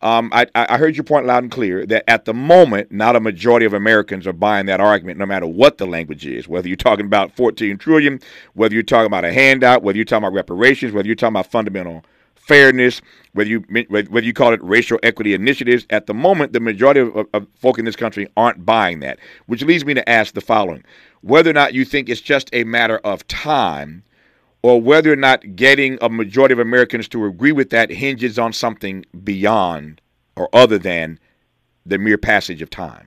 um, 0.02 0.30
I, 0.32 0.46
I, 0.54 0.76
heard 0.76 0.94
your 0.94 1.04
point 1.04 1.26
loud 1.26 1.42
and 1.42 1.50
clear 1.50 1.86
that 1.86 2.04
at 2.08 2.26
the 2.26 2.34
moment, 2.34 2.92
not 2.92 3.16
a 3.16 3.20
majority 3.20 3.64
of 3.64 3.72
Americans 3.72 4.26
are 4.26 4.32
buying 4.32 4.66
that 4.66 4.80
argument, 4.80 5.18
no 5.18 5.24
matter 5.26 5.46
what 5.46 5.78
the 5.78 5.86
language 5.86 6.26
is. 6.26 6.46
Whether 6.46 6.68
you're 6.68 6.76
talking 6.76 7.06
about 7.06 7.34
14 7.34 7.78
trillion, 7.78 8.20
whether 8.54 8.74
you're 8.74 8.82
talking 8.82 9.06
about 9.06 9.24
a 9.24 9.32
handout, 9.32 9.82
whether 9.82 9.96
you're 9.96 10.04
talking 10.04 10.24
about 10.24 10.34
reparations, 10.34 10.92
whether 10.92 11.06
you're 11.06 11.16
talking 11.16 11.32
about 11.32 11.50
fundamental 11.50 12.04
fairness, 12.34 13.00
whether 13.32 13.48
you 13.48 13.64
whether 13.88 14.24
you 14.24 14.32
call 14.32 14.52
it 14.52 14.62
racial 14.62 14.98
equity 15.02 15.34
initiatives. 15.34 15.86
At 15.90 16.06
the 16.06 16.14
moment, 16.14 16.52
the 16.52 16.60
majority 16.60 17.00
of, 17.00 17.16
of, 17.16 17.26
of 17.32 17.46
folk 17.56 17.78
in 17.78 17.84
this 17.84 17.96
country 17.96 18.28
aren't 18.36 18.64
buying 18.66 19.00
that, 19.00 19.18
which 19.46 19.62
leads 19.62 19.84
me 19.84 19.94
to 19.94 20.08
ask 20.08 20.34
the 20.34 20.40
following: 20.40 20.84
whether 21.22 21.50
or 21.50 21.54
not 21.54 21.74
you 21.74 21.84
think 21.84 22.08
it's 22.08 22.20
just 22.20 22.50
a 22.52 22.64
matter 22.64 22.98
of 22.98 23.26
time 23.28 24.02
or 24.66 24.80
whether 24.80 25.12
or 25.12 25.16
not 25.16 25.54
getting 25.54 25.96
a 26.00 26.08
majority 26.08 26.52
of 26.52 26.58
Americans 26.58 27.06
to 27.06 27.24
agree 27.24 27.52
with 27.52 27.70
that 27.70 27.88
hinges 27.88 28.36
on 28.36 28.52
something 28.52 29.06
beyond 29.22 30.00
or 30.34 30.48
other 30.52 30.76
than 30.76 31.20
the 31.84 31.98
mere 31.98 32.18
passage 32.18 32.60
of 32.60 32.68
time? 32.68 33.06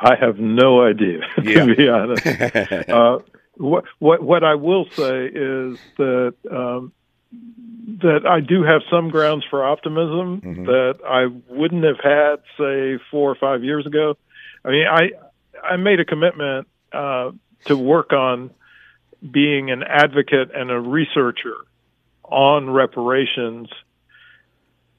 I 0.00 0.16
have 0.16 0.40
no 0.40 0.82
idea, 0.82 1.20
yeah. 1.44 1.64
to 1.64 1.76
be 1.76 1.88
honest. 1.88 2.26
uh, 2.88 3.18
what, 3.58 3.84
what, 4.00 4.20
what 4.20 4.42
I 4.42 4.56
will 4.56 4.86
say 4.86 5.26
is 5.26 5.78
that 5.98 6.34
um, 6.50 6.92
that 8.02 8.26
I 8.28 8.40
do 8.40 8.64
have 8.64 8.82
some 8.90 9.10
grounds 9.10 9.44
for 9.48 9.64
optimism 9.64 10.40
mm-hmm. 10.40 10.64
that 10.64 10.98
I 11.08 11.26
wouldn't 11.48 11.84
have 11.84 12.00
had, 12.02 12.42
say, 12.58 12.98
four 13.08 13.30
or 13.30 13.36
five 13.36 13.62
years 13.62 13.86
ago. 13.86 14.16
I 14.64 14.70
mean, 14.70 14.86
I 14.90 15.10
I 15.62 15.76
made 15.76 16.00
a 16.00 16.04
commitment 16.04 16.66
uh, 16.92 17.30
to 17.66 17.76
work 17.76 18.12
on 18.12 18.50
being 19.28 19.70
an 19.70 19.82
advocate 19.82 20.50
and 20.54 20.70
a 20.70 20.80
researcher 20.80 21.56
on 22.24 22.70
reparations 22.70 23.68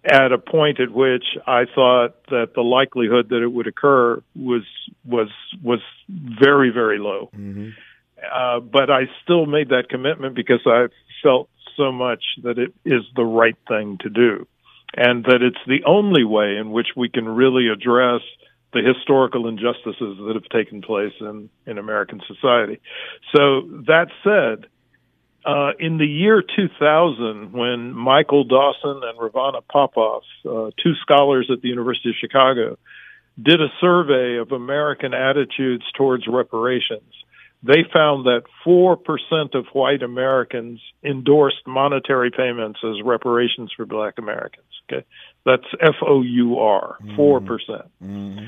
at 0.03 0.32
a 0.32 0.38
point 0.38 0.79
at 0.79 0.91
which 0.91 1.25
I 1.45 1.65
thought 1.65 2.15
that 2.29 2.53
the 2.55 2.62
likelihood 2.62 3.29
that 3.29 3.43
it 3.43 3.51
would 3.51 3.67
occur 3.67 4.21
was 4.36 4.63
was 5.05 5.29
was 5.62 5.79
very 6.10 6.69
very 6.71 6.99
low. 6.99 7.29
Mm-hmm. 7.36 7.69
Uh, 8.34 8.60
but 8.60 8.89
I 8.89 9.03
still 9.23 9.45
made 9.45 9.69
that 9.69 9.89
commitment 9.89 10.36
because 10.36 10.62
I 10.65 10.88
felt 11.23 11.49
so 11.77 11.91
much 11.91 12.23
that 12.43 12.58
it 12.58 12.73
is 12.84 13.03
the 13.15 13.23
right 13.23 13.55
thing 13.67 13.97
to 14.01 14.10
do, 14.10 14.47
and 14.95 15.23
that 15.25 15.41
it's 15.41 15.63
the 15.67 15.84
only 15.86 16.23
way 16.23 16.58
in 16.58 16.71
which 16.71 16.88
we 16.95 17.10
can 17.10 17.27
really 17.27 17.67
address 17.67 18.21
the 18.73 18.82
historical 18.82 19.47
injustices 19.47 20.17
that 20.25 20.34
have 20.36 20.49
taken 20.49 20.82
place 20.82 21.13
in, 21.19 21.49
in 21.65 21.77
American 21.77 22.21
society. 22.27 22.79
So 23.36 23.62
that 23.88 24.08
said, 24.23 24.67
uh, 25.45 25.71
in 25.79 25.97
the 25.97 26.05
year 26.05 26.41
2000, 26.41 27.53
when 27.53 27.93
Michael 27.93 28.43
Dawson 28.43 29.01
and 29.03 29.17
Rovana 29.17 29.62
Popoff, 29.71 30.23
uh, 30.45 30.69
two 30.82 30.93
scholars 31.01 31.49
at 31.51 31.62
the 31.62 31.69
University 31.69 32.10
of 32.10 32.15
Chicago, 32.19 32.77
did 33.41 33.62
a 33.62 33.69
survey 33.79 34.38
of 34.38 34.51
American 34.51 35.13
attitudes 35.13 35.84
towards 35.97 36.27
reparations, 36.27 37.13
they 37.63 37.84
found 37.91 38.25
that 38.25 38.43
4% 38.65 39.55
of 39.55 39.65
white 39.73 40.01
Americans 40.01 40.82
endorsed 41.03 41.65
monetary 41.67 42.32
payments 42.32 42.79
as 42.84 43.01
reparations 43.03 43.71
for 43.75 43.86
black 43.86 44.15
Americans. 44.17 44.65
Okay. 44.91 45.05
That's 45.45 45.65
F 45.82 45.95
O 46.05 46.21
U 46.21 46.58
R, 46.58 46.97
4%. 47.17 47.45
percent 47.45 47.86
mm-hmm. 48.03 48.47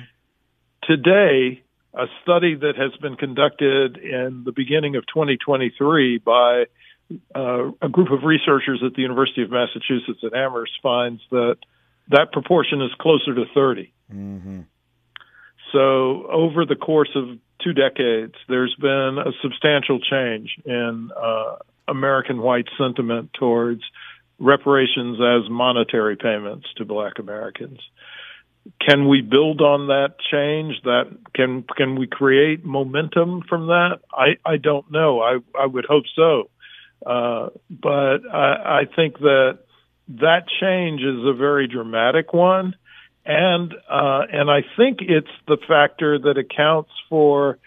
Today, 0.84 1.62
a 1.94 2.06
study 2.24 2.56
that 2.56 2.76
has 2.78 2.96
been 3.02 3.16
conducted 3.16 3.98
in 3.98 4.44
the 4.46 4.52
beginning 4.52 4.96
of 4.96 5.06
2023 5.08 6.20
by 6.20 6.66
uh, 7.36 7.72
a 7.82 7.90
group 7.90 8.12
of 8.12 8.24
researchers 8.24 8.82
at 8.86 8.94
the 8.94 9.02
University 9.02 9.44
of 9.44 9.52
Massachusetts 9.52 10.24
at 10.24 10.34
Amherst 10.34 10.74
finds 10.82 11.22
that 11.32 11.58
that 12.10 12.32
proportion 12.32 12.82
is 12.82 12.92
closer 13.00 13.36
to 13.36 13.46
30. 13.54 13.94
Mm-hmm. 14.14 14.62
So, 15.72 16.28
over 16.30 16.66
the 16.66 16.76
course 16.76 17.12
of 17.16 17.38
two 17.64 17.74
decades, 17.74 18.36
there's 18.50 18.76
been 18.80 19.18
a 19.18 19.32
substantial 19.42 20.00
change 20.00 20.58
in 20.66 21.12
uh, 21.16 21.58
American 21.88 22.42
white 22.42 22.68
sentiment 22.78 23.32
towards 23.34 23.82
reparations 24.40 25.20
as 25.22 25.50
monetary 25.50 26.16
payments 26.16 26.68
to 26.78 26.86
black 26.86 27.20
Americans. 27.20 27.80
Can 28.80 29.08
we 29.08 29.22
build 29.22 29.62
on 29.62 29.88
that 29.88 30.16
change? 30.32 30.82
That 30.84 31.16
can 31.34 31.64
can 31.76 31.98
we 31.98 32.08
create 32.08 32.64
momentum 32.66 33.44
from 33.48 33.68
that? 33.68 34.00
I 34.12 34.38
I 34.46 34.58
don't 34.58 34.92
know. 34.92 35.22
I 35.22 35.38
I 35.58 35.66
would 35.66 35.86
hope 35.86 36.06
so, 36.16 36.50
uh, 37.06 37.50
but 37.70 38.20
I, 38.32 38.82
I 38.82 38.96
think 38.96 39.20
that 39.20 39.60
that 40.10 40.44
change 40.60 41.02
is 41.02 41.26
a 41.26 41.34
very 41.34 41.68
dramatic 41.68 42.34
one, 42.34 42.76
and 43.26 43.74
uh, 43.90 44.24
and 44.32 44.50
I 44.50 44.62
think 44.78 45.00
it's 45.02 45.32
the 45.48 45.58
factor 45.68 46.20
that 46.20 46.38
accounts 46.38 46.92
for 47.10 47.58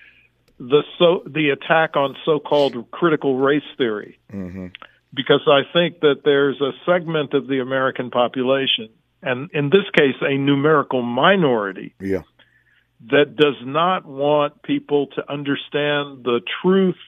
the 0.58 0.82
so 0.98 1.22
the 1.26 1.50
attack 1.50 1.96
on 1.96 2.16
so-called 2.24 2.90
critical 2.90 3.38
race 3.38 3.62
theory, 3.76 4.18
mm-hmm. 4.32 4.68
because 5.12 5.42
I 5.46 5.62
think 5.72 6.00
that 6.00 6.22
there's 6.24 6.60
a 6.60 6.72
segment 6.86 7.34
of 7.34 7.48
the 7.48 7.60
American 7.60 8.10
population, 8.10 8.90
and 9.24 9.50
in 9.52 9.70
this 9.70 9.84
case, 9.96 10.14
a 10.20 10.36
numerical 10.36 11.02
minority, 11.02 11.94
yeah. 12.00 12.22
that 13.10 13.36
does 13.36 13.56
not 13.64 14.04
want 14.04 14.62
people 14.62 15.06
to 15.16 15.32
understand 15.32 16.24
the 16.24 16.40
truth 16.62 16.98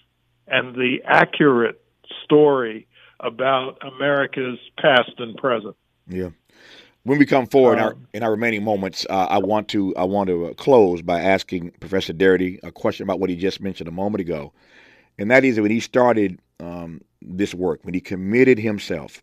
and 0.46 0.74
the 0.74 0.98
accurate 1.04 1.80
story 2.24 2.86
about 3.20 3.78
America's 3.82 4.58
past 4.80 5.12
and 5.18 5.36
present. 5.36 5.76
Yeah. 6.08 6.30
When 7.02 7.18
we 7.18 7.26
come 7.26 7.46
forward 7.46 7.78
um, 7.78 7.78
in, 7.78 7.84
our, 7.84 7.92
um, 7.92 8.08
in 8.14 8.22
our 8.22 8.30
remaining 8.32 8.64
moments, 8.64 9.06
uh, 9.08 9.26
I 9.30 9.38
want 9.38 9.68
to 9.68 9.94
I 9.94 10.04
want 10.04 10.28
to 10.28 10.46
uh, 10.46 10.54
close 10.54 11.02
by 11.02 11.20
asking 11.20 11.70
Professor 11.78 12.12
Darity 12.12 12.58
a 12.64 12.72
question 12.72 13.04
about 13.04 13.20
what 13.20 13.30
he 13.30 13.36
just 13.36 13.60
mentioned 13.60 13.88
a 13.88 13.92
moment 13.92 14.20
ago, 14.22 14.52
and 15.16 15.30
that 15.30 15.44
is 15.44 15.54
that 15.54 15.62
when 15.62 15.70
he 15.70 15.78
started 15.78 16.40
um, 16.58 17.00
this 17.22 17.54
work, 17.54 17.80
when 17.84 17.94
he 17.94 18.00
committed 18.00 18.58
himself 18.58 19.22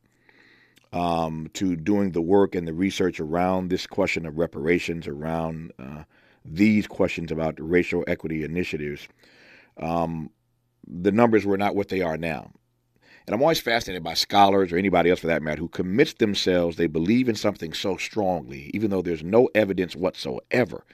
um, 0.94 1.50
to 1.54 1.76
doing 1.76 2.12
the 2.12 2.22
work 2.22 2.54
and 2.56 2.68
the 2.68 2.74
research 2.74 3.20
around 3.20 3.70
this 3.70 3.88
question 3.88 4.26
of 4.26 4.38
reparations, 4.38 5.08
around 5.08 5.74
uh, 5.80 6.04
these 6.46 6.86
questions 6.88 7.32
about 7.32 7.56
racial 7.58 8.04
equity 8.08 8.44
initiatives, 8.44 9.08
um, 9.78 10.30
the 10.88 11.12
numbers 11.12 11.46
were 11.46 11.58
not 11.58 11.76
what 11.76 11.90
they 11.90 12.02
are 12.02 12.18
now. 12.18 12.52
And 13.26 13.34
I'm 13.34 13.42
always 13.42 13.60
fascinated 13.60 14.04
by 14.04 14.14
scholars 14.14 14.72
or 14.72 14.78
anybody 14.78 15.10
else 15.10 15.22
for 15.22 15.28
that 15.28 15.42
matter 15.42 15.62
who 15.62 15.70
commits 15.70 16.14
themselves, 16.14 16.78
they 16.78 16.88
believe 16.88 17.28
in 17.28 17.36
something 17.36 17.74
so 17.74 17.98
strongly, 17.98 18.70
even 18.74 18.92
though 18.92 19.02
there's 19.02 19.24
no 19.24 19.50
evidence 19.56 19.96
whatsoever 19.96 20.86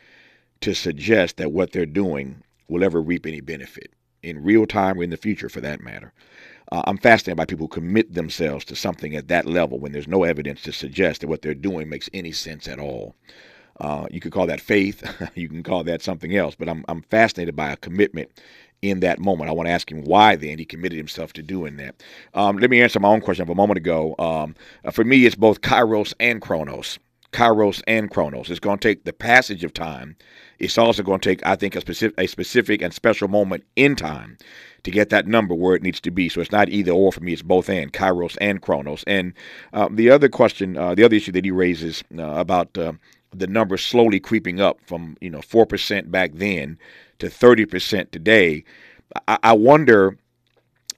to 0.62 0.74
suggest 0.74 1.38
that 1.38 1.52
what 1.52 1.72
they're 1.72 1.86
doing 1.86 2.44
will 2.68 2.84
ever 2.84 3.02
reap 3.02 3.26
any 3.26 3.42
benefit 3.42 3.92
in 4.22 4.44
real 4.44 4.66
time 4.66 5.00
or 5.00 5.04
in 5.04 5.10
the 5.10 5.18
future 5.18 5.50
for 5.50 5.62
that 5.62 5.82
matter. 5.82 6.14
Uh, 6.72 6.84
I'm 6.86 6.98
fascinated 6.98 7.38
by 7.38 7.46
people 7.46 7.66
who 7.66 7.70
commit 7.70 8.14
themselves 8.14 8.66
to 8.66 8.76
something 8.76 9.16
at 9.16 9.28
that 9.30 9.46
level 9.46 9.80
when 9.80 9.92
there's 9.92 10.08
no 10.08 10.24
evidence 10.24 10.62
to 10.64 10.72
suggest 10.72 11.22
that 11.22 11.28
what 11.28 11.42
they're 11.42 11.54
doing 11.54 11.90
makes 11.90 12.10
any 12.14 12.32
sense 12.32 12.68
at 12.68 12.80
all. 12.80 13.16
Uh, 13.80 14.06
you 14.12 14.20
could 14.20 14.32
call 14.32 14.46
that 14.48 14.62
faith, 14.62 15.04
you 15.36 15.48
can 15.48 15.64
call 15.64 15.84
that 15.84 16.02
something 16.02 16.36
else, 16.36 16.56
but 16.56 16.70
I'm, 16.70 16.84
I'm 16.88 17.02
fascinated 17.04 17.56
by 17.56 17.72
a 17.72 17.78
commitment 17.78 18.30
in 18.82 19.00
that 19.02 19.20
moment. 19.20 19.50
I 19.50 19.54
want 19.54 19.68
to 19.68 19.74
ask 19.74 19.92
him 19.92 20.04
why 20.04 20.36
then 20.36 20.58
he 20.60 20.66
committed 20.66 20.98
himself 20.98 21.34
to 21.34 21.44
doing 21.44 21.78
that. 21.78 22.02
Um, 22.34 22.58
let 22.58 22.70
me 22.70 22.82
answer 22.82 23.00
my 23.00 23.10
own 23.10 23.22
question 23.22 23.44
of 23.44 23.50
a 23.50 23.56
moment 23.56 23.78
ago. 23.78 24.16
Um, 24.20 24.56
uh, 24.86 24.92
for 24.92 25.04
me, 25.04 25.26
it's 25.26 25.36
both 25.36 25.62
Kairos 25.62 26.14
and 26.20 26.42
Chronos. 26.42 27.00
Kairos 27.32 27.82
and 27.88 28.10
Chronos. 28.10 28.50
It's 28.50 28.60
going 28.60 28.80
to 28.80 28.88
take 28.88 29.04
the 29.04 29.14
passage 29.14 29.64
of 29.64 29.74
time. 29.74 30.16
It's 30.58 30.78
also 30.78 31.04
going 31.04 31.20
to 31.20 31.30
take, 31.30 31.46
I 31.46 31.56
think, 31.56 31.76
a 31.76 31.82
specific, 31.82 32.20
a 32.20 32.28
specific 32.28 32.82
and 32.82 32.94
special 32.94 33.28
moment 33.28 33.64
in 33.76 33.96
time 33.96 34.38
to 34.84 34.92
get 34.92 35.10
that 35.10 35.28
number 35.28 35.54
where 35.54 35.76
it 35.76 35.84
needs 35.84 36.00
to 36.02 36.12
be. 36.12 36.30
So 36.30 36.42
it's 36.42 36.52
not 36.52 36.70
either 36.70 36.92
or 36.92 37.12
for 37.12 37.22
me. 37.22 37.34
It's 37.34 37.42
both 37.42 37.70
and 37.70 37.94
Kairos 37.94 38.38
and 38.42 38.62
Chronos. 38.62 39.04
And 39.06 39.34
uh, 39.74 39.90
the 39.92 40.10
other 40.10 40.30
question, 40.30 40.78
uh, 40.78 40.96
the 40.96 41.04
other 41.04 41.16
issue 41.16 41.32
that 41.34 41.46
he 41.46 41.52
raises 41.52 42.04
uh, 42.18 42.24
about 42.24 42.78
uh, 42.78 42.94
the 43.32 43.48
number 43.48 43.78
slowly 43.78 44.20
creeping 44.20 44.60
up 44.60 44.80
from 44.86 45.16
you 45.22 45.30
know 45.30 45.42
four 45.42 45.66
percent 45.66 46.12
back 46.12 46.32
then 46.34 46.80
to 47.20 47.28
30% 47.28 48.12
today. 48.12 48.64
I, 49.28 49.38
I 49.44 49.54
wonder 49.54 50.18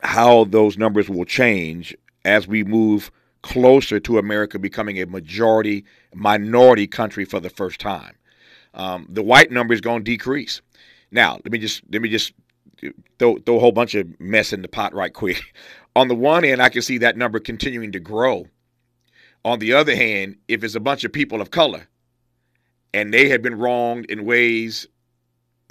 how 0.01 0.45
those 0.45 0.77
numbers 0.77 1.09
will 1.09 1.25
change 1.25 1.95
as 2.23 2.47
we 2.47 2.63
move 2.63 3.11
closer 3.42 4.00
to 4.00 4.18
America 4.18 4.60
becoming 4.60 5.02
a 5.02 5.06
majority 5.06 5.86
minority 6.14 6.88
country 6.88 7.26
for 7.26 7.39
the 7.39 7.50
first 7.50 7.80
time. 7.80 8.16
Um, 8.74 9.06
the 9.10 9.24
white 9.24 9.52
number 9.52 9.74
is 9.74 9.82
going 9.82 10.04
to 10.04 10.12
decrease. 10.12 10.62
Now, 11.12 11.34
let 11.34 11.52
me 11.52 11.58
just 11.58 11.82
let 11.92 12.02
me 12.02 12.10
just 12.10 12.34
throw, 13.20 13.38
throw 13.38 13.58
a 13.58 13.60
whole 13.60 13.72
bunch 13.72 13.96
of 13.96 14.20
mess 14.20 14.54
in 14.54 14.62
the 14.62 14.68
pot 14.68 14.94
right 14.94 15.14
quick. 15.14 15.54
On 15.96 16.08
the 16.08 16.16
one 16.16 16.44
hand, 16.44 16.62
I 16.62 16.70
can 16.70 16.82
see 16.82 17.00
that 17.00 17.18
number 17.18 17.39
continuing 17.39 17.92
to 17.92 18.00
grow. 18.00 18.48
On 19.44 19.60
the 19.60 19.74
other 19.74 19.96
hand, 19.96 20.38
if 20.48 20.64
it's 20.64 20.76
a 20.76 20.80
bunch 20.80 21.04
of 21.04 21.12
people 21.12 21.42
of 21.42 21.52
color 21.52 21.88
and 22.94 23.14
they 23.14 23.30
have 23.30 23.42
been 23.42 23.58
wronged 23.58 24.06
in 24.06 24.26
ways 24.26 24.88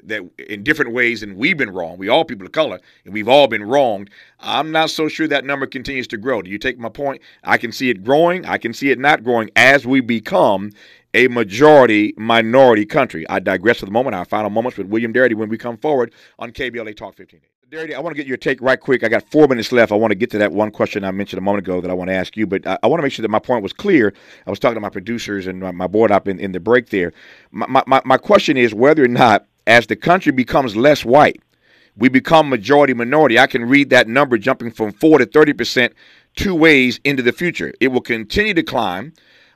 that 0.05 0.23
in 0.39 0.63
different 0.63 0.93
ways 0.93 1.23
and 1.23 1.37
we've 1.37 1.57
been 1.57 1.71
wrong. 1.71 1.99
We 1.99 2.09
all 2.09 2.25
people 2.25 2.47
of 2.47 2.53
color 2.53 2.81
and 3.05 3.15
we've 3.15 3.29
all 3.29 3.47
been 3.47 3.65
wronged. 3.65 4.11
I'm 4.39 4.71
not 4.71 4.91
so 4.91 5.09
sure 5.09 5.29
that 5.29 5.45
number 5.45 5.67
continues 5.67 6.07
to 6.09 6.17
grow. 6.17 6.43
Do 6.43 6.51
you 6.51 6.59
take 6.59 6.79
my 6.79 6.89
point? 6.89 7.23
I 7.45 7.59
can 7.59 7.73
see 7.73 7.91
it 7.91 8.05
growing. 8.05 8.45
I 8.47 8.59
can 8.59 8.73
see 8.73 8.91
it 8.91 8.99
not 8.99 9.25
growing 9.25 9.51
as 9.57 9.87
we 9.87 10.01
become 10.01 10.71
a 11.15 11.29
majority 11.29 12.15
minority 12.17 12.87
country. 12.87 13.29
I 13.29 13.41
digress 13.41 13.81
for 13.81 13.87
the 13.87 13.93
moment. 13.93 14.15
Our 14.15 14.25
final 14.25 14.51
moments 14.51 14.79
with 14.79 14.87
William 14.87 15.13
Darity 15.13 15.35
when 15.35 15.49
we 15.49 15.59
come 15.59 15.77
forward 15.77 16.13
on 16.39 16.53
KBLA 16.53 16.97
Talk 16.97 17.17
15. 17.17 17.41
Darity, 17.71 17.95
I 17.95 18.01
want 18.01 18.17
to 18.17 18.21
get 18.21 18.27
your 18.27 18.37
take 18.37 18.61
right 18.61 18.81
quick. 18.81 19.05
I 19.05 19.09
got 19.09 19.31
four 19.31 19.47
minutes 19.47 19.71
left. 19.71 19.93
I 19.93 19.95
want 19.95 20.11
to 20.11 20.17
get 20.17 20.29
to 20.33 20.39
that 20.39 20.51
one 20.51 20.73
question 20.73 21.05
I 21.05 21.13
mentioned 21.13 21.39
a 21.39 21.41
moment 21.41 21.65
ago 21.65 21.81
that 21.81 21.89
I 21.89 21.95
want 21.95 22.09
to 22.09 22.15
ask 22.15 22.37
you, 22.37 22.45
but 22.45 22.67
I, 22.67 22.77
I 22.83 22.89
want 22.89 22.99
to 22.99 23.05
make 23.05 23.13
sure 23.13 23.23
that 23.23 23.29
my 23.29 23.39
point 23.39 23.63
was 23.63 23.73
clear. 23.73 24.13
I 24.45 24.51
was 24.51 24.59
talking 24.59 24.75
to 24.75 24.81
my 24.81 24.89
producers 24.89 25.47
and 25.47 25.61
my, 25.61 25.71
my 25.71 25.87
board 25.87 26.11
up 26.11 26.27
in, 26.27 26.41
in 26.41 26.51
the 26.51 26.59
break 26.59 26.89
there. 26.89 27.13
My, 27.53 27.83
my, 27.87 28.03
my 28.05 28.17
question 28.17 28.57
is 28.57 28.75
whether 28.75 29.05
or 29.05 29.09
not 29.09 29.47
as 29.67 29.87
the 29.87 29.97
country 29.97 30.33
becomes 30.33 30.77
less 30.77 31.05
white, 31.05 31.41
we 31.97 32.09
become 32.09 32.49
majority 32.49 32.95
minority. 32.95 33.39
I 33.39 33.47
can 33.47 33.65
read 33.65 33.91
that 33.91 34.09
number 34.09 34.39
jumping 34.39 34.71
from 34.71 34.93
4 34.93 35.19
to 35.19 35.27
30% 35.27 35.93
two 36.37 36.55
ways 36.55 37.01
into 37.05 37.23
the 37.23 37.33
future. 37.33 37.73
It 37.81 37.89
will 37.89 38.01
continue 38.01 38.55
to 38.55 38.63
climb 38.63 39.13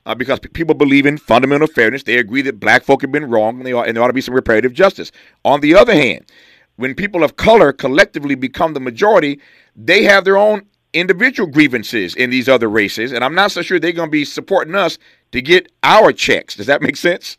uh, 0.06 0.14
because 0.14 0.40
people 0.40 0.74
believe 0.74 1.06
in 1.06 1.16
fundamental 1.16 1.68
fairness. 1.68 2.02
They 2.02 2.18
agree 2.18 2.42
that 2.42 2.60
black 2.60 2.84
folk 2.84 3.02
have 3.02 3.12
been 3.12 3.30
wrong 3.30 3.60
and, 3.60 3.68
and 3.68 3.96
there 3.96 4.02
ought 4.02 4.08
to 4.08 4.12
be 4.12 4.20
some 4.20 4.34
reparative 4.34 4.72
justice. 4.72 5.12
On 5.44 5.60
the 5.60 5.74
other 5.74 5.94
hand, 5.94 6.30
when 6.76 6.94
people 6.94 7.22
of 7.22 7.36
color 7.36 7.72
collectively 7.72 8.34
become 8.34 8.74
the 8.74 8.80
majority, 8.80 9.40
they 9.76 10.02
have 10.02 10.24
their 10.24 10.36
own 10.36 10.66
individual 10.92 11.48
grievances 11.48 12.14
in 12.14 12.30
these 12.30 12.48
other 12.48 12.68
races, 12.68 13.12
and 13.12 13.24
I'm 13.24 13.34
not 13.34 13.50
so 13.50 13.62
sure 13.62 13.78
they're 13.78 13.92
going 13.92 14.08
to 14.08 14.12
be 14.12 14.24
supporting 14.24 14.74
us 14.74 14.98
to 15.32 15.42
get 15.42 15.70
our 15.82 16.12
checks. 16.12 16.54
Does 16.54 16.66
that 16.66 16.82
make 16.82 16.96
sense? 16.96 17.36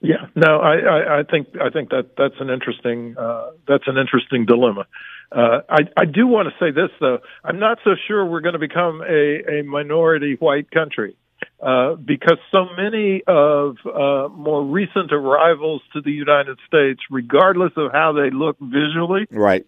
Yeah, 0.00 0.26
no, 0.34 0.58
I, 0.58 0.76
I, 0.76 1.20
I 1.20 1.22
think 1.22 1.48
I 1.60 1.70
think 1.70 1.90
that 1.90 2.10
that's 2.18 2.34
an 2.38 2.50
interesting 2.50 3.16
uh, 3.18 3.50
that's 3.66 3.84
an 3.86 3.96
interesting 3.96 4.44
dilemma. 4.44 4.86
Uh, 5.32 5.60
I, 5.68 5.80
I 5.96 6.04
do 6.04 6.26
want 6.26 6.48
to 6.48 6.54
say 6.64 6.70
this 6.70 6.90
though. 7.00 7.18
I'm 7.42 7.58
not 7.58 7.78
so 7.82 7.92
sure 8.06 8.24
we're 8.24 8.42
going 8.42 8.52
to 8.52 8.58
become 8.58 9.00
a, 9.00 9.60
a 9.60 9.62
minority 9.64 10.36
white 10.38 10.70
country 10.70 11.16
uh, 11.60 11.94
because 11.94 12.38
so 12.52 12.66
many 12.76 13.22
of 13.26 13.76
uh, 13.86 14.28
more 14.28 14.64
recent 14.64 15.12
arrivals 15.12 15.82
to 15.94 16.00
the 16.00 16.12
United 16.12 16.58
States, 16.66 17.00
regardless 17.10 17.72
of 17.76 17.90
how 17.92 18.12
they 18.12 18.30
look 18.30 18.56
visually, 18.60 19.26
right, 19.30 19.66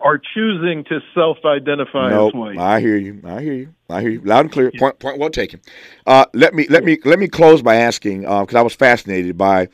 are 0.00 0.18
choosing 0.18 0.84
to 0.84 1.00
self-identify 1.14 2.10
nope, 2.10 2.34
as 2.34 2.38
white. 2.38 2.58
I 2.58 2.80
hear 2.80 2.96
you. 2.96 3.20
I 3.24 3.42
hear 3.42 3.52
you. 3.52 3.74
I 3.88 4.00
hear 4.00 4.10
you. 4.10 4.20
Loud 4.22 4.40
and 4.40 4.52
clear. 4.52 4.70
Point, 4.78 4.98
point 4.98 5.18
well 5.18 5.30
taken. 5.30 5.60
Uh, 6.06 6.24
let 6.34 6.54
me 6.54 6.66
let 6.68 6.84
me 6.84 6.98
let 7.04 7.18
me 7.18 7.28
close 7.28 7.62
by 7.62 7.76
asking 7.76 8.22
because 8.22 8.54
uh, 8.54 8.60
I 8.60 8.62
was 8.62 8.74
fascinated 8.74 9.36
by 9.36 9.68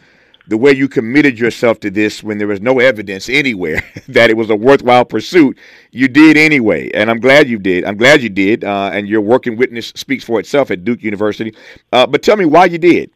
the 0.48 0.56
way 0.56 0.72
you 0.72 0.88
committed 0.88 1.38
yourself 1.38 1.80
to 1.80 1.90
this 1.90 2.22
when 2.22 2.38
there 2.38 2.46
was 2.46 2.60
no 2.60 2.78
evidence 2.78 3.28
anywhere 3.28 3.82
that 4.08 4.30
it 4.30 4.36
was 4.36 4.50
a 4.50 4.56
worthwhile 4.56 5.04
pursuit. 5.04 5.58
You 5.90 6.08
did 6.08 6.36
anyway, 6.36 6.90
and 6.92 7.10
I'm 7.10 7.20
glad 7.20 7.48
you 7.48 7.58
did. 7.58 7.84
I'm 7.84 7.96
glad 7.96 8.22
you 8.22 8.28
did, 8.28 8.64
uh, 8.64 8.90
and 8.92 9.08
your 9.08 9.20
working 9.20 9.56
witness 9.56 9.88
speaks 9.96 10.24
for 10.24 10.38
itself 10.38 10.70
at 10.70 10.84
Duke 10.84 11.02
University. 11.02 11.54
Uh, 11.92 12.06
but 12.06 12.22
tell 12.22 12.36
me 12.36 12.44
why 12.44 12.66
you 12.66 12.78
did. 12.78 13.10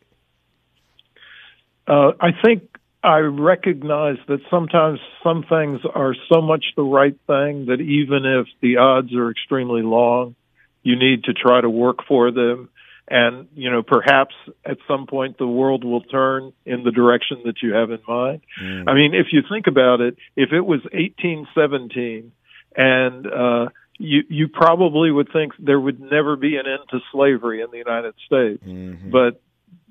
Uh, 1.86 2.12
I 2.20 2.30
think 2.44 2.69
I 3.02 3.18
recognize 3.18 4.18
that 4.28 4.40
sometimes 4.50 5.00
some 5.22 5.44
things 5.48 5.80
are 5.94 6.14
so 6.30 6.42
much 6.42 6.64
the 6.76 6.82
right 6.82 7.16
thing 7.26 7.66
that 7.66 7.80
even 7.80 8.26
if 8.26 8.46
the 8.60 8.76
odds 8.76 9.14
are 9.14 9.30
extremely 9.30 9.82
long, 9.82 10.34
you 10.82 10.96
need 10.96 11.24
to 11.24 11.32
try 11.32 11.60
to 11.60 11.70
work 11.70 11.98
for 12.06 12.30
them. 12.30 12.68
And, 13.08 13.48
you 13.54 13.70
know, 13.70 13.82
perhaps 13.82 14.34
at 14.64 14.78
some 14.86 15.06
point 15.06 15.38
the 15.38 15.46
world 15.46 15.82
will 15.82 16.02
turn 16.02 16.52
in 16.64 16.84
the 16.84 16.92
direction 16.92 17.42
that 17.46 17.56
you 17.62 17.72
have 17.72 17.90
in 17.90 17.98
mind. 18.06 18.42
Mm. 18.62 18.88
I 18.88 18.94
mean, 18.94 19.14
if 19.14 19.28
you 19.32 19.42
think 19.50 19.66
about 19.66 20.00
it, 20.00 20.16
if 20.36 20.52
it 20.52 20.60
was 20.60 20.80
1817 20.92 22.32
and, 22.76 23.26
uh, 23.26 23.70
you, 23.98 24.22
you 24.28 24.48
probably 24.48 25.10
would 25.10 25.28
think 25.32 25.52
there 25.58 25.80
would 25.80 26.00
never 26.00 26.36
be 26.36 26.56
an 26.56 26.66
end 26.66 26.88
to 26.90 27.00
slavery 27.12 27.60
in 27.60 27.70
the 27.70 27.78
United 27.78 28.14
States. 28.24 28.62
Mm-hmm. 28.64 29.10
But 29.10 29.42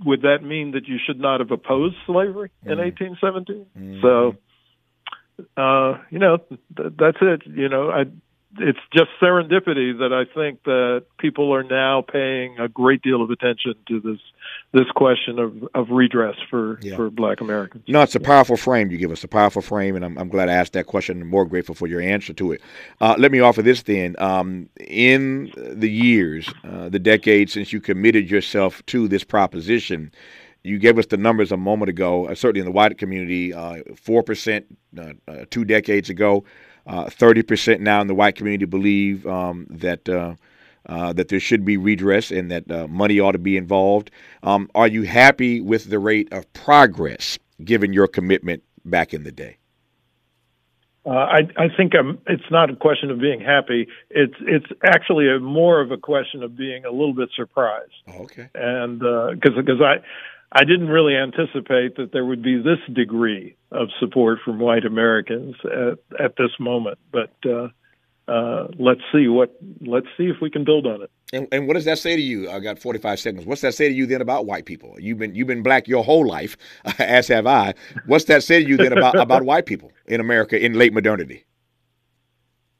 would 0.06 0.22
that 0.22 0.44
mean 0.44 0.72
that 0.72 0.88
you 0.88 0.98
should 1.06 1.20
not 1.20 1.40
have 1.40 1.52
opposed 1.52 1.96
slavery 2.06 2.52
in 2.66 2.78
mm. 2.78 2.84
1817? 2.84 3.66
Mm-hmm. 3.78 4.02
So, 4.02 4.36
uh, 5.58 6.00
you 6.10 6.20
know, 6.20 6.38
th- 6.38 6.94
that's 6.98 7.18
it. 7.22 7.42
You 7.46 7.70
know, 7.70 7.90
I 7.90 8.06
it's 8.58 8.80
just 8.92 9.10
serendipity 9.22 9.98
that 10.00 10.12
I 10.12 10.26
think 10.34 10.64
that 10.64 11.06
people 11.20 11.54
are 11.54 11.64
now 11.64 12.02
paying 12.02 12.58
a 12.60 12.68
great 12.68 13.02
deal 13.02 13.22
of 13.22 13.30
attention 13.30 13.76
to 13.88 14.00
this 14.00 14.20
this 14.72 14.90
question 14.96 15.40
of, 15.40 15.68
of 15.74 15.90
redress 15.90 16.36
for, 16.50 16.80
yeah. 16.82 16.96
for 16.96 17.10
black 17.10 17.42
Americans. 17.42 17.84
No, 17.88 18.02
it's 18.02 18.14
a 18.14 18.20
powerful 18.20 18.56
frame 18.56 18.92
you 18.92 19.00
give 19.00 19.12
us, 19.12 19.24
a 19.24 19.28
powerful 19.28 19.64
frame, 19.64 19.96
and 19.96 20.06
I'm, 20.06 20.16
I'm 20.18 20.30
glad 20.30 20.48
I 20.48 20.54
asked 20.54 20.74
that 20.74 20.86
question 20.86 21.22
and 21.22 21.30
more 21.30 21.46
grateful 21.46 21.74
for 21.74 21.88
your 21.88 22.02
answer 22.02 22.34
to 22.34 22.52
it. 22.52 22.62
Uh, 23.02 23.16
let 23.18 23.32
me 23.32 23.40
offer 23.40 23.64
this 23.64 23.84
then. 23.84 24.16
Um, 24.20 24.70
in 24.80 25.52
the 25.58 25.90
years, 25.90 26.54
uh, 26.64 26.90
the 26.90 27.00
decades 27.00 27.54
since 27.54 27.74
you 27.74 27.82
committed 27.82 28.30
yourself 28.30 28.86
to 28.88 29.08
this 29.08 29.24
proposition, 29.24 30.12
you 30.64 30.78
gave 30.78 31.00
us 31.00 31.08
the 31.08 31.18
numbers 31.18 31.52
a 31.52 31.58
moment 31.58 31.90
ago, 31.90 32.28
uh, 32.28 32.36
certainly 32.36 32.60
in 32.60 32.66
the 32.66 32.72
white 32.72 32.98
community, 32.98 33.54
uh, 33.54 33.82
4% 33.94 34.64
uh, 34.98 35.14
uh, 35.28 35.46
two 35.50 35.66
decades 35.66 36.10
ago. 36.10 36.44
Uh, 36.90 37.08
thirty 37.08 37.44
percent 37.44 37.82
now 37.82 38.02
in 38.02 38.08
the 38.08 38.16
white 38.16 38.36
community 38.36 38.66
believe 38.66 39.28
um, 39.28 39.68
that 39.70 40.10
uh, 40.10 40.34
uh, 40.88 41.14
that 41.14 41.28
there 41.28 41.40
should 41.40 41.64
be 41.64 41.78
redress 41.78 42.32
and 42.32 42.50
that 42.50 42.70
uh, 42.72 42.88
money 42.88 43.20
ought 43.20 43.34
to 43.34 43.38
be 43.38 43.56
involved. 43.56 44.10
Um, 44.42 44.72
are 44.74 44.88
you 44.88 45.04
happy 45.04 45.62
with 45.62 45.92
the 45.92 46.00
rate 46.00 46.34
of 46.34 46.52
progress 46.54 47.38
given 47.64 47.94
your 47.94 48.08
commitment 48.08 48.64
back 48.84 49.14
in 49.14 49.24
the 49.24 49.32
day? 49.32 49.58
Uh, 51.06 51.12
I, 51.12 51.40
I 51.58 51.68
think 51.78 51.94
I'm, 51.94 52.20
it's 52.28 52.50
not 52.50 52.72
a 52.72 52.76
question 52.76 53.12
of 53.12 53.20
being 53.20 53.40
happy. 53.40 53.88
It's 54.10 54.34
it's 54.42 54.66
actually 54.84 55.30
a 55.30 55.40
more 55.40 55.82
of 55.82 55.92
a 55.92 55.98
question 55.98 56.42
of 56.42 56.58
being 56.58 56.86
a 56.86 56.92
little 56.92 57.14
bit 57.14 57.30
surprised. 57.36 57.94
Okay. 58.08 58.50
And 58.56 59.00
because 59.00 59.56
because 59.56 59.82
I 59.82 59.98
I 60.52 60.64
didn't 60.64 60.90
really 60.90 61.16
anticipate 61.16 61.96
that 61.98 62.12
there 62.12 62.26
would 62.26 62.42
be 62.42 62.58
this 62.58 62.80
degree 62.94 63.56
of 63.72 63.90
support 64.00 64.40
from 64.44 64.60
white 64.60 64.86
Americans 64.86 65.56
at, 65.64 66.00
at 66.20 66.36
this 66.38 66.52
moment. 66.60 66.98
But 67.12 67.34
uh, 67.46 67.68
uh, 68.30 68.68
let's 68.78 69.02
see 69.12 69.28
what 69.28 69.56
let's 69.82 70.08
see 70.18 70.26
if 70.26 70.38
we 70.42 70.50
can 70.50 70.64
build 70.64 70.86
on 70.86 71.02
it. 71.02 71.12
And, 71.34 71.48
and, 71.52 71.68
what 71.68 71.76
does 71.76 71.86
that 71.86 72.00
say 72.00 72.16
to 72.16 72.22
you? 72.22 72.50
I 72.50 72.60
got 72.60 72.80
45 72.80 73.20
seconds. 73.20 73.46
What's 73.46 73.62
that 73.62 73.76
say 73.76 73.88
to 73.88 73.94
you 73.94 74.06
then 74.06 74.22
about 74.22 74.46
white 74.46 74.66
people? 74.66 74.96
You've 75.00 75.20
been 75.20 75.36
you've 75.36 75.48
been 75.48 75.64
black 75.64 75.88
your 75.88 76.04
whole 76.04 76.28
life, 76.28 76.58
as 77.00 77.28
have 77.28 77.48
I. 77.48 77.74
What's 78.06 78.26
that 78.26 78.44
say 78.44 78.64
to 78.64 78.70
you 78.70 78.78
then 78.78 78.94
about 78.94 79.16
about 79.20 79.44
white 79.44 79.66
people 79.66 79.92
in 80.08 80.20
America 80.20 80.64
in 80.64 80.74
late 80.74 80.94
modernity? 80.94 81.44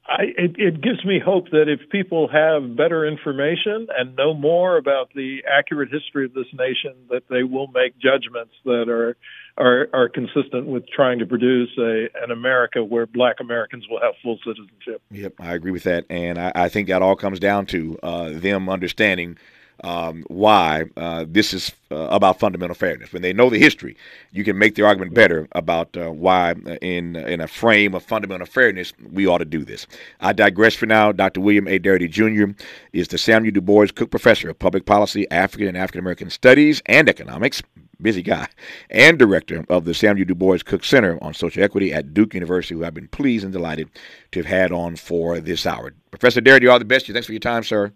I, 0.10 0.24
it, 0.38 0.56
it 0.58 0.82
gives 0.82 1.06
me 1.06 1.20
hope 1.24 1.52
that 1.52 1.66
if 1.68 1.88
people 1.92 2.28
have 2.30 2.76
better 2.76 3.06
information 3.06 3.88
and 3.96 4.16
know 4.16 4.34
more 4.34 4.78
about 4.78 5.14
the 5.14 5.44
accurate 5.48 5.90
history 5.92 6.26
of 6.26 6.34
this 6.34 6.48
nation, 6.52 6.96
that 7.10 7.24
they 7.30 7.44
will 7.44 7.68
make 7.68 7.98
judgments 8.00 8.54
that 8.66 8.90
are 8.90 9.16
are, 9.58 9.90
are 9.94 10.10
consistent 10.10 10.68
with 10.68 10.88
trying 10.88 11.20
to 11.20 11.26
produce 11.26 11.70
a, 11.78 12.08
an 12.24 12.32
America 12.32 12.84
where 12.84 13.06
Black 13.06 13.38
Americans 13.42 13.86
will 13.90 14.00
have 14.00 14.14
full 14.24 14.40
citizenship. 14.46 15.02
Yep, 15.12 15.34
I 15.40 15.54
agree 15.54 15.72
with 15.72 15.84
that, 15.84 16.06
and 16.10 16.40
I, 16.40 16.52
I 16.56 16.70
think 16.70 16.88
that 16.88 17.02
all 17.02 17.16
comes 17.16 17.40
down 17.40 17.66
to 17.68 18.00
uh, 18.02 18.30
them 18.32 18.70
understanding 18.70 19.38
um, 19.84 20.24
why 20.28 20.86
uh, 20.98 21.26
this 21.28 21.54
is 21.54 21.72
uh, 21.92 22.08
about 22.10 22.40
fundamental 22.40 22.76
fairness. 22.76 23.12
When 23.14 23.22
they 23.22 23.34
know 23.34 23.50
the 23.50 23.60
history, 23.60 23.96
you 24.32 24.44
can 24.44 24.58
make 24.58 24.76
the 24.76 24.84
argument 24.84 25.14
better 25.14 25.48
about 25.54 25.96
uh, 25.98 26.12
why, 26.12 26.52
uh, 26.52 26.76
in 26.82 27.16
in 27.16 27.42
a 27.42 27.48
frame 27.48 27.96
of 27.96 28.04
fundamental 28.04 28.48
fairness, 28.48 28.94
we 29.12 29.28
ought 29.28 29.40
to 29.40 29.46
do 29.46 29.64
this. 29.64 29.88
I 30.20 30.34
digress 30.34 30.76
for 30.76 30.86
now. 30.86 31.12
Dr. 31.12 31.42
William 31.42 31.68
A. 31.68 31.80
Darity 31.80 32.10
Jr. 32.10 32.54
is 32.94 33.08
the 33.08 33.18
Samuel 33.18 33.54
DuBois 33.54 33.88
Cook 33.96 34.12
Professor 34.12 34.50
of 34.50 34.60
Public 34.60 34.86
Policy, 34.86 35.30
African 35.32 35.68
and 35.68 35.78
African 35.78 36.00
American 36.00 36.30
Studies, 36.30 36.82
and 36.86 37.10
Economics. 37.10 37.62
Busy 38.02 38.22
guy, 38.24 38.48
and 38.90 39.20
director 39.20 39.66
of 39.68 39.84
the 39.84 39.94
Samuel 39.94 40.26
DuBois 40.26 40.60
Cook 40.64 40.86
Center 40.86 41.22
on 41.22 41.34
Social 41.34 41.62
Equity 41.62 41.94
at 41.94 42.14
Duke 42.14 42.34
University, 42.34 42.74
who 42.74 42.86
I've 42.86 42.94
been 42.94 43.10
pleased 43.10 43.44
and 43.44 43.52
delighted 43.52 43.90
to 44.32 44.40
have 44.40 44.46
had 44.46 44.72
on 44.72 44.96
for 44.96 45.42
this 45.42 45.66
hour. 45.66 45.94
Professor 46.10 46.40
Darity, 46.40 46.72
all 46.72 46.80
the 46.80 46.86
best. 46.86 47.10
You 47.10 47.14
thanks 47.14 47.26
for 47.26 47.34
your 47.34 47.42
time, 47.42 47.62
sir. 47.62 47.92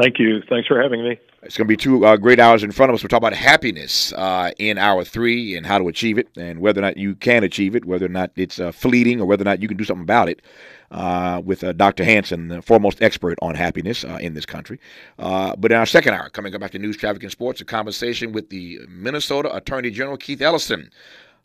Thank 0.00 0.18
you. 0.18 0.40
Thanks 0.48 0.66
for 0.66 0.80
having 0.80 1.04
me. 1.04 1.18
It's 1.42 1.58
going 1.58 1.66
to 1.66 1.68
be 1.68 1.76
two 1.76 2.06
uh, 2.06 2.16
great 2.16 2.40
hours 2.40 2.62
in 2.62 2.72
front 2.72 2.88
of 2.88 2.94
us. 2.94 3.02
We're 3.02 3.08
talking 3.08 3.26
about 3.28 3.36
happiness 3.36 4.14
uh, 4.14 4.50
in 4.58 4.78
hour 4.78 5.04
three 5.04 5.56
and 5.56 5.66
how 5.66 5.78
to 5.78 5.88
achieve 5.88 6.16
it, 6.16 6.28
and 6.36 6.60
whether 6.60 6.80
or 6.80 6.82
not 6.82 6.96
you 6.96 7.14
can 7.14 7.44
achieve 7.44 7.76
it, 7.76 7.84
whether 7.84 8.06
or 8.06 8.10
not 8.10 8.30
it's 8.34 8.58
uh, 8.58 8.72
fleeting, 8.72 9.20
or 9.20 9.26
whether 9.26 9.42
or 9.42 9.44
not 9.44 9.60
you 9.60 9.68
can 9.68 9.76
do 9.76 9.84
something 9.84 10.02
about 10.02 10.28
it. 10.28 10.40
Uh, 10.90 11.40
with 11.44 11.62
uh, 11.62 11.72
Dr. 11.72 12.02
Hanson, 12.02 12.48
the 12.48 12.62
foremost 12.62 13.00
expert 13.00 13.38
on 13.42 13.54
happiness 13.54 14.04
uh, 14.04 14.18
in 14.20 14.34
this 14.34 14.44
country. 14.44 14.80
but 15.18 15.70
in 15.70 15.72
our 15.72 15.86
second 15.86 16.14
hour, 16.14 16.28
coming 16.30 16.54
up 16.54 16.62
after 16.62 16.78
news, 16.78 16.96
traffic, 16.96 17.22
and 17.22 17.30
sports, 17.30 17.60
a 17.60 17.64
conversation 17.64 18.32
with 18.32 18.48
the 18.48 18.80
Minnesota 18.88 19.54
Attorney 19.54 19.90
General 19.90 20.16
Keith 20.16 20.42
Ellison 20.42 20.90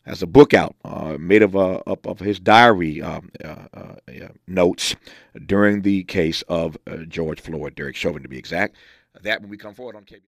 has 0.06 0.22
a 0.22 0.26
book 0.26 0.54
out 0.54 0.76
uh, 0.84 1.16
made 1.18 1.42
of, 1.42 1.56
uh, 1.56 1.80
of 1.86 2.20
his 2.20 2.38
diary 2.38 3.02
um, 3.02 3.30
uh, 3.44 3.66
uh 3.74 4.28
notes 4.46 4.94
during 5.44 5.82
the 5.82 6.04
case 6.04 6.42
of 6.42 6.78
uh, 6.86 6.98
George 7.08 7.40
Floyd, 7.40 7.74
Derek 7.74 7.96
Chauvin 7.96 8.22
to 8.22 8.28
be 8.28 8.38
exact. 8.38 8.76
That 9.22 9.40
when 9.40 9.50
we 9.50 9.56
come 9.56 9.74
forward 9.74 9.96
on 9.96 10.04
KB. 10.04 10.20